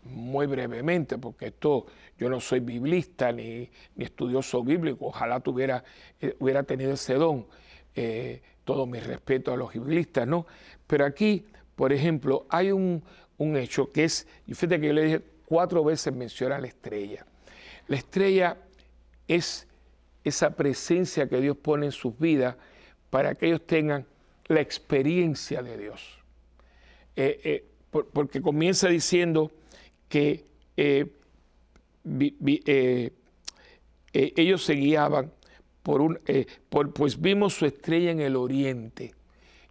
muy 0.03 0.45
brevemente, 0.45 1.17
porque 1.17 1.47
esto 1.47 1.87
yo 2.19 2.29
no 2.29 2.39
soy 2.39 2.59
biblista 2.59 3.31
ni, 3.31 3.67
estudioso 3.97 4.63
bíblico, 4.63 5.07
ojalá 5.07 5.39
tuviera, 5.39 5.83
eh, 6.19 6.35
hubiera 6.39 6.61
tenido 6.61 6.93
ese 6.93 7.15
don, 7.15 7.47
eh, 7.95 8.43
todo 8.63 8.85
mi 8.85 8.99
respeto 8.99 9.51
a 9.51 9.57
los 9.57 9.73
biblistas, 9.73 10.27
¿no? 10.27 10.45
Pero 10.85 11.03
aquí, 11.03 11.47
por 11.75 11.91
ejemplo, 11.91 12.45
hay 12.49 12.71
un, 12.71 13.03
un 13.39 13.57
hecho 13.57 13.89
que 13.89 14.03
es, 14.03 14.27
y 14.45 14.53
fíjate 14.53 14.81
que 14.81 14.87
yo 14.87 14.93
le 14.93 15.03
dije 15.03 15.21
cuatro 15.45 15.83
veces 15.83 16.13
menciona 16.13 16.59
la 16.59 16.67
estrella. 16.67 17.25
La 17.87 17.97
estrella 17.97 18.57
es 19.27 19.67
esa 20.23 20.55
presencia 20.55 21.27
que 21.27 21.41
Dios 21.41 21.57
pone 21.57 21.87
en 21.87 21.91
sus 21.91 22.17
vidas 22.17 22.55
para 23.09 23.35
que 23.35 23.47
ellos 23.47 23.65
tengan 23.65 24.05
la 24.47 24.61
experiencia 24.61 25.61
de 25.61 25.77
Dios. 25.77 26.19
Eh, 27.15 27.39
eh, 27.43 27.65
porque 27.91 28.41
comienza 28.41 28.87
diciendo 28.87 29.51
que 30.07 30.45
eh, 30.77 31.11
ellos 34.13 34.63
se 34.63 34.73
guiaban 34.73 35.31
por 35.83 36.01
un, 36.01 36.19
pues 36.93 37.19
vimos 37.19 37.55
su 37.55 37.65
estrella 37.65 38.11
en 38.11 38.21
el 38.21 38.35
oriente. 38.35 39.13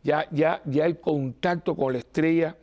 Ya, 0.03 0.27
ya, 0.31 0.63
ya 0.67 0.87
el 0.87 0.99
contacto 0.99 1.75
con 1.75 1.93
la 1.93 1.99
estrella 1.99 2.57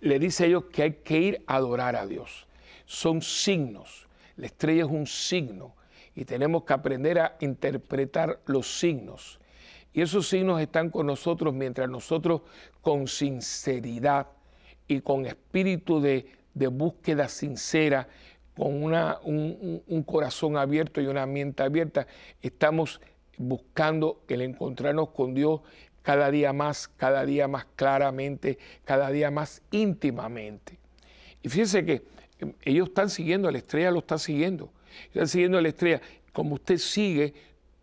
le 0.00 0.18
dice 0.18 0.44
a 0.44 0.46
ellos 0.46 0.64
que 0.66 0.82
hay 0.82 0.92
que 1.04 1.18
ir 1.18 1.42
a 1.46 1.56
adorar 1.56 1.96
a 1.96 2.06
Dios. 2.06 2.46
Son 2.84 3.22
signos. 3.22 4.06
La 4.36 4.46
estrella 4.46 4.84
es 4.84 4.90
un 4.90 5.06
signo 5.06 5.74
y 6.16 6.24
tenemos 6.24 6.64
que 6.64 6.72
aprender 6.72 7.20
a 7.20 7.36
interpretar 7.40 8.40
los 8.46 8.80
signos. 8.80 9.38
Y 9.92 10.00
esos 10.00 10.28
signos 10.28 10.60
están 10.60 10.90
con 10.90 11.06
nosotros 11.06 11.54
mientras 11.54 11.88
nosotros 11.88 12.40
con 12.80 13.06
sinceridad 13.06 14.26
y 14.88 15.00
con 15.00 15.26
espíritu 15.26 16.00
de, 16.00 16.26
búsqueda 16.54 17.28
sincera, 17.28 18.08
con 18.56 18.82
una, 18.82 19.18
un, 19.22 19.82
un, 19.86 20.02
corazón 20.02 20.56
abierto 20.56 21.02
y 21.02 21.06
una 21.06 21.26
mente 21.26 21.62
abierta, 21.62 22.06
estamos 22.40 23.00
buscando 23.36 24.22
el 24.28 24.40
encontrarnos 24.40 25.10
con 25.10 25.34
Dios 25.34 25.60
cada 26.02 26.30
día 26.30 26.54
más, 26.54 26.88
cada 26.88 27.26
día 27.26 27.48
más 27.48 27.66
claramente, 27.76 28.58
cada 28.84 29.10
día 29.10 29.30
más 29.30 29.60
íntimamente. 29.70 30.78
Y 31.42 31.48
fíjense 31.48 31.84
que 31.84 32.02
em, 32.38 32.54
ellos 32.62 32.88
están 32.88 33.10
siguiendo, 33.10 33.50
la 33.50 33.58
estrella 33.58 33.90
lo 33.90 33.98
está 33.98 34.16
siguiendo, 34.16 34.70
están 35.06 35.28
siguiendo 35.28 35.60
la 35.60 35.68
estrella, 35.68 36.00
como 36.32 36.54
usted 36.54 36.78
sigue 36.78 37.34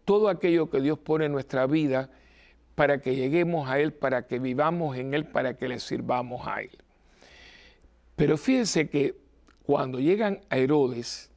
todo 0.05 0.29
aquello 0.29 0.69
que 0.69 0.81
Dios 0.81 0.99
pone 0.99 1.25
en 1.25 1.31
nuestra 1.31 1.65
vida 1.65 2.09
para 2.75 2.99
que 3.01 3.15
lleguemos 3.15 3.69
a 3.69 3.79
Él, 3.79 3.93
para 3.93 4.27
que 4.27 4.39
vivamos 4.39 4.97
en 4.97 5.13
Él, 5.13 5.25
para 5.25 5.55
que 5.55 5.67
le 5.67 5.79
sirvamos 5.79 6.47
a 6.47 6.61
Él. 6.61 6.77
Pero 8.15 8.37
fíjense 8.37 8.89
que 8.89 9.15
cuando 9.65 9.99
llegan 9.99 10.41
a 10.49 10.57
Herodes, 10.57 11.31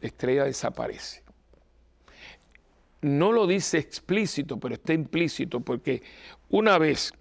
la 0.00 0.08
estrella 0.08 0.44
desaparece 0.44 1.22
no 3.02 3.32
lo 3.32 3.46
dice 3.46 3.78
explícito, 3.78 4.58
pero 4.58 4.74
está 4.74 4.94
implícito, 4.94 5.60
porque 5.60 6.02
una 6.48 6.78
vez 6.78 7.12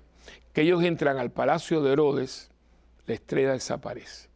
que 0.54 0.62
ellos 0.62 0.84
entran 0.84 1.18
al 1.18 1.32
palacio 1.32 1.82
de 1.82 1.92
Herodes, 1.92 2.52
la 3.08 3.16
estrella 3.16 3.54
desaparece. 3.54 4.30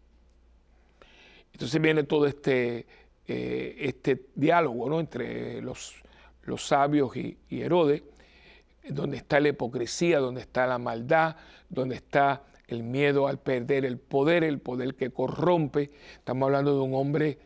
Entonces 1.54 1.80
viene 1.80 2.04
todo 2.04 2.26
este, 2.26 2.88
eh, 3.28 3.76
este 3.80 4.28
diálogo 4.36 4.90
¿no? 4.90 5.00
entre 5.00 5.62
los, 5.62 5.96
los 6.44 6.66
sabios 6.66 7.16
y, 7.16 7.38
Herodes, 7.50 8.04
donde 8.90 9.18
está 9.18 9.40
la 9.40 9.50
hipocresía, 9.50 10.20
donde 10.20 10.42
está 10.42 10.68
la 10.68 10.78
maldad, 10.78 11.36
donde 11.70 11.96
está 11.96 12.44
el 12.68 12.84
miedo 12.84 13.28
al 13.28 13.40
perder 13.40 13.86
el 13.86 13.98
poder, 13.98 14.44
el 14.44 14.60
poder 14.60 14.96
que 14.96 15.10
corrompe. 15.10 15.92
Estamos 16.16 16.48
hablando 16.48 16.76
de 16.76 16.82
un 16.82 16.94
hombre 16.94 17.40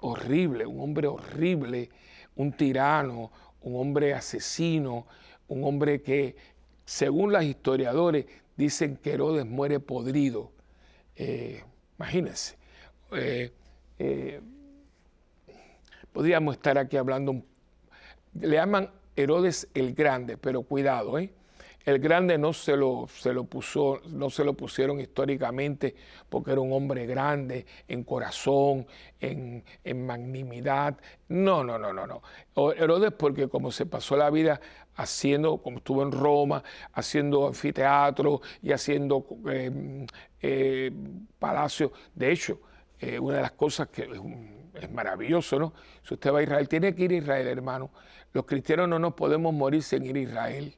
horrible, 0.00 0.66
un 0.66 0.80
hombre 0.80 1.08
horrible 1.08 1.90
un 2.36 2.52
tirano, 2.52 3.30
un 3.62 3.80
hombre 3.80 4.14
asesino, 4.14 5.06
un 5.48 5.64
hombre 5.64 6.02
que, 6.02 6.36
según 6.84 7.32
los 7.32 7.44
historiadores, 7.44 8.26
dicen 8.56 8.96
que 8.96 9.12
Herodes 9.12 9.46
muere 9.46 9.80
podrido. 9.80 10.52
Eh, 11.16 11.62
imagínense. 11.98 12.56
Eh, 13.12 13.52
eh, 14.04 14.40
podríamos 16.12 16.56
estar 16.56 16.76
aquí 16.76 16.96
hablando, 16.96 17.40
le 18.34 18.56
llaman 18.56 18.90
Herodes 19.14 19.68
el 19.74 19.94
Grande, 19.94 20.36
pero 20.36 20.62
cuidado, 20.62 21.18
¿eh? 21.18 21.30
El 21.84 21.98
grande 21.98 22.38
no 22.38 22.52
se 22.52 22.76
lo, 22.76 23.08
se 23.08 23.32
lo 23.32 23.42
puso, 23.42 24.00
no 24.06 24.30
se 24.30 24.44
lo 24.44 24.54
pusieron 24.54 25.00
históricamente 25.00 25.96
porque 26.28 26.52
era 26.52 26.60
un 26.60 26.72
hombre 26.72 27.06
grande 27.06 27.66
en 27.88 28.04
corazón, 28.04 28.86
en, 29.18 29.64
magnimidad. 30.06 30.96
No, 31.28 31.64
no, 31.64 31.78
no, 31.78 31.92
no, 31.92 32.06
no. 32.06 32.22
Herodes 32.72 33.10
porque 33.10 33.48
como 33.48 33.72
se 33.72 33.84
pasó 33.84 34.16
la 34.16 34.30
vida 34.30 34.60
haciendo, 34.94 35.58
como 35.58 35.78
estuvo 35.78 36.04
en 36.04 36.12
Roma, 36.12 36.62
haciendo 36.92 37.48
anfiteatro 37.48 38.42
y 38.62 38.70
haciendo 38.70 39.26
eh, 39.50 40.06
eh, 40.40 40.92
palacios. 41.40 41.90
De 42.14 42.30
hecho, 42.30 42.60
eh, 43.02 43.18
una 43.18 43.36
de 43.36 43.42
las 43.42 43.52
cosas 43.52 43.88
que 43.88 44.08
es, 44.74 44.90
maravilloso, 44.90 45.58
¿no? 45.58 45.74
Si 46.02 46.14
usted 46.14 46.32
va 46.32 46.38
a 46.38 46.42
Israel, 46.42 46.68
tiene 46.68 46.94
que 46.94 47.04
ir 47.04 47.12
a 47.12 47.16
Israel, 47.16 47.46
hermano. 47.46 47.90
Los 48.32 48.46
cristianos 48.46 48.88
no 48.88 48.98
nos 48.98 49.14
podemos 49.14 49.52
morir 49.52 49.82
sin 49.82 50.04
ir 50.04 50.16
a 50.16 50.20
Israel 50.20 50.76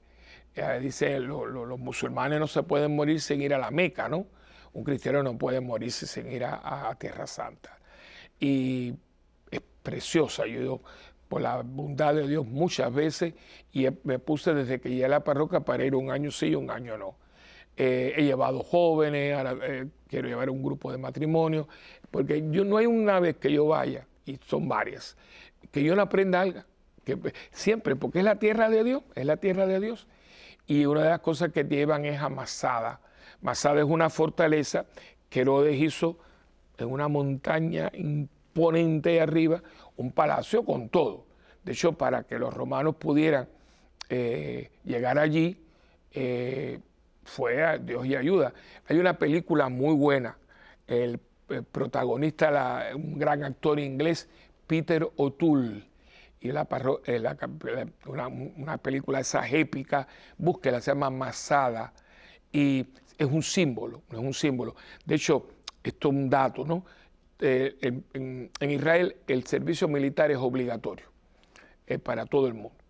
dice, 0.81 1.19
los 1.21 1.79
musulmanes 1.79 2.39
no 2.39 2.47
se 2.47 2.63
pueden 2.63 2.95
morir 2.95 3.21
sin 3.21 3.43
ir 3.43 3.55
a 3.55 3.59
la 3.59 3.71
Meca, 3.71 4.09
¿no? 4.09 4.27
Un 4.73 4.85
cristiano 4.85 5.23
no 5.23 5.37
puede 5.37 5.61
morirse 5.61 6.07
sin 6.07 6.31
ir 6.31 6.45
a, 6.45 6.95
Tierra 6.99 7.27
Santa. 7.27 7.79
Y 8.39 8.95
es 9.51 9.61
preciosa, 9.83 10.47
yo 10.47 10.81
por 11.29 11.41
la 11.41 11.63
bondad 11.63 12.15
de 12.15 12.29
Dios 12.29 12.47
muchas 12.47 12.93
veces, 12.93 13.35
y 13.73 13.87
me 14.05 14.19
puse 14.19 14.55
desde 14.55 14.81
que 14.81 14.91
llegué 14.91 15.07
a 15.07 15.09
la 15.09 15.25
parroquia 15.25 15.61
para 15.61 15.85
ir 15.85 15.95
un 15.95 16.11
año 16.11 16.31
sí, 16.31 16.55
un 16.55 16.71
año 16.71 16.97
no. 16.97 17.17
Eh, 17.77 18.15
he 18.17 18.23
llevado 18.23 18.63
jóvenes, 18.63 19.37
eh, 19.63 19.87
quiero 20.07 20.29
llevar 20.29 20.51
un 20.51 20.63
grupo 20.63 20.93
de 20.93 20.99
matrimonio, 20.99 21.67
porque 22.15 22.49
yo 22.53 22.65
no 22.65 22.77
hay 22.77 22.87
una 22.87 23.19
vez 23.19 23.39
que 23.39 23.51
yo 23.51 23.67
vaya, 23.67 24.07
y 24.25 24.39
son 24.47 24.69
varias, 24.69 25.17
que 25.73 25.83
yo 25.83 25.97
no 25.97 26.03
aprenda 26.03 26.43
algo, 26.43 26.61
que 27.05 27.19
siempre, 27.51 27.97
porque 27.97 28.21
es 28.21 28.25
la 28.25 28.37
tierra 28.37 28.71
de 28.71 28.85
Dios, 28.85 29.03
es 29.17 29.27
la 29.27 29.37
tierra 29.37 29.67
de 29.67 29.81
Dios, 29.81 30.07
y 30.69 30.87
una 30.87 31.03
de 31.03 31.09
las 31.09 31.19
cosas 31.19 31.51
que 31.51 31.65
llevan 31.65 32.05
es 32.05 32.21
a 32.21 32.29
Masada. 32.29 33.01
Es 33.51 33.65
una 33.65 34.11
fortaleza 34.11 34.87
que 35.29 35.41
Herodes 35.41 35.75
hizo 35.75 36.17
en 36.79 36.87
una 36.87 37.09
montaña 37.09 37.91
imponente 37.93 39.21
arriba, 39.21 39.61
un 39.97 40.13
palacio 40.13 40.65
con 40.65 40.91
todo. 40.91 41.27
De 41.65 41.73
hecho, 41.73 41.95
para 41.95 42.23
que 42.23 42.39
los 42.39 42.55
romanos 42.55 42.95
pudieran 42.95 43.49
eh, 44.09 44.71
llegar 44.85 45.19
allí, 45.19 45.61
eh, 46.13 46.79
fue 47.25 47.65
a 47.65 47.77
Dios 47.77 48.07
y 48.07 48.15
ayuda. 48.15 48.55
Hay 48.87 48.99
una 48.99 49.19
película 49.19 49.69
muy 49.69 49.97
buena, 49.97 50.39
el, 50.87 51.19
protagonista, 51.71 52.91
un 52.95 53.19
gran 53.19 53.45
actor 53.45 53.79
inglés, 53.79 54.29
Peter 54.67 55.07
O'Toole, 55.17 55.85
y 56.41 56.53
la, 56.53 56.69
eh, 57.07 57.87
una, 58.57 58.79
película 58.79 59.21
esa 59.21 59.49
épica, 59.49 60.07
búsquela, 60.37 60.81
se 60.81 60.91
llama 60.91 61.09
Masada, 61.09 61.93
y 62.53 62.87
es 63.17 63.27
un 63.27 63.43
símbolo, 63.43 64.03
es 64.11 64.19
un 64.19 64.35
símbolo. 64.35 64.75
De 65.07 65.15
hecho, 65.15 65.49
esto 65.83 66.09
es 66.09 66.15
un 66.15 66.29
dato, 66.29 66.65
¿no? 66.65 66.85
Eh, 67.41 68.03
en, 68.13 68.51
Israel 68.61 69.17
el 69.27 69.45
servicio 69.47 69.89
militar 69.89 70.31
es 70.31 70.39
obligatorio 70.39 71.07
para 72.03 72.27
todo 72.27 72.47
el 72.47 72.55
mundo. 72.55 72.84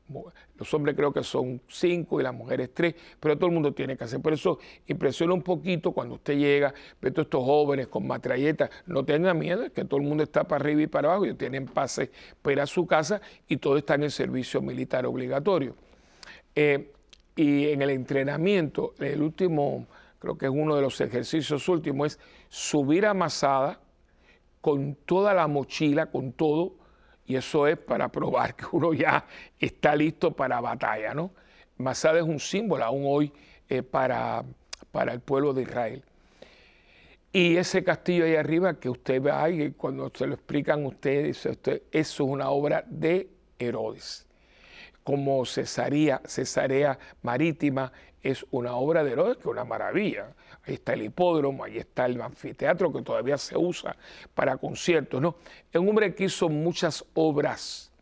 Los 0.56 0.72
hombres 0.74 0.94
creo 0.94 1.12
que 1.12 1.22
son 1.22 1.60
cinco 1.66 2.20
y 2.20 2.22
las 2.22 2.34
mujeres 2.34 2.70
tres, 2.74 2.94
pero 3.18 3.36
todo 3.36 3.46
el 3.46 3.54
mundo 3.54 3.72
tiene 3.72 3.96
que 3.96 4.04
hacer. 4.04 4.20
Por 4.20 4.34
eso 4.34 4.58
impresiona 4.86 5.32
un 5.32 5.42
poquito 5.42 5.92
cuando 5.92 6.16
usted 6.16 6.36
llega, 6.36 6.74
ve 7.00 7.10
todos 7.10 7.26
estos 7.26 7.42
jóvenes 7.44 7.88
con 7.88 8.06
matralletas. 8.06 8.70
No 8.86 9.04
tengan 9.04 9.38
miedo, 9.38 9.64
es 9.64 9.72
que 9.72 9.84
todo 9.84 10.00
el 10.00 10.06
mundo 10.06 10.22
está 10.22 10.44
para 10.44 10.62
arriba 10.62 10.82
y 10.82 10.86
para 10.86 11.08
abajo, 11.08 11.24
ellos 11.24 11.38
tienen 11.38 11.66
pase 11.66 12.10
para 12.42 12.66
su 12.66 12.86
casa 12.86 13.20
y 13.48 13.56
todos 13.56 13.78
están 13.78 14.02
en 14.02 14.10
servicio 14.10 14.60
militar 14.60 15.06
obligatorio. 15.06 15.74
Eh, 16.54 16.92
y 17.34 17.68
en 17.68 17.82
el 17.82 17.90
entrenamiento, 17.90 18.94
el 19.00 19.22
último, 19.22 19.86
creo 20.18 20.36
que 20.36 20.46
es 20.46 20.52
uno 20.52 20.76
de 20.76 20.82
los 20.82 21.00
ejercicios 21.00 21.68
últimos, 21.68 22.12
es 22.12 22.20
subir 22.48 23.06
a 23.06 23.14
Masada 23.14 23.80
con 24.60 24.94
toda 24.94 25.34
la 25.34 25.48
mochila, 25.48 26.06
con 26.06 26.32
todo 26.32 26.83
y 27.26 27.36
eso 27.36 27.66
es 27.66 27.78
para 27.78 28.08
probar 28.08 28.54
que 28.54 28.64
uno 28.72 28.92
ya 28.92 29.26
está 29.58 29.96
listo 29.96 30.32
para 30.32 30.60
batalla, 30.60 31.14
¿no? 31.14 31.30
Masada 31.78 32.18
es 32.18 32.24
un 32.24 32.38
símbolo 32.38 32.84
aún 32.84 33.04
hoy 33.06 33.32
eh, 33.68 33.82
para, 33.82 34.44
para 34.92 35.12
el 35.12 35.20
pueblo 35.20 35.52
de 35.52 35.62
Israel. 35.62 36.04
Y 37.32 37.56
ese 37.56 37.82
castillo 37.82 38.26
ahí 38.26 38.36
arriba 38.36 38.78
que 38.78 38.88
usted 38.88 39.20
ve 39.20 39.32
ahí, 39.32 39.72
cuando 39.72 40.12
se 40.14 40.26
lo 40.26 40.34
explican 40.34 40.86
ustedes, 40.86 41.44
eso 41.46 41.80
es 41.90 42.20
una 42.20 42.50
obra 42.50 42.84
de 42.86 43.28
Herodes. 43.58 44.26
como 45.02 45.44
Cesarea, 45.44 46.20
Cesarea 46.24 46.96
Marítima, 47.22 47.92
es 48.22 48.46
una 48.52 48.76
obra 48.76 49.02
de 49.02 49.12
Herodes 49.12 49.36
que 49.36 49.42
es 49.42 49.46
una 49.46 49.64
maravilla. 49.64 50.32
Ahí 50.66 50.74
está 50.74 50.94
el 50.94 51.02
hipódromo, 51.02 51.64
ahí 51.64 51.78
está 51.78 52.06
el 52.06 52.20
anfiteatro 52.20 52.92
que 52.92 53.02
todavía 53.02 53.36
se 53.36 53.56
usa 53.56 53.96
para 54.34 54.56
conciertos. 54.56 55.20
¿no? 55.20 55.36
Es 55.70 55.80
un 55.80 55.88
hombre 55.88 56.14
que 56.14 56.24
hizo 56.24 56.48
muchas 56.48 57.04
obras, 57.14 57.92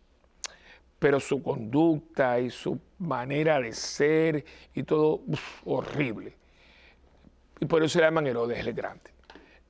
pero 0.98 1.18
su 1.18 1.42
conducta 1.42 2.38
y 2.38 2.50
su 2.50 2.78
manera 2.98 3.60
de 3.60 3.72
ser 3.72 4.44
y 4.74 4.84
todo, 4.84 5.22
horrible. 5.64 6.36
Y 7.60 7.66
por 7.66 7.82
eso 7.82 7.98
se 7.98 8.04
llaman 8.04 8.26
Herodes 8.26 8.64
el 8.64 8.72
Grande. 8.72 9.10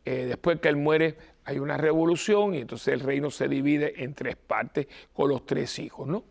Eh, 0.04 0.26
después 0.26 0.60
que 0.60 0.68
él 0.68 0.76
muere, 0.76 1.16
hay 1.44 1.58
una 1.58 1.76
revolución 1.76 2.54
y 2.54 2.58
entonces 2.58 2.92
el 2.92 3.00
reino 3.00 3.30
se 3.30 3.48
divide 3.48 4.02
en 4.02 4.14
tres 4.14 4.36
partes 4.36 4.86
con 5.12 5.30
los 5.30 5.46
tres 5.46 5.78
hijos, 5.78 6.06
¿no? 6.06 6.24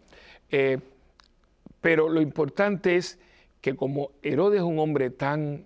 Eh, 0.50 0.80
pero 1.80 2.10
lo 2.10 2.22
importante 2.22 2.96
es 2.96 3.20
que 3.62 3.76
como 3.76 4.12
Herodes 4.22 4.60
es 4.60 4.64
un 4.64 4.80
hombre 4.80 5.10
tan, 5.10 5.66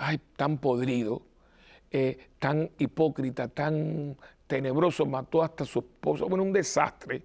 ay, 0.00 0.18
tan 0.36 0.58
podrido, 0.58 1.22
eh, 1.90 2.28
tan 2.38 2.70
hipócrita, 2.78 3.48
tan 3.48 4.16
tenebroso, 4.46 5.04
mató 5.06 5.42
hasta 5.42 5.64
su 5.64 5.80
esposo, 5.80 6.26
bueno, 6.26 6.42
un 6.42 6.52
desastre, 6.52 7.22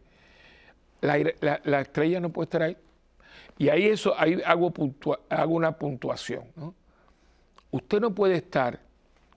la, 1.01 1.79
estrella 1.79 2.19
no 2.19 2.29
puede 2.29 2.45
estar 2.45 2.63
ahí. 2.63 2.77
Y 3.57 3.69
ahí 3.69 3.85
eso, 3.85 4.13
ahí 4.17 4.41
hago, 4.45 4.73
una 5.47 5.77
puntuación. 5.77 6.43
Usted 7.71 8.01
no 8.01 8.13
puede 8.13 8.35
estar 8.35 8.79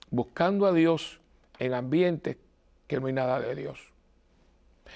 buscando 0.09 0.65
a 0.65 0.73
Dios 0.73 1.19
en 1.59 1.73
ambientes 1.73 2.37
que 2.87 2.99
no 2.99 3.07
hay 3.07 3.13
nada 3.13 3.39
de 3.39 3.55
Dios. 3.55 3.79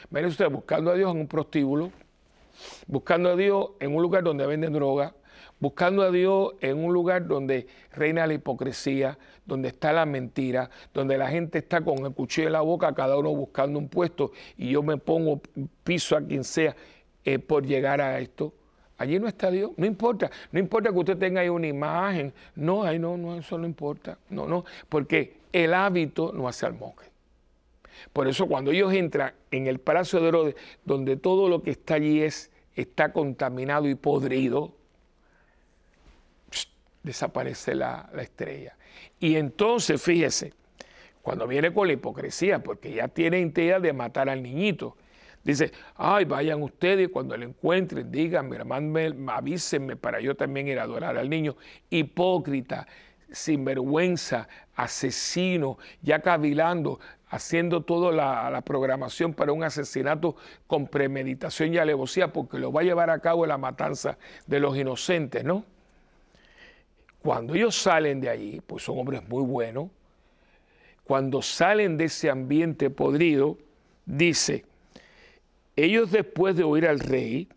Mire 0.10 0.28
usted, 0.28 0.50
buscando 0.50 0.92
a 0.92 0.96
Dios 0.96 1.12
en 1.12 1.22
un 1.22 1.28
prostíbulo, 1.28 1.92
buscando 2.88 3.30
a 3.30 3.36
Dios 3.36 3.70
en 3.80 3.96
un 3.96 4.02
lugar 4.02 4.24
donde 4.24 4.46
venden 4.48 4.74
droga, 4.74 5.14
buscando 5.64 6.04
a 6.04 6.12
Dios 6.12 6.56
en 6.60 6.84
un 6.84 6.92
lugar 6.92 7.26
donde 7.26 7.68
reina 7.94 8.28
la 8.28 8.34
hipocresía, 8.34 9.18
donde 9.46 9.70
está 9.70 9.94
la 9.94 10.06
mentira, 10.06 10.70
donde 10.94 11.18
la 11.18 11.30
gente 11.30 11.60
está 11.60 11.80
con 11.80 12.06
el 12.06 12.12
cuchillo 12.12 12.48
en 12.48 12.54
la 12.54 12.60
boca, 12.60 12.94
cada 12.94 13.18
uno 13.18 13.34
buscando 13.34 13.80
un 13.80 13.88
puesto 13.88 14.34
y 14.58 14.72
yo 14.72 14.84
me 14.84 14.98
pongo 14.98 15.40
piso 15.86 16.18
a 16.18 16.22
quien 16.22 16.44
sea 16.44 16.76
eh, 17.24 17.40
por 17.40 17.66
llegar 17.66 18.02
a 18.02 18.20
esto. 18.20 18.54
Allí 18.98 19.18
no 19.20 19.28
está 19.30 19.50
Dios, 19.50 19.72
no 19.78 19.86
importa, 19.86 20.30
no 20.52 20.60
importa 20.60 20.92
que 20.92 21.00
usted 21.00 21.18
tenga 21.18 21.40
ahí 21.40 21.48
una 21.48 21.68
imagen, 21.68 22.34
no, 22.56 22.84
ahí 22.84 23.00
no, 23.00 23.16
no, 23.16 23.38
eso 23.38 23.58
no 23.58 23.66
importa, 23.66 24.18
no, 24.32 24.46
no, 24.46 24.66
porque 24.90 25.38
el 25.54 25.74
hábito 25.74 26.34
no 26.34 26.50
hace 26.50 26.66
al 26.66 26.74
monje. 26.74 27.10
Por 28.12 28.28
eso 28.28 28.48
cuando 28.48 28.72
ellos 28.72 28.92
entran 28.92 29.34
en 29.50 29.68
el 29.68 29.80
palacio 29.80 30.20
de 30.20 30.28
Herodes, 30.28 30.56
donde 30.84 31.16
todo 31.16 31.48
lo 31.48 31.64
que 31.64 31.72
está 31.72 31.94
allí 31.94 32.22
es, 32.22 32.52
está 32.76 33.14
contaminado 33.14 33.88
y 33.88 33.96
podrido, 33.96 34.74
desaparece 37.04 37.76
la, 37.76 38.10
la 38.14 38.24
estrella. 38.24 38.76
Y 39.20 39.36
entonces, 39.36 40.02
fíjese, 40.02 40.54
cuando 41.22 41.48
viene 41.48 41.74
con 41.74 41.88
la 41.88 41.94
hipocresía, 41.94 42.60
porque 42.60 42.94
ya 42.94 43.08
tiene 43.08 43.40
idea 43.40 43.80
de 43.80 43.94
matar 43.94 44.30
al 44.30 44.44
niñito, 44.44 44.98
dice, 45.44 45.72
ay, 45.96 46.26
vayan 46.26 46.62
ustedes 46.62 47.10
cuando 47.10 47.38
lo 47.38 47.46
encuentren, 47.46 48.12
díganme, 48.12 48.58
hermano, 48.58 49.00
avísenme 49.32 49.96
para 49.96 50.20
yo 50.20 50.36
también 50.36 50.68
ir 50.68 50.80
a 50.80 50.84
adorar 50.84 51.18
al 51.18 51.30
niño. 51.30 51.56
Hipócrita, 51.90 52.88
sinvergüenza, 53.32 54.50
asesino, 54.76 55.78
ya 56.02 56.20
cavilando, 56.22 57.00
haciendo 57.30 57.84
toda 57.84 58.12
la, 58.12 58.50
la, 58.50 58.62
programación 58.62 59.34
para 59.34 59.54
un 59.54 59.64
asesinato 59.64 60.36
con 60.68 60.88
premeditación 60.88 61.74
y 61.74 61.78
alevosía, 61.78 62.34
porque 62.34 62.60
lo 62.60 62.72
va 62.74 62.82
a 62.82 62.84
llevar 62.84 63.10
a 63.10 63.20
cabo 63.20 63.46
la 63.46 63.58
matanza 63.58 64.18
de 64.46 64.60
los 64.60 64.78
inocentes, 64.78 65.44
¿no? 65.46 65.66
Cuando 67.24 67.56
ellos 67.56 67.76
salen 67.76 68.20
de 68.20 68.30
allí, 68.30 68.62
pues 68.68 68.84
son 68.84 69.00
hombres 69.00 69.28
muy 69.30 69.44
buenos, 69.44 69.90
cuando 71.06 71.42
salen 71.42 71.98
de 71.98 72.06
ese 72.06 72.30
ambiente 72.30 72.90
podrido, 72.90 73.58
dice, 74.06 74.66
ellos 75.76 76.12
después 76.12 76.56
de 76.56 76.64
oír 76.64 76.86
al 76.86 77.00
rey, 77.00 77.48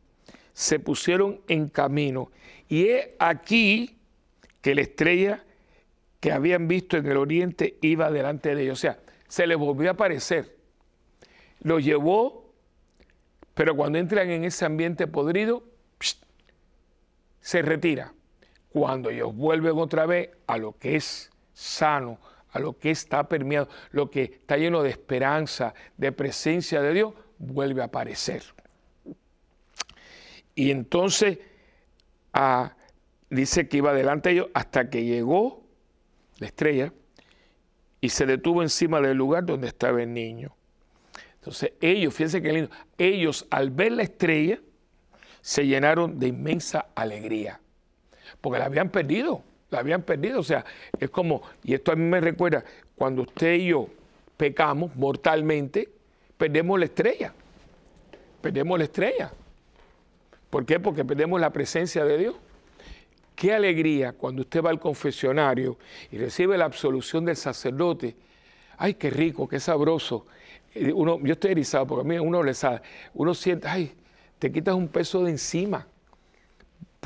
se 0.53 0.79
pusieron 0.79 1.41
en 1.49 1.69
camino. 1.69 2.31
Y 2.69 2.89
es 2.89 3.09
aquí 3.19 3.97
que 4.63 4.75
la 4.75 4.83
estrella 4.83 5.45
que 6.21 6.33
habían 6.33 6.67
visto 6.67 6.97
en 6.97 7.07
el 7.07 7.17
oriente 7.17 7.77
iba 7.83 8.11
delante 8.11 8.55
de 8.55 8.63
ellos. 8.63 8.79
O 8.79 8.81
sea, 8.81 8.99
se 9.29 9.47
les 9.47 9.59
volvió 9.59 9.91
a 9.91 9.93
aparecer. 9.93 10.57
Lo 11.61 11.79
llevó, 11.79 12.53
pero 13.55 13.77
cuando 13.77 13.99
entran 13.99 14.31
en 14.31 14.45
ese 14.45 14.65
ambiente 14.65 15.07
podrido, 15.07 15.63
se 17.41 17.63
retira. 17.63 18.16
Cuando 18.77 19.09
ellos 19.09 19.35
vuelven 19.35 19.79
otra 19.79 20.05
vez 20.05 20.29
a 20.47 20.59
lo 20.59 20.77
que 20.77 20.97
es 20.97 21.31
sano, 21.55 22.19
a 22.51 22.59
lo 22.59 22.77
que 22.77 22.91
está 22.91 23.27
permeado, 23.27 23.71
lo 23.91 24.11
que 24.11 24.25
está 24.25 24.59
lleno 24.59 24.83
de 24.83 24.91
esperanza, 24.91 25.73
de 25.97 26.13
presencia 26.13 26.83
de 26.83 26.93
Dios, 26.93 27.15
vuelve 27.39 27.81
a 27.81 27.87
aparecer. 27.87 28.43
Y 30.55 30.71
entonces 30.71 31.39
ah, 32.35 32.77
dice 33.31 33.67
que 33.67 33.79
iba 33.79 33.95
delante 33.95 34.29
de 34.29 34.35
ellos 34.35 34.49
hasta 34.53 34.91
que 34.91 35.05
llegó 35.05 35.65
la 36.37 36.49
estrella 36.49 36.93
y 38.03 38.11
se 38.11 38.27
detuvo 38.27 38.61
encima 38.61 39.01
del 39.01 39.17
lugar 39.17 39.47
donde 39.47 39.69
estaba 39.69 40.03
el 40.03 40.13
niño. 40.13 40.55
Entonces 41.37 41.73
ellos, 41.81 42.13
fíjense 42.13 42.43
que 42.43 42.53
lindo, 42.53 42.71
ellos 42.99 43.47
al 43.49 43.71
ver 43.71 43.93
la 43.93 44.03
estrella 44.03 44.61
se 45.41 45.67
llenaron 45.67 46.19
de 46.19 46.27
inmensa 46.27 46.89
alegría 46.95 47.59
porque 48.47 48.61
la 48.61 48.67
habían 48.67 48.91
perdido, 48.91 49.43
la 49.71 49.81
habían 49.81 50.03
perdido. 50.03 50.39
O 50.39 50.45
sea, 50.45 50.65
es 51.01 51.11
como, 51.11 51.43
y 51.65 51.75
esto 51.75 51.91
a 51.91 51.97
mí 51.97 52.05
me 52.05 52.21
recuerda, 52.21 52.63
cuando 52.95 53.23
usted 53.23 53.55
y 53.55 53.67
yo 53.71 53.89
pecamos 54.37 54.95
mortalmente, 54.95 55.89
perdemos 56.39 56.79
la 56.79 56.85
estrella. 56.85 57.35
Perdemos 58.41 58.79
la 58.79 58.85
estrella. 58.85 59.33
¿Por 60.49 60.65
qué? 60.65 60.79
Porque 60.79 61.05
perdemos 61.05 61.41
la 61.41 61.51
presencia 61.51 62.05
de 62.05 62.19
Dios. 62.19 62.37
Qué 63.35 63.53
alegría 63.53 64.13
cuando 64.13 64.43
usted 64.43 64.63
va 64.63 64.71
al 64.71 64.79
confesionario 64.79 65.77
y 66.13 66.19
recibe 66.19 66.57
la 66.57 66.67
absolución 66.67 67.25
del 67.25 67.35
sacerdote. 67.35 68.15
Ay, 68.79 68.95
qué 68.95 69.11
rico, 69.11 69.49
qué 69.49 69.59
sabroso. 69.59 70.25
Eh, 70.73 70.93
uno, 70.93 71.19
yo 71.21 71.33
estoy 71.33 71.51
erizado 71.51 71.85
porque 71.85 72.03
a 72.03 72.09
mí 72.09 72.17
uno 72.17 72.45
le 72.45 72.55
sabe, 72.55 72.81
uno 73.13 73.35
siente, 73.35 73.67
ay, 73.67 73.93
te 74.39 74.53
quitas 74.53 74.77
un 74.77 74.87
peso 74.87 75.25
de 75.25 75.33
encima 75.33 75.89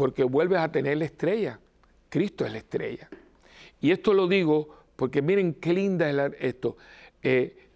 porque 0.00 0.24
vuelves 0.24 0.58
a 0.60 0.72
tener 0.72 0.96
la 0.96 1.04
estrella. 1.04 1.60
Cristo 2.08 2.46
es 2.46 2.52
la 2.52 2.56
estrella. 2.56 3.06
Y 3.82 3.90
esto 3.90 4.14
lo 4.14 4.28
digo 4.28 4.74
porque 4.96 5.20
miren 5.20 5.52
qué 5.52 5.74
linda 5.74 6.08
es 6.08 6.32
esto. 6.40 6.78
Eh, 7.22 7.68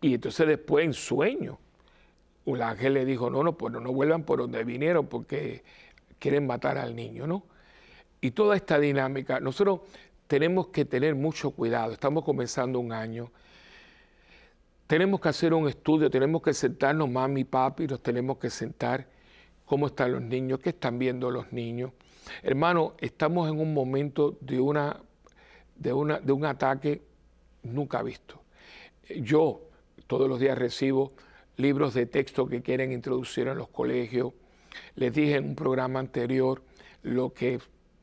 y 0.00 0.14
entonces 0.14 0.48
después 0.48 0.86
en 0.86 0.94
sueño, 0.94 1.58
un 2.46 2.62
ángel 2.62 2.94
le 2.94 3.04
dijo, 3.04 3.28
no, 3.28 3.42
no, 3.42 3.58
pues 3.58 3.74
no, 3.74 3.92
vuelvan 3.92 4.22
por 4.22 4.38
donde 4.38 4.64
vinieron 4.64 5.06
porque 5.06 5.62
quieren 6.18 6.46
matar 6.46 6.78
al 6.78 6.96
niño, 6.96 7.26
¿no? 7.26 7.44
Y 8.22 8.30
toda 8.30 8.56
esta 8.56 8.78
dinámica, 8.78 9.38
nosotros 9.38 9.80
tenemos 10.28 10.68
que 10.68 10.86
tener 10.86 11.14
mucho 11.14 11.50
cuidado, 11.50 11.92
estamos 11.92 12.24
comenzando 12.24 12.80
un 12.80 12.90
año, 12.90 13.30
tenemos 14.86 15.20
que 15.20 15.28
hacer 15.28 15.52
un 15.52 15.68
estudio, 15.68 16.08
tenemos 16.08 16.40
que 16.40 16.54
sentarnos, 16.54 17.10
mami, 17.10 17.44
papi, 17.44 17.86
nos 17.86 18.02
tenemos 18.02 18.38
que 18.38 18.48
sentar 18.48 19.19
cómo 19.70 19.86
están 19.86 20.10
los 20.10 20.22
niños, 20.22 20.58
qué 20.58 20.70
están 20.70 20.98
viendo 20.98 21.30
los 21.30 21.52
niños. 21.52 21.92
Hermano, 22.42 22.94
estamos 22.98 23.48
en 23.48 23.60
un 23.60 23.72
momento 23.72 24.36
de, 24.40 24.58
una, 24.58 25.00
de, 25.76 25.92
una, 25.92 26.18
de 26.18 26.32
un 26.32 26.44
ataque 26.44 27.02
nunca 27.62 28.02
visto. 28.02 28.42
Yo 29.08 29.60
todos 30.08 30.28
los 30.28 30.40
días 30.40 30.58
recibo 30.58 31.12
libros 31.56 31.94
de 31.94 32.06
texto 32.06 32.48
que 32.48 32.62
quieren 32.62 32.90
introducir 32.90 33.46
en 33.46 33.58
los 33.58 33.68
colegios. 33.68 34.32
Les 34.96 35.14
dije 35.14 35.36
en 35.36 35.44
un 35.44 35.54
programa 35.54 36.00
anterior 36.00 36.64
lo 37.04 37.32
que 37.32 37.60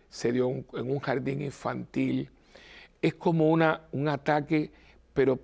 se 0.09 0.31
dio 0.31 0.47
en 0.47 0.89
un 0.89 0.99
jardín 0.99 1.41
infantil. 1.41 2.29
Es 3.01 3.15
como 3.15 3.49
una, 3.49 3.81
un 3.91 4.07
ataque, 4.07 4.71
pero 5.13 5.37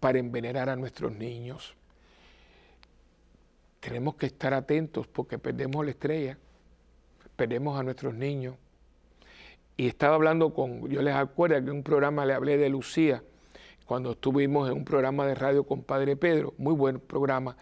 para 0.00 0.18
envenenar 0.18 0.68
a 0.68 0.76
nuestros 0.76 1.12
niños 1.12 1.74
tenemos 3.80 4.16
que 4.16 4.26
estar 4.26 4.54
atentos 4.54 5.06
porque 5.06 5.38
perdemos 5.38 5.84
la 5.84 5.90
estrella, 5.90 6.38
perdemos 7.36 7.78
a 7.78 7.82
nuestros 7.82 8.14
niños. 8.14 8.54
Y 9.76 9.86
estaba 9.88 10.14
hablando 10.14 10.54
con, 10.54 10.88
yo 10.88 11.02
les 11.02 11.14
acuerdo 11.14 11.56
que 11.56 11.70
en 11.70 11.76
un 11.76 11.82
programa 11.82 12.24
le 12.24 12.32
hablé 12.32 12.56
de 12.56 12.68
Lucía, 12.68 13.22
cuando 13.84 14.12
estuvimos 14.12 14.68
en 14.68 14.76
un 14.76 14.84
programa 14.84 15.26
de 15.26 15.34
radio 15.34 15.64
con 15.64 15.82
Padre 15.82 16.16
Pedro, 16.16 16.54
muy 16.58 16.74
buen 16.74 16.98
programa, 16.98 17.56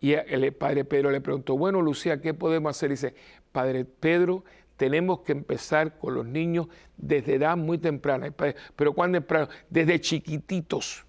y 0.00 0.12
el 0.12 0.52
Padre 0.52 0.84
Pedro 0.84 1.10
le 1.10 1.20
preguntó, 1.20 1.56
bueno 1.56 1.80
Lucía, 1.80 2.20
¿qué 2.20 2.34
podemos 2.34 2.70
hacer? 2.70 2.90
Y 2.90 2.94
dice, 2.94 3.14
Padre 3.52 3.84
Pedro, 3.84 4.44
tenemos 4.76 5.20
que 5.20 5.32
empezar 5.32 5.98
con 5.98 6.14
los 6.14 6.26
niños 6.26 6.68
desde 6.96 7.36
edad 7.36 7.56
muy 7.56 7.78
temprana. 7.78 8.30
Pero 8.76 8.92
¿cuándo 8.92 9.18
temprano? 9.18 9.48
Desde 9.70 10.00
chiquititos. 10.00 11.06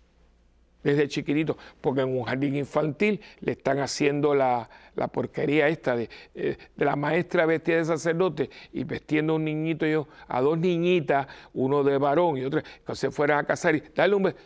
Desde 0.85 1.07
chiquitito, 1.07 1.57
porque 1.81 2.01
en 2.01 2.15
un 2.15 2.25
jardín 2.25 2.55
infantil 2.55 3.19
le 3.39 3.53
están 3.53 3.79
haciendo 3.79 4.35
la, 4.35 4.69
porquería 5.11 5.67
esta 5.67 5.95
de, 5.95 6.07
eh, 6.35 6.57
de, 6.75 6.85
la 6.85 6.95
maestra 6.95 7.47
vestida 7.47 7.77
de 7.77 7.85
sacerdote 7.85 8.51
y 8.71 8.83
vestiendo 8.83 9.33
a 9.33 9.37
un 9.37 9.45
niñito 9.45 9.87
yo, 9.87 10.07
a 10.27 10.41
dos 10.41 10.59
niñitas, 10.59 11.25
uno 11.55 11.83
de 11.83 11.97
varón 11.97 12.37
y 12.37 12.45
otro, 12.45 12.61
que 12.85 12.95
se 12.95 13.09
fueran 13.09 13.39
a 13.39 13.43
casar 13.45 13.75
y 13.75 13.83
darle 13.95 14.15
un 14.15 14.23
beso. 14.23 14.37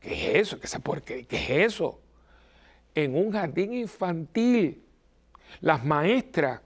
¿Qué 0.00 0.30
es 0.30 0.48
eso? 0.48 0.58
¿Qué, 0.58 0.66
esa 0.66 0.78
porquería? 0.78 1.26
¿Qué 1.26 1.36
es 1.36 1.74
eso? 1.74 2.00
En 2.94 3.14
un 3.14 3.30
jardín 3.32 3.74
infantil, 3.74 4.82
las 5.60 5.84
maestras, 5.84 6.62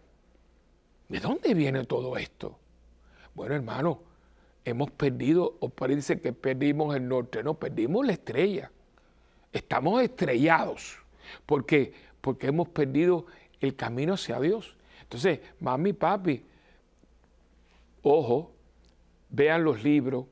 ¿de 1.09 1.19
dónde 1.19 1.55
viene 1.55 1.85
todo 1.87 2.17
esto? 2.17 2.57
Bueno, 3.35 3.57
hermano, 3.57 4.01
hemos 4.65 4.93
perdido, 4.93 5.57
o 5.59 5.71
parece 5.71 6.21
que 6.21 6.33
perdimos 6.33 6.95
el 6.95 7.09
norte, 7.09 7.43
no, 7.43 7.55
perdimos 7.55 8.07
la 8.07 8.13
estrella. 8.13 8.71
Estamos 9.53 10.03
estrellados. 10.03 10.99
¿Por 11.47 11.67
qué? 11.67 11.93
Porque 12.21 12.49
hemos 12.49 12.69
perdido 12.69 13.27
el 13.61 13.75
camino 13.75 14.15
hacia 14.15 14.41
Dios. 14.41 14.77
Entonces, 15.03 15.41
mami, 15.61 15.93
papi, 15.93 16.45
ojo, 18.03 18.53
vean 19.31 19.65
los 19.65 19.83
libros, 19.83 20.27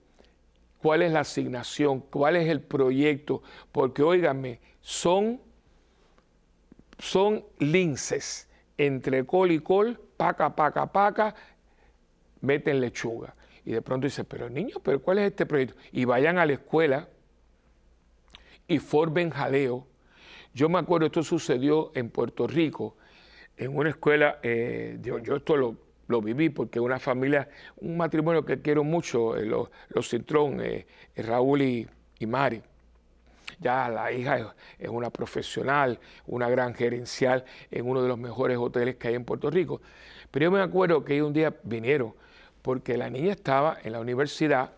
cuál 0.82 1.02
es 1.02 1.12
la 1.12 1.20
asignación, 1.20 2.00
cuál 2.00 2.36
es 2.36 2.48
el 2.48 2.60
proyecto, 2.60 3.42
porque 3.72 4.02
óiganme, 4.02 4.60
son, 4.80 5.40
son 6.98 7.44
linces 7.58 8.48
entre 8.78 9.24
col 9.24 9.50
y 9.52 9.60
col, 9.60 9.98
paca, 10.16 10.54
paca, 10.54 10.92
paca, 10.92 11.34
meten 12.40 12.80
lechuga. 12.80 13.34
Y 13.64 13.72
de 13.72 13.82
pronto 13.82 14.06
dice, 14.06 14.24
pero 14.24 14.48
niños, 14.48 14.78
¿pero 14.82 15.02
cuál 15.02 15.18
es 15.18 15.30
este 15.30 15.46
proyecto? 15.46 15.76
Y 15.90 16.04
vayan 16.04 16.38
a 16.38 16.46
la 16.46 16.52
escuela 16.52 17.08
y 18.68 18.78
formen 18.78 19.30
jaleo. 19.30 19.86
Yo 20.54 20.68
me 20.68 20.78
acuerdo, 20.78 21.06
esto 21.06 21.22
sucedió 21.22 21.92
en 21.94 22.10
Puerto 22.10 22.46
Rico, 22.46 22.96
en 23.56 23.76
una 23.76 23.90
escuela, 23.90 24.38
eh, 24.42 24.98
yo, 25.02 25.36
esto 25.36 25.56
lo, 25.56 26.22
viví 26.22 26.50
porque 26.50 26.80
una 26.80 26.98
familia, 26.98 27.48
un 27.76 27.96
matrimonio 27.96 28.44
que 28.44 28.60
quiero 28.60 28.84
mucho, 28.84 29.36
eh, 29.36 29.44
los, 29.44 29.68
los 29.88 30.08
Cintrón, 30.08 30.60
eh, 30.60 30.86
Raúl 31.16 31.62
y, 31.62 31.88
y, 32.18 32.26
Mari. 32.26 32.62
Ya 33.58 33.88
la 33.88 34.12
hija 34.12 34.54
es, 34.78 34.88
una 34.88 35.10
profesional, 35.10 35.98
una 36.26 36.48
gran 36.48 36.74
gerencial 36.74 37.44
en 37.70 37.88
uno 37.88 38.02
de 38.02 38.08
los 38.08 38.18
mejores 38.18 38.58
hoteles 38.58 38.96
que 38.96 39.08
hay 39.08 39.14
en 39.14 39.24
Puerto 39.24 39.50
Rico. 39.50 39.80
Pero 40.30 40.44
yo 40.44 40.50
me 40.50 40.60
acuerdo 40.60 41.04
que 41.04 41.22
un 41.22 41.32
día 41.32 41.54
vinieron 41.62 42.14
porque 42.62 42.96
la 42.96 43.08
niña 43.08 43.32
estaba 43.32 43.78
en 43.82 43.92
la 43.92 44.00
universidad 44.00 44.72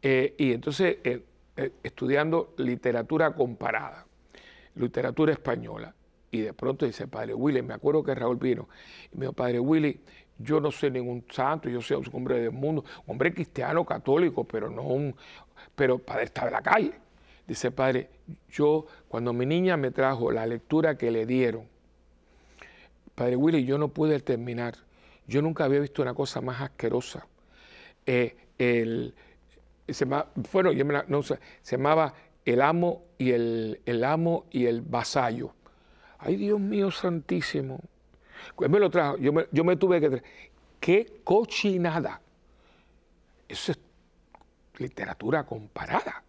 eh, 0.00 0.34
y 0.38 0.52
entonces 0.52 0.98
eh, 0.98 1.00
eh, 1.04 1.22
estudiando 1.82 2.54
literatura 2.58 3.34
comparada, 3.34 4.06
literatura 4.74 5.32
española. 5.32 5.94
Y 6.30 6.40
de 6.40 6.52
pronto 6.52 6.84
dice, 6.84 7.06
Padre 7.06 7.34
Willy, 7.34 7.62
me 7.62 7.74
acuerdo 7.74 8.02
que 8.02 8.14
Raúl 8.14 8.36
vino, 8.36 8.68
y 9.12 9.16
me 9.16 9.22
dijo, 9.22 9.32
Padre 9.32 9.60
Willy, 9.60 10.00
yo 10.38 10.60
no 10.60 10.70
soy 10.70 10.90
ningún 10.90 11.24
santo, 11.30 11.68
yo 11.68 11.80
soy 11.80 11.96
un 11.96 12.10
hombre 12.12 12.40
del 12.40 12.52
mundo, 12.52 12.84
un 13.06 13.12
hombre 13.12 13.32
cristiano, 13.32 13.84
católico, 13.84 14.44
pero 14.44 14.68
no 14.68 14.82
un, 14.82 15.14
pero 15.74 15.98
Padre 15.98 16.24
está 16.24 16.46
en 16.46 16.52
la 16.52 16.62
calle. 16.62 16.92
Dice, 17.46 17.70
Padre, 17.70 18.10
yo 18.50 18.86
cuando 19.08 19.32
mi 19.32 19.46
niña 19.46 19.76
me 19.76 19.92
trajo 19.92 20.30
la 20.32 20.46
lectura 20.46 20.98
que 20.98 21.10
le 21.10 21.24
dieron, 21.24 21.64
Padre 23.14 23.36
Willy, 23.36 23.64
yo 23.64 23.78
no 23.78 23.88
pude 23.88 24.20
terminar 24.20 24.74
yo 25.26 25.42
nunca 25.42 25.64
había 25.64 25.80
visto 25.80 26.02
una 26.02 26.14
cosa 26.14 26.40
más 26.40 26.60
asquerosa. 26.60 27.26
Eh, 28.06 28.36
el, 28.58 29.14
se 29.92 30.04
bueno, 30.52 30.72
yo 30.72 30.84
me 30.84 30.94
se 31.62 31.76
llamaba 31.76 32.14
El 32.44 32.60
amo 32.60 33.04
y 33.18 33.30
el, 33.30 33.80
el 33.86 34.04
amo 34.04 34.46
y 34.50 34.66
el 34.66 34.80
vasallo. 34.80 35.54
Ay, 36.18 36.36
Dios 36.36 36.58
mío 36.58 36.90
santísimo. 36.90 37.80
Pues 38.54 38.70
me 38.70 38.78
lo 38.78 38.90
trajo, 38.90 39.16
yo 39.18 39.32
me, 39.32 39.46
yo 39.52 39.64
me 39.64 39.76
tuve 39.76 40.00
que 40.00 40.08
traer. 40.08 40.24
¡Qué 40.80 41.20
cochinada! 41.24 42.20
Eso 43.48 43.72
es 43.72 43.78
literatura 44.78 45.44
comparada. 45.44 46.22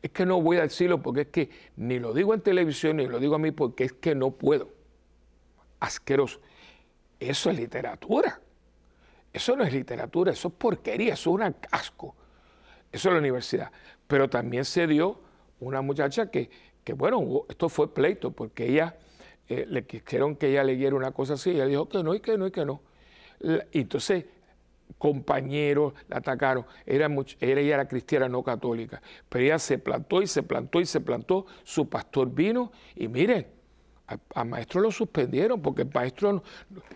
Es 0.00 0.10
que 0.10 0.24
no 0.24 0.40
voy 0.40 0.56
a 0.56 0.62
decirlo 0.62 1.02
porque 1.02 1.22
es 1.22 1.26
que 1.28 1.50
ni 1.76 1.98
lo 1.98 2.12
digo 2.12 2.32
en 2.34 2.40
televisión 2.40 2.96
ni 2.96 3.06
lo 3.06 3.18
digo 3.18 3.34
a 3.34 3.38
mí 3.38 3.50
porque 3.50 3.84
es 3.84 3.92
que 3.92 4.14
no 4.14 4.30
puedo. 4.30 4.68
Asqueroso. 5.80 6.40
Eso 7.18 7.50
es 7.50 7.56
literatura. 7.56 8.40
Eso 9.32 9.56
no 9.56 9.64
es 9.64 9.72
literatura, 9.72 10.32
eso 10.32 10.48
es 10.48 10.54
porquería, 10.54 11.14
eso 11.14 11.30
es 11.30 11.34
un 11.34 11.54
asco. 11.70 12.14
Eso 12.92 13.08
es 13.08 13.12
la 13.14 13.18
universidad. 13.18 13.72
Pero 14.06 14.28
también 14.28 14.64
se 14.64 14.86
dio 14.86 15.18
una 15.60 15.80
muchacha 15.80 16.30
que, 16.30 16.50
que 16.84 16.92
bueno, 16.92 17.44
esto 17.48 17.68
fue 17.68 17.92
pleito, 17.92 18.30
porque 18.30 18.68
ella, 18.68 18.96
eh, 19.48 19.66
le 19.68 19.84
quisieron 19.84 20.36
que 20.36 20.50
ella 20.50 20.62
leyera 20.62 20.94
una 20.94 21.12
cosa 21.12 21.34
así, 21.34 21.50
y 21.50 21.54
ella 21.54 21.66
dijo 21.66 21.88
que 21.88 22.02
no, 22.02 22.14
y 22.14 22.20
que 22.20 22.36
no, 22.36 22.46
y 22.46 22.50
que 22.50 22.64
no. 22.64 22.82
Y 23.72 23.80
entonces, 23.80 24.24
compañeros 24.98 25.94
la 26.08 26.18
atacaron. 26.18 26.64
Era 26.86 27.08
ella 27.40 27.74
era 27.74 27.88
cristiana, 27.88 28.28
no 28.28 28.42
católica. 28.42 29.02
Pero 29.28 29.44
ella 29.44 29.58
se 29.58 29.78
plantó 29.78 30.22
y 30.22 30.26
se 30.26 30.42
plantó 30.42 30.80
y 30.80 30.86
se 30.86 31.00
plantó. 31.00 31.46
Su 31.64 31.88
pastor 31.88 32.30
vino 32.32 32.72
y 32.94 33.08
miren, 33.08 33.46
a, 34.06 34.44
maestro 34.44 34.80
lo 34.80 34.90
suspendieron 34.90 35.60
porque 35.60 35.82
el 35.82 35.90
maestro, 35.92 36.42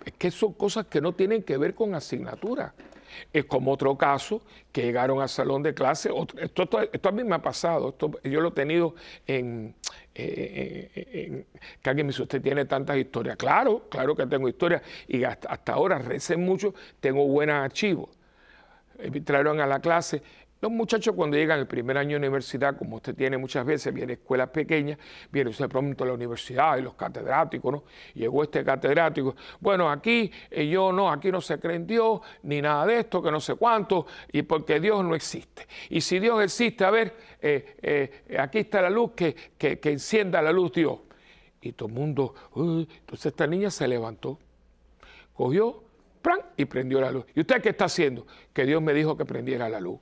es 0.04 0.12
que 0.14 0.30
son 0.30 0.52
cosas 0.54 0.86
que 0.86 1.00
no 1.00 1.12
tienen 1.12 1.42
que 1.42 1.56
ver 1.56 1.74
con 1.74 1.94
asignatura. 1.94 2.74
Es 3.32 3.46
como 3.46 3.72
otro 3.72 3.96
caso 3.96 4.42
que 4.72 4.82
llegaron 4.82 5.22
al 5.22 5.28
salón 5.28 5.62
de 5.62 5.72
clase. 5.72 6.10
esto, 6.38 6.80
esto, 6.92 7.08
a 7.08 7.12
mí 7.12 7.24
me 7.24 7.36
ha 7.36 7.42
pasado. 7.42 7.90
Esto, 7.90 8.10
yo 8.22 8.40
lo 8.40 8.48
he 8.48 8.52
tenido 8.52 8.94
en, 9.26 9.74
que 10.12 11.44
alguien 11.84 12.06
me 12.06 12.10
dice, 12.12 12.22
usted 12.22 12.42
tiene 12.42 12.64
tantas 12.66 12.96
historias. 12.96 13.36
Claro, 13.36 13.86
claro 13.88 14.14
que 14.14 14.26
tengo 14.26 14.48
historias 14.48 14.82
y 15.08 15.24
hasta, 15.24 15.48
hasta 15.48 15.72
ahora 15.72 15.98
recen 15.98 16.44
mucho, 16.44 16.74
tengo 17.00 17.26
buenos 17.26 17.56
archivos. 17.56 18.10
Me 18.98 19.20
trajeron 19.20 19.60
a 19.60 19.66
la 19.66 19.80
clase 19.80 20.22
los 20.58 20.72
muchachos 20.72 21.14
cuando 21.14 21.36
llegan 21.36 21.58
el 21.58 21.66
primer 21.66 21.98
año 21.98 22.12
de 22.12 22.16
universidad, 22.16 22.78
como 22.78 22.96
usted 22.96 23.14
tiene 23.14 23.36
muchas 23.36 23.66
veces, 23.66 23.92
viene 23.92 24.14
escuelas 24.14 24.48
pequeñas, 24.48 24.98
viene 25.30 25.50
usted 25.50 25.68
pronto 25.68 26.04
a 26.04 26.06
la 26.06 26.14
universidad 26.14 26.78
y 26.78 26.82
los 26.82 26.94
catedráticos, 26.94 27.72
¿no? 27.72 27.84
Llegó 28.14 28.42
este 28.42 28.64
catedrático, 28.64 29.36
bueno, 29.60 29.90
aquí 29.90 30.30
eh, 30.50 30.66
yo 30.66 30.92
no, 30.92 31.10
aquí 31.10 31.30
no 31.30 31.42
se 31.42 31.60
cree 31.60 31.76
en 31.76 31.86
Dios, 31.86 32.20
ni 32.44 32.62
nada 32.62 32.86
de 32.86 33.00
esto, 33.00 33.22
que 33.22 33.30
no 33.30 33.38
sé 33.38 33.56
cuánto, 33.56 34.06
y 34.32 34.42
porque 34.42 34.80
Dios 34.80 35.04
no 35.04 35.14
existe. 35.14 35.66
Y 35.90 36.00
si 36.00 36.18
Dios 36.18 36.42
existe, 36.42 36.84
a 36.86 36.90
ver, 36.90 37.14
eh, 37.42 37.76
eh, 37.82 38.36
aquí 38.38 38.60
está 38.60 38.80
la 38.80 38.88
luz, 38.88 39.10
que, 39.14 39.34
que, 39.58 39.78
encienda 39.90 40.40
la 40.40 40.52
luz 40.52 40.72
Dios. 40.72 41.00
Y 41.60 41.72
todo 41.72 41.88
el 41.88 41.94
mundo, 41.94 42.34
entonces 42.54 43.26
esta 43.26 43.46
niña 43.46 43.70
se 43.70 43.86
levantó, 43.88 44.38
cogió, 45.34 45.82
¡pran! 46.22 46.40
y 46.56 46.64
prendió 46.64 47.00
la 47.00 47.10
luz. 47.10 47.26
¿Y 47.34 47.40
usted 47.40 47.60
qué 47.60 47.70
está 47.70 47.86
haciendo? 47.86 48.26
Que 48.54 48.64
Dios 48.64 48.80
me 48.80 48.94
dijo 48.94 49.16
que 49.16 49.24
prendiera 49.24 49.68
la 49.68 49.80
luz. 49.80 49.98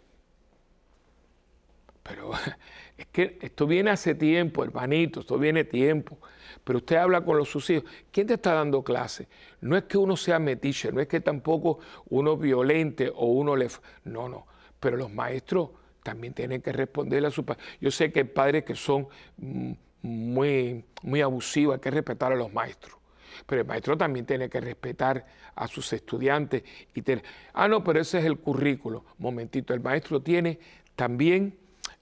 Pero 2.04 2.30
es 2.96 3.06
que 3.06 3.38
esto 3.40 3.66
viene 3.66 3.90
hace 3.90 4.14
tiempo, 4.14 4.62
hermanito, 4.62 5.20
esto 5.20 5.36
viene 5.36 5.64
tiempo. 5.64 6.18
Pero 6.62 6.78
usted 6.78 6.96
habla 6.96 7.22
con 7.24 7.36
los 7.36 7.48
sus 7.48 7.68
hijos. 7.70 7.90
¿Quién 8.12 8.28
te 8.28 8.34
está 8.34 8.54
dando 8.54 8.84
clase? 8.84 9.26
No 9.60 9.76
es 9.76 9.84
que 9.84 9.98
uno 9.98 10.16
sea 10.16 10.38
metiche, 10.38 10.92
no 10.92 11.00
es 11.00 11.08
que 11.08 11.20
tampoco 11.20 11.80
uno 12.10 12.36
violente 12.36 13.10
o 13.14 13.26
uno 13.26 13.56
le... 13.56 13.68
No, 14.04 14.28
no. 14.28 14.46
Pero 14.78 14.96
los 14.96 15.12
maestros 15.12 15.70
también 16.02 16.34
tienen 16.34 16.62
que 16.62 16.72
responderle 16.72 17.28
a 17.28 17.30
su 17.30 17.44
padre. 17.44 17.62
Yo 17.80 17.90
sé 17.90 18.12
que 18.12 18.20
hay 18.20 18.26
padres 18.26 18.64
que 18.64 18.76
son 18.76 19.08
mm, 19.38 19.72
muy, 20.02 20.84
muy 21.02 21.22
abusivos, 21.22 21.74
hay 21.74 21.80
que 21.80 21.90
respetar 21.90 22.32
a 22.32 22.36
los 22.36 22.52
maestros. 22.52 22.98
Pero 23.46 23.62
el 23.62 23.66
maestro 23.66 23.96
también 23.96 24.26
tiene 24.26 24.48
que 24.48 24.60
respetar 24.60 25.26
a 25.54 25.66
sus 25.66 25.92
estudiantes 25.92 26.62
y 26.94 27.02
tener, 27.02 27.24
ah, 27.52 27.66
no, 27.66 27.82
pero 27.82 28.00
ese 28.00 28.18
es 28.18 28.24
el 28.24 28.38
currículo. 28.38 29.04
Momentito, 29.18 29.74
el 29.74 29.80
maestro 29.80 30.20
tiene 30.22 30.60
también 30.94 31.58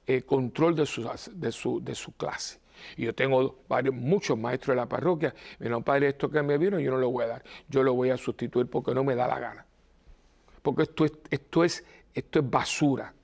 eh, 0.06 0.22
control 0.22 0.74
de 0.74 0.86
su, 0.86 1.08
de, 1.32 1.52
su, 1.52 1.82
de 1.82 1.94
su 1.94 2.12
clase. 2.12 2.58
Y 2.96 3.04
yo 3.04 3.14
tengo 3.14 3.60
varios, 3.68 3.94
muchos 3.94 4.36
maestros 4.36 4.74
de 4.74 4.80
la 4.80 4.88
parroquia. 4.88 5.34
Dijeron, 5.58 5.84
padre, 5.84 6.08
esto 6.08 6.30
que 6.30 6.42
me 6.42 6.58
vino 6.58 6.80
yo 6.80 6.90
no 6.90 6.98
lo 6.98 7.10
voy 7.10 7.24
a 7.24 7.28
dar. 7.28 7.44
Yo 7.68 7.82
lo 7.82 7.94
voy 7.94 8.10
a 8.10 8.16
sustituir 8.16 8.66
porque 8.66 8.94
no 8.94 9.04
me 9.04 9.14
da 9.14 9.28
la 9.28 9.38
gana. 9.38 9.66
Porque 10.62 10.82
esto 10.82 11.04
es, 11.04 11.12
esto 11.30 11.64
es, 11.64 11.84
esto 12.14 12.40
es 12.40 12.50
basura. 12.50 13.14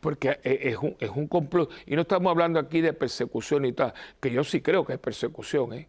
Porque 0.00 0.38
es 0.42 0.76
un, 0.76 0.96
es 1.00 1.10
un 1.10 1.26
complot. 1.26 1.70
Y 1.86 1.96
no 1.96 2.02
estamos 2.02 2.30
hablando 2.30 2.60
aquí 2.60 2.80
de 2.80 2.92
persecución 2.92 3.64
y 3.64 3.72
tal, 3.72 3.92
que 4.20 4.30
yo 4.30 4.44
sí 4.44 4.60
creo 4.60 4.84
que 4.84 4.92
es 4.92 4.98
persecución, 4.98 5.72
¿eh? 5.72 5.88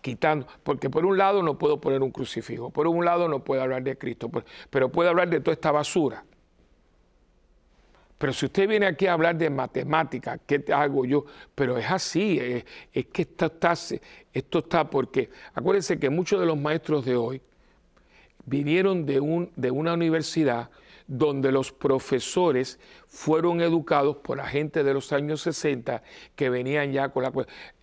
quitando, 0.00 0.46
porque 0.62 0.90
por 0.90 1.04
un 1.04 1.16
lado 1.16 1.42
no 1.42 1.58
puedo 1.58 1.80
poner 1.80 2.02
un 2.02 2.10
crucifijo, 2.10 2.70
por 2.70 2.86
un 2.86 3.04
lado 3.04 3.28
no 3.28 3.44
puedo 3.44 3.62
hablar 3.62 3.82
de 3.82 3.96
Cristo, 3.96 4.30
pero 4.70 4.90
puedo 4.90 5.10
hablar 5.10 5.28
de 5.28 5.40
toda 5.40 5.52
esta 5.52 5.70
basura 5.70 6.24
pero 8.24 8.32
si 8.32 8.46
usted 8.46 8.66
viene 8.66 8.86
aquí 8.86 9.06
a 9.06 9.12
hablar 9.12 9.36
de 9.36 9.50
matemática, 9.50 10.38
¿qué 10.38 10.64
hago 10.72 11.04
yo? 11.04 11.26
Pero 11.54 11.76
es 11.76 11.90
así, 11.90 12.38
es, 12.90 13.06
que 13.08 13.20
esto 13.20 13.44
está, 13.44 13.74
esto 14.32 14.58
está 14.60 14.88
porque, 14.88 15.28
acuérdense 15.52 15.98
que 15.98 16.08
muchos 16.08 16.40
de 16.40 16.46
los 16.46 16.56
maestros 16.56 17.04
de 17.04 17.16
hoy 17.16 17.42
vinieron 18.46 19.04
de, 19.04 19.20
un, 19.20 19.52
de 19.56 19.70
una 19.70 19.92
universidad 19.92 20.70
donde 21.06 21.52
los 21.52 21.70
profesores 21.70 22.80
fueron 23.08 23.60
educados 23.60 24.16
por 24.16 24.38
la 24.38 24.46
gente 24.46 24.84
de 24.84 24.94
los 24.94 25.12
años 25.12 25.42
60 25.42 26.02
que 26.34 26.48
venían 26.48 26.92
ya 26.92 27.10
con 27.10 27.24
la... 27.24 27.32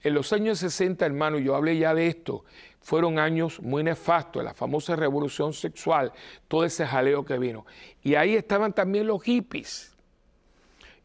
En 0.01 0.13
los 0.15 0.33
años 0.33 0.57
60, 0.57 1.05
hermano, 1.05 1.37
yo 1.37 1.53
hablé 1.53 1.77
ya 1.77 1.93
de 1.93 2.07
esto, 2.07 2.45
fueron 2.79 3.19
años 3.19 3.61
muy 3.61 3.83
nefastos, 3.83 4.43
la 4.43 4.55
famosa 4.55 4.95
revolución 4.95 5.53
sexual, 5.53 6.11
todo 6.47 6.65
ese 6.65 6.87
jaleo 6.87 7.23
que 7.23 7.37
vino. 7.37 7.67
Y 8.01 8.15
ahí 8.15 8.33
estaban 8.35 8.73
también 8.73 9.05
los 9.05 9.21
hippies 9.21 9.90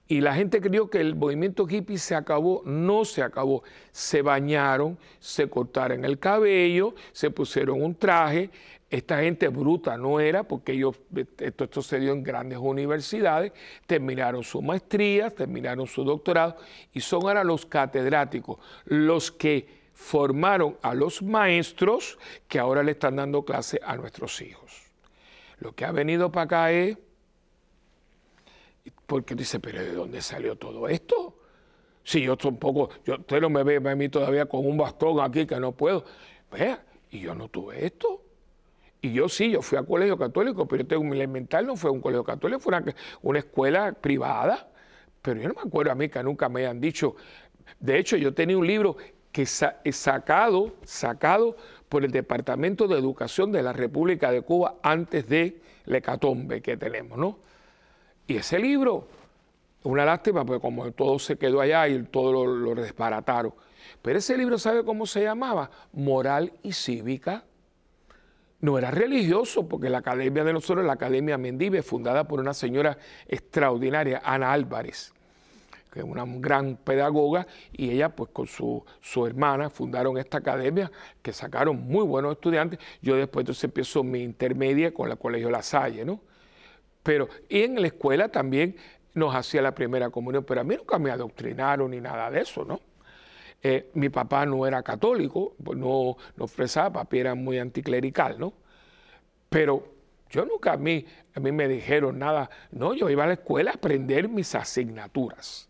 y 0.08 0.20
la 0.20 0.34
gente 0.34 0.60
creyó 0.60 0.88
que 0.88 1.00
el 1.00 1.16
movimiento 1.16 1.66
hippie 1.68 1.98
se 1.98 2.14
acabó, 2.14 2.62
no 2.64 3.04
se 3.04 3.22
acabó. 3.22 3.64
Se 3.90 4.22
bañaron, 4.22 4.98
se 5.18 5.48
cortaron 5.48 6.04
el 6.04 6.18
cabello, 6.18 6.94
se 7.12 7.30
pusieron 7.30 7.82
un 7.82 7.96
traje. 7.96 8.50
Esta 8.88 9.20
gente 9.20 9.48
bruta 9.48 9.96
no 9.96 10.20
era, 10.20 10.44
porque 10.44 10.72
ellos, 10.72 10.96
esto, 11.40 11.64
esto 11.64 11.82
se 11.82 11.98
dio 11.98 12.12
en 12.12 12.22
grandes 12.22 12.58
universidades, 12.58 13.52
terminaron 13.84 14.44
su 14.44 14.62
maestría, 14.62 15.30
terminaron 15.30 15.88
su 15.88 16.04
doctorado 16.04 16.56
y 16.92 17.00
son 17.00 17.22
ahora 17.24 17.42
los 17.42 17.66
catedráticos, 17.66 18.58
los 18.84 19.32
que 19.32 19.66
formaron 19.92 20.76
a 20.82 20.94
los 20.94 21.20
maestros 21.20 22.16
que 22.46 22.60
ahora 22.60 22.84
le 22.84 22.92
están 22.92 23.16
dando 23.16 23.44
clase 23.44 23.80
a 23.84 23.96
nuestros 23.96 24.40
hijos. 24.40 24.84
Lo 25.58 25.72
que 25.72 25.84
ha 25.84 25.90
venido 25.90 26.30
para 26.30 26.44
acá 26.44 26.70
es 26.70 26.96
porque 29.06 29.34
dice, 29.34 29.60
pero 29.60 29.80
¿de 29.80 29.92
dónde 29.92 30.20
salió 30.20 30.56
todo 30.56 30.88
esto? 30.88 31.38
Si 32.02 32.22
yo 32.22 32.36
tampoco, 32.36 32.90
yo, 33.04 33.16
usted 33.16 33.40
no 33.40 33.50
me 33.50 33.62
ve 33.62 33.76
a 33.76 33.94
mí 33.94 34.08
todavía 34.08 34.46
con 34.46 34.66
un 34.66 34.76
bastón 34.76 35.20
aquí 35.20 35.46
que 35.46 35.58
no 35.58 35.72
puedo. 35.72 36.04
Vea, 36.52 36.84
y 37.10 37.20
yo 37.20 37.34
no 37.34 37.48
tuve 37.48 37.84
esto. 37.84 38.22
Y 39.00 39.12
yo 39.12 39.28
sí, 39.28 39.50
yo 39.50 39.62
fui 39.62 39.78
a 39.78 39.82
colegio 39.82 40.16
católico, 40.16 40.66
pero 40.66 40.82
yo 40.82 40.88
tengo 40.88 41.02
un 41.02 41.12
elemental, 41.12 41.66
no 41.66 41.76
fue 41.76 41.90
un 41.90 42.00
colegio 42.00 42.24
católico, 42.24 42.60
fue 42.60 42.74
una, 43.22 43.38
escuela 43.38 43.92
privada. 43.92 44.68
Pero 45.22 45.40
yo 45.40 45.48
no 45.48 45.54
me 45.54 45.60
acuerdo 45.62 45.92
a 45.92 45.94
mí 45.94 46.08
que 46.08 46.22
nunca 46.22 46.48
me 46.48 46.60
hayan 46.60 46.80
dicho. 46.80 47.16
De 47.78 47.98
hecho, 47.98 48.16
yo 48.16 48.34
tenía 48.34 48.56
un 48.56 48.66
libro 48.66 48.96
que 49.30 49.42
es 49.42 49.96
sacado, 49.96 50.74
sacado 50.84 51.56
por 51.88 52.04
el 52.04 52.10
Departamento 52.10 52.88
de 52.88 52.98
Educación 52.98 53.52
de 53.52 53.62
la 53.62 53.72
República 53.72 54.30
de 54.30 54.42
Cuba 54.42 54.76
antes 54.82 55.28
de 55.28 55.60
la 55.84 55.98
hecatombe 55.98 56.62
que 56.62 56.76
tenemos, 56.76 57.18
¿no? 57.18 57.38
Y 58.26 58.36
ese 58.36 58.58
libro, 58.58 59.06
una 59.84 60.04
lástima, 60.04 60.44
porque 60.44 60.60
como 60.60 60.90
todo 60.92 61.18
se 61.18 61.36
quedó 61.36 61.60
allá 61.60 61.86
y 61.88 62.02
todo 62.04 62.44
lo, 62.46 62.74
desbarataron. 62.74 63.54
Pero 64.02 64.18
ese 64.18 64.36
libro, 64.36 64.58
¿sabe 64.58 64.84
cómo 64.84 65.06
se 65.06 65.22
llamaba? 65.22 65.70
Moral 65.92 66.52
y 66.62 66.72
Cívica. 66.72 67.44
No 68.60 68.78
era 68.78 68.90
religioso, 68.90 69.68
porque 69.68 69.88
la 69.88 69.98
academia 69.98 70.42
de 70.42 70.52
nosotros, 70.52 70.84
la 70.84 70.94
Academia 70.94 71.38
Mendive, 71.38 71.82
fundada 71.82 72.26
por 72.26 72.40
una 72.40 72.54
señora 72.54 72.98
extraordinaria, 73.28 74.22
Ana 74.24 74.52
Álvarez, 74.52 75.12
que 75.92 76.00
es 76.00 76.04
una 76.04 76.24
gran 76.26 76.76
pedagoga, 76.76 77.46
y 77.72 77.90
ella, 77.90 78.08
pues 78.08 78.30
con 78.32 78.46
su, 78.46 78.84
su 79.00 79.26
hermana, 79.26 79.70
fundaron 79.70 80.16
esta 80.18 80.38
academia, 80.38 80.90
que 81.22 81.32
sacaron 81.32 81.86
muy 81.86 82.04
buenos 82.04 82.32
estudiantes. 82.32 82.80
Yo 83.02 83.14
después 83.14 83.42
entonces 83.42 83.64
empiezo 83.64 84.02
mi 84.02 84.22
intermedia 84.22 84.92
con 84.92 85.10
la 85.10 85.16
Colegio 85.16 85.50
La 85.50 85.62
Salle, 85.62 86.04
¿no? 86.04 86.20
Pero 87.06 87.28
y 87.48 87.62
en 87.62 87.80
la 87.80 87.86
escuela 87.86 88.28
también 88.28 88.74
nos 89.14 89.32
hacía 89.32 89.62
la 89.62 89.72
primera 89.72 90.10
comunión, 90.10 90.42
pero 90.42 90.62
a 90.62 90.64
mí 90.64 90.74
nunca 90.76 90.98
me 90.98 91.12
adoctrinaron 91.12 91.92
ni 91.92 92.00
nada 92.00 92.32
de 92.32 92.40
eso, 92.40 92.64
¿no? 92.64 92.80
Eh, 93.62 93.90
mi 93.94 94.08
papá 94.08 94.44
no 94.44 94.66
era 94.66 94.82
católico, 94.82 95.54
no, 95.76 96.16
no 96.36 96.44
expresaba, 96.44 96.92
papi 96.94 97.20
era 97.20 97.36
muy 97.36 97.58
anticlerical, 97.58 98.40
¿no? 98.40 98.54
Pero 99.48 99.86
yo 100.30 100.44
nunca 100.46 100.72
a 100.72 100.76
mí, 100.76 101.06
a 101.32 101.38
mí 101.38 101.52
me 101.52 101.68
dijeron 101.68 102.18
nada, 102.18 102.50
no, 102.72 102.92
yo 102.92 103.08
iba 103.08 103.22
a 103.22 103.28
la 103.28 103.34
escuela 103.34 103.70
a 103.70 103.74
aprender 103.74 104.28
mis 104.28 104.56
asignaturas. 104.56 105.65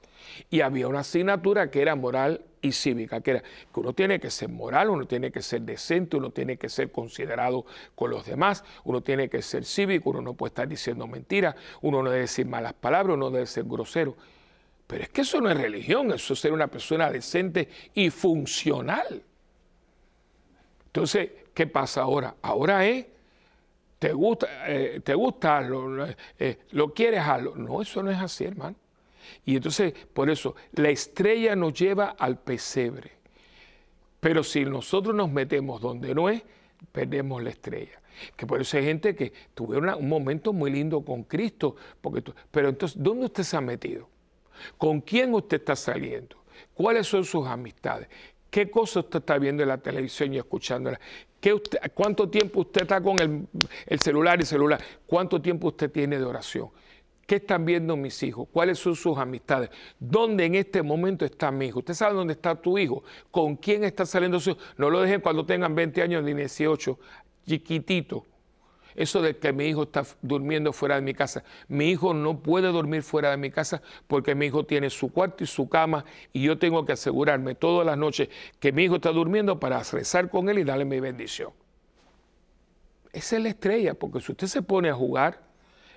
Y 0.51 0.61
había 0.61 0.89
una 0.89 1.01
asignatura 1.01 1.71
que 1.71 1.83
era 1.83 1.95
moral 1.95 2.43
y 2.63 2.73
cívica, 2.73 3.21
que 3.21 3.33
era 3.33 3.43
que 3.43 3.81
uno 3.81 3.93
tiene 3.93 4.19
que 4.21 4.31
ser 4.31 4.49
moral, 4.49 4.91
uno 4.91 5.07
tiene 5.07 5.31
que 5.31 5.43
ser 5.43 5.63
decente, 5.63 6.17
uno 6.17 6.31
tiene 6.31 6.57
que 6.57 6.69
ser 6.69 6.91
considerado 6.91 7.65
con 7.95 8.11
los 8.11 8.27
demás, 8.27 8.65
uno 8.85 9.03
tiene 9.03 9.29
que 9.29 9.43
ser 9.43 9.65
cívico, 9.65 10.11
uno 10.11 10.21
no 10.21 10.35
puede 10.35 10.51
estar 10.51 10.69
diciendo 10.69 11.07
mentiras, 11.07 11.55
uno 11.83 12.03
no 12.03 12.11
debe 12.11 12.23
decir 12.23 12.47
malas 12.47 12.75
palabras, 12.75 13.15
uno 13.15 13.31
debe 13.31 13.47
ser 13.47 13.65
grosero. 13.65 14.17
Pero 14.87 15.03
es 15.03 15.09
que 15.09 15.23
eso 15.23 15.41
no 15.41 15.51
es 15.51 15.57
religión, 15.59 16.13
eso 16.13 16.35
es 16.35 16.41
ser 16.41 16.53
una 16.53 16.69
persona 16.69 17.11
decente 17.11 17.69
y 17.95 18.11
funcional. 18.11 19.23
Entonces, 20.87 21.31
¿qué 21.53 21.67
pasa 21.67 22.03
ahora? 22.03 22.37
Ahora 22.41 22.87
es, 22.87 23.07
te 23.99 24.13
gusta, 24.13 24.47
eh, 24.67 25.01
te 25.03 25.15
gusta 25.15 25.61
lo, 25.61 26.07
eh, 26.39 26.59
lo 26.71 26.95
quieres 26.95 27.21
algo. 27.21 27.57
No, 27.57 27.83
eso 27.83 28.03
no 28.03 28.11
es 28.11 28.19
así, 28.19 28.45
hermano. 28.45 28.77
Y 29.45 29.57
entonces, 29.57 29.93
por 30.13 30.31
eso, 30.31 30.55
la 30.73 30.91
estrella 30.91 31.57
nos 31.57 31.73
lleva 31.73 32.17
al 32.19 32.39
pesebre. 32.39 33.13
Pero 34.21 34.43
si 34.43 34.65
nosotros 34.65 35.15
nos 35.15 35.31
metemos 35.31 35.81
donde 35.81 36.15
no 36.15 36.29
es, 36.29 36.43
perdemos 36.93 37.43
la 37.43 37.51
estrella. 37.51 38.01
Que 38.35 38.47
por 38.47 38.61
eso 38.61 38.77
hay 38.79 38.85
gente 38.85 39.15
que 39.15 39.33
tuvo 39.55 39.77
un 39.77 40.09
momento 40.09 40.53
muy 40.53 40.71
lindo 40.71 41.03
con 41.03 41.25
Cristo. 41.25 41.77
Porque 42.01 42.33
pero 42.51 42.69
entonces, 42.69 43.01
¿dónde 43.01 43.27
usted 43.27 43.43
se 43.43 43.57
ha 43.57 43.61
metido? 43.61 44.09
¿Con 44.79 45.01
quién 45.01 45.35
usted 45.35 45.59
está 45.59 45.77
saliendo? 45.77 46.37
¿Cuáles 46.75 47.07
son 47.07 47.25
sus 47.25 47.47
amistades? 47.47 48.09
¿Qué 48.51 48.71
cosas 48.71 49.05
usted 49.05 49.19
está 49.19 49.39
viendo 49.39 49.63
en 49.63 49.69
la 49.69 49.79
televisión 49.79 50.33
y 50.33 50.39
escuchándola? 50.39 50.99
¿Cuánto 51.95 52.29
tiempo 52.29 52.61
usted 52.61 52.83
está 52.83 53.01
con 53.01 53.21
el, 53.21 53.47
el 53.87 54.01
celular 54.01 54.41
y 54.41 54.45
celular? 54.45 54.83
¿Cuánto 55.07 55.41
tiempo 55.41 55.69
usted 55.69 55.91
tiene 55.91 56.19
de 56.19 56.25
oración? 56.25 56.71
¿Qué 57.27 57.37
están 57.37 57.65
viendo 57.65 57.97
mis 57.97 58.23
hijos? 58.23 58.47
¿Cuáles 58.53 58.79
son 58.79 58.95
sus 58.95 59.19
amistades? 59.19 59.71
¿Dónde 59.99 60.45
en 60.45 60.55
este 60.55 60.81
momento 60.83 61.25
está 61.25 61.51
mi 61.51 61.67
hijo? 61.67 61.81
¿Usted 61.81 61.95
sabe 61.95 62.15
dónde 62.15 62.35
está 62.35 62.55
tu 62.55 62.79
hijo? 62.79 63.03
¿Con 63.33 63.57
quién 63.57 63.83
está 63.83 64.07
saliendo 64.07 64.39
su 64.39 64.51
hijo? 64.51 64.61
No 64.77 64.91
lo 64.91 65.01
dejen 65.01 65.21
cuando 65.21 65.45
tengan 65.45 65.75
20 65.75 66.03
años 66.03 66.23
ni 66.23 66.35
18, 66.35 66.99
chiquitito. 67.45 68.25
Eso 68.95 69.21
de 69.21 69.37
que 69.37 69.53
mi 69.53 69.67
hijo 69.67 69.83
está 69.83 70.05
durmiendo 70.23 70.73
fuera 70.73 70.95
de 70.95 71.03
mi 71.03 71.15
casa. 71.15 71.43
Mi 71.67 71.91
hijo 71.91 72.15
no 72.15 72.39
puede 72.39 72.69
dormir 72.69 73.03
fuera 73.03 73.33
de 73.33 73.37
mi 73.37 73.51
casa 73.51 73.83
porque 74.07 74.37
mi 74.37 74.47
hijo 74.47 74.65
tiene 74.65 74.89
su 74.89 75.13
cuarto 75.13 75.43
y 75.43 75.49
su 75.49 75.69
cama 75.69 76.05
y 76.33 76.45
yo 76.45 76.59
tengo 76.59 76.87
que 76.87 76.93
asegurarme 76.93 77.57
todas 77.57 77.85
las 77.85 77.99
noches 77.99 78.29
que 78.61 78.71
mi 78.71 78.85
hijo 78.85 78.97
está 78.97 79.11
durmiendo 79.11 79.59
para 79.59 79.83
rezar 79.83 80.31
con 80.31 80.49
él 80.49 80.61
y 80.61 80.65
darle 80.65 80.85
mi 80.85 81.01
bendición. 81.01 81.51
Esa 83.13 83.37
es 83.37 83.43
la 83.43 83.49
estrella, 83.49 83.95
porque 83.95 84.21
si 84.21 84.33
usted 84.33 84.47
se 84.47 84.63
pone 84.63 84.91
a 84.91 84.95
jugar, 84.95 85.46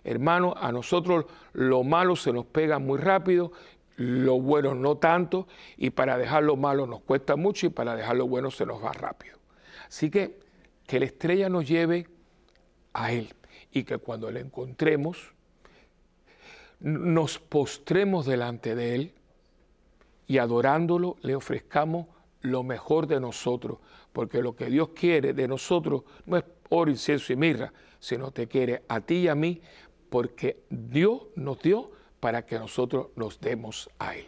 Hermano, 0.04 0.54
a 0.58 0.72
nosotros 0.72 1.26
lo 1.54 1.84
malo 1.84 2.16
se 2.16 2.34
nos 2.34 2.46
pega 2.46 2.80
muy 2.80 3.00
rápido, 3.00 3.52
lo 3.98 4.40
bueno 4.40 4.74
no 4.74 4.98
tanto, 4.98 5.48
y 5.78 5.90
para 5.90 6.18
dejar 6.18 6.44
lo 6.44 6.56
malo 6.56 6.88
nos 6.88 7.02
cuesta 7.02 7.36
mucho 7.36 7.68
y 7.68 7.70
para 7.70 7.96
dejar 7.96 8.16
lo 8.16 8.28
bueno 8.28 8.50
se 8.52 8.66
nos 8.66 8.84
va 8.84 8.94
rápido. 8.94 9.38
Así 9.88 10.10
que 10.10 10.40
que 10.90 11.00
la 11.00 11.06
estrella 11.06 11.50
nos 11.50 11.68
lleve 11.68 12.08
a 12.94 13.12
Él 13.12 13.34
y 13.72 13.84
que 13.84 14.00
cuando 14.00 14.32
le 14.32 14.40
encontremos 14.40 15.36
nos 16.80 17.38
postremos 17.38 18.26
delante 18.26 18.74
de 18.74 18.96
Él 18.96 19.14
y 20.26 20.40
adorándolo 20.40 21.18
le 21.22 21.36
ofrezcamos 21.36 22.08
lo 22.42 22.64
mejor 22.64 23.06
de 23.06 23.20
nosotros, 23.20 23.78
porque 24.14 24.42
lo 24.42 24.56
que 24.56 24.66
Dios 24.66 24.90
quiere 24.96 25.34
de 25.34 25.48
nosotros 25.48 26.04
no 26.26 26.38
es 26.38 26.44
oro, 26.70 26.90
incienso 26.90 27.34
y 27.34 27.36
mirra, 27.36 27.72
sino 28.00 28.32
te 28.32 28.48
quiere 28.48 28.84
a 28.88 29.02
ti 29.02 29.16
y 29.16 29.28
a 29.28 29.36
mí 29.36 29.62
porque 30.10 30.64
Dios 30.70 31.22
nos 31.36 31.62
dio 31.62 31.92
para 32.20 32.46
que 32.46 32.60
nosotros 32.60 33.08
nos 33.16 33.40
demos 33.40 33.90
a 34.00 34.16
Él. 34.16 34.26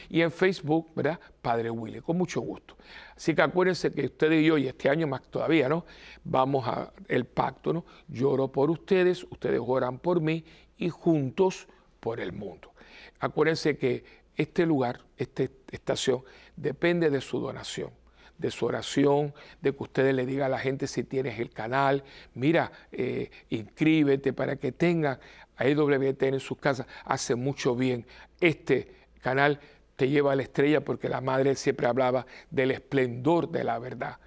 Y 0.09 0.21
en 0.21 0.31
Facebook, 0.31 0.93
¿verdad? 0.93 1.17
Padre 1.41 1.69
Willy, 1.69 2.01
con 2.01 2.17
mucho 2.17 2.41
gusto. 2.41 2.75
Así 3.15 3.33
que 3.33 3.41
acuérdense 3.41 3.93
que 3.93 4.03
ustedes 4.03 4.43
y 4.43 4.47
yo, 4.47 4.57
y 4.57 4.67
este 4.67 4.89
año 4.89 5.07
más 5.07 5.21
todavía, 5.29 5.69
¿no? 5.69 5.85
Vamos 6.25 6.67
a 6.67 6.91
el 7.07 7.23
pacto, 7.23 7.71
¿no? 7.71 7.85
Lloro 8.09 8.51
por 8.51 8.69
ustedes, 8.69 9.23
ustedes 9.23 9.61
oran 9.65 9.99
por 9.99 10.19
mí 10.19 10.43
y 10.77 10.89
juntos 10.89 11.69
por 12.01 12.19
el 12.19 12.33
mundo. 12.33 12.73
Acuérdense 13.21 13.77
que 13.77 14.03
este 14.35 14.65
lugar, 14.65 14.99
esta 15.15 15.43
estación, 15.71 16.21
depende 16.57 17.09
de 17.09 17.21
su 17.21 17.39
donación 17.39 17.97
de 18.39 18.49
su 18.49 18.65
oración, 18.65 19.33
de 19.61 19.75
que 19.75 19.83
ustedes 19.83 20.15
le 20.15 20.25
digan 20.25 20.47
a 20.47 20.49
la 20.49 20.59
gente 20.59 20.87
si 20.87 21.03
tienes 21.03 21.39
el 21.39 21.51
canal, 21.51 22.03
mira, 22.33 22.71
eh, 22.91 23.29
inscríbete 23.49 24.33
para 24.33 24.55
que 24.55 24.71
tengan 24.71 25.19
a 25.57 25.65
EWTN 25.65 26.35
en 26.35 26.39
sus 26.39 26.57
casas, 26.57 26.87
hace 27.03 27.35
mucho 27.35 27.75
bien. 27.75 28.05
Este 28.39 28.87
canal 29.21 29.59
te 29.97 30.07
lleva 30.07 30.31
a 30.31 30.35
la 30.35 30.43
estrella 30.43 30.79
porque 30.81 31.09
la 31.09 31.19
madre 31.19 31.53
siempre 31.55 31.85
hablaba 31.85 32.25
del 32.49 32.71
esplendor 32.71 33.51
de 33.51 33.65
la 33.65 33.77
verdad. 33.77 34.17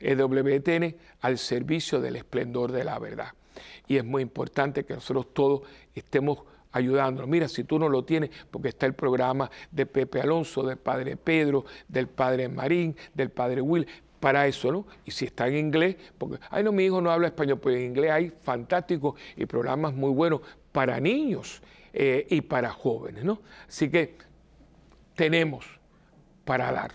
EWTN 0.00 0.96
al 1.20 1.38
servicio 1.38 2.00
del 2.00 2.16
esplendor 2.16 2.72
de 2.72 2.84
la 2.84 2.98
verdad. 2.98 3.28
Y 3.86 3.98
es 3.98 4.04
muy 4.04 4.22
importante 4.22 4.84
que 4.84 4.94
nosotros 4.94 5.34
todos 5.34 5.62
estemos 5.94 6.38
ayudándonos. 6.72 7.28
Mira, 7.28 7.48
si 7.48 7.64
tú 7.64 7.78
no 7.78 7.88
lo 7.88 8.04
tienes, 8.04 8.30
porque 8.50 8.68
está 8.68 8.86
el 8.86 8.94
programa 8.94 9.50
de 9.70 9.86
Pepe 9.86 10.20
Alonso, 10.20 10.62
del 10.62 10.78
Padre 10.78 11.16
Pedro, 11.16 11.64
del 11.88 12.08
Padre 12.08 12.48
Marín, 12.48 12.96
del 13.14 13.30
Padre 13.30 13.60
Will, 13.60 13.86
para 14.18 14.46
eso, 14.46 14.70
¿no? 14.70 14.86
Y 15.04 15.10
si 15.10 15.24
está 15.24 15.48
en 15.48 15.56
inglés, 15.56 15.96
porque, 16.16 16.38
ay, 16.50 16.62
no, 16.62 16.70
mi 16.70 16.84
hijo 16.84 17.00
no 17.00 17.10
habla 17.10 17.26
español, 17.26 17.58
pues 17.58 17.76
en 17.76 17.86
inglés 17.86 18.10
hay 18.12 18.30
fantásticos 18.30 19.20
y 19.36 19.46
programas 19.46 19.94
muy 19.94 20.10
buenos 20.12 20.42
para 20.70 21.00
niños 21.00 21.60
eh, 21.92 22.26
y 22.30 22.40
para 22.40 22.70
jóvenes, 22.70 23.24
¿no? 23.24 23.42
Así 23.68 23.90
que 23.90 24.16
tenemos 25.16 25.66
para 26.44 26.70
dar. 26.70 26.92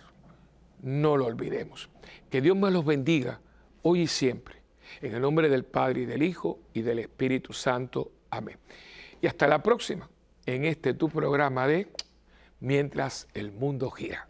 No 0.81 1.17
lo 1.17 1.25
olvidemos. 1.25 1.89
Que 2.29 2.41
Dios 2.41 2.55
me 2.55 2.71
los 2.71 2.85
bendiga 2.85 3.41
hoy 3.81 4.01
y 4.01 4.07
siempre. 4.07 4.55
En 5.01 5.13
el 5.13 5.21
nombre 5.21 5.49
del 5.49 5.65
Padre 5.65 6.01
y 6.01 6.05
del 6.05 6.23
Hijo 6.23 6.59
y 6.73 6.81
del 6.81 6.99
Espíritu 6.99 7.51
Santo. 7.51 8.11
Amén. 8.29 8.57
Y 9.21 9.27
hasta 9.27 9.47
la 9.47 9.63
próxima 9.63 10.09
en 10.45 10.65
este 10.65 10.93
tu 10.93 11.09
programa 11.09 11.67
de 11.67 11.91
Mientras 12.59 13.27
el 13.35 13.51
mundo 13.51 13.91
gira. 13.91 14.29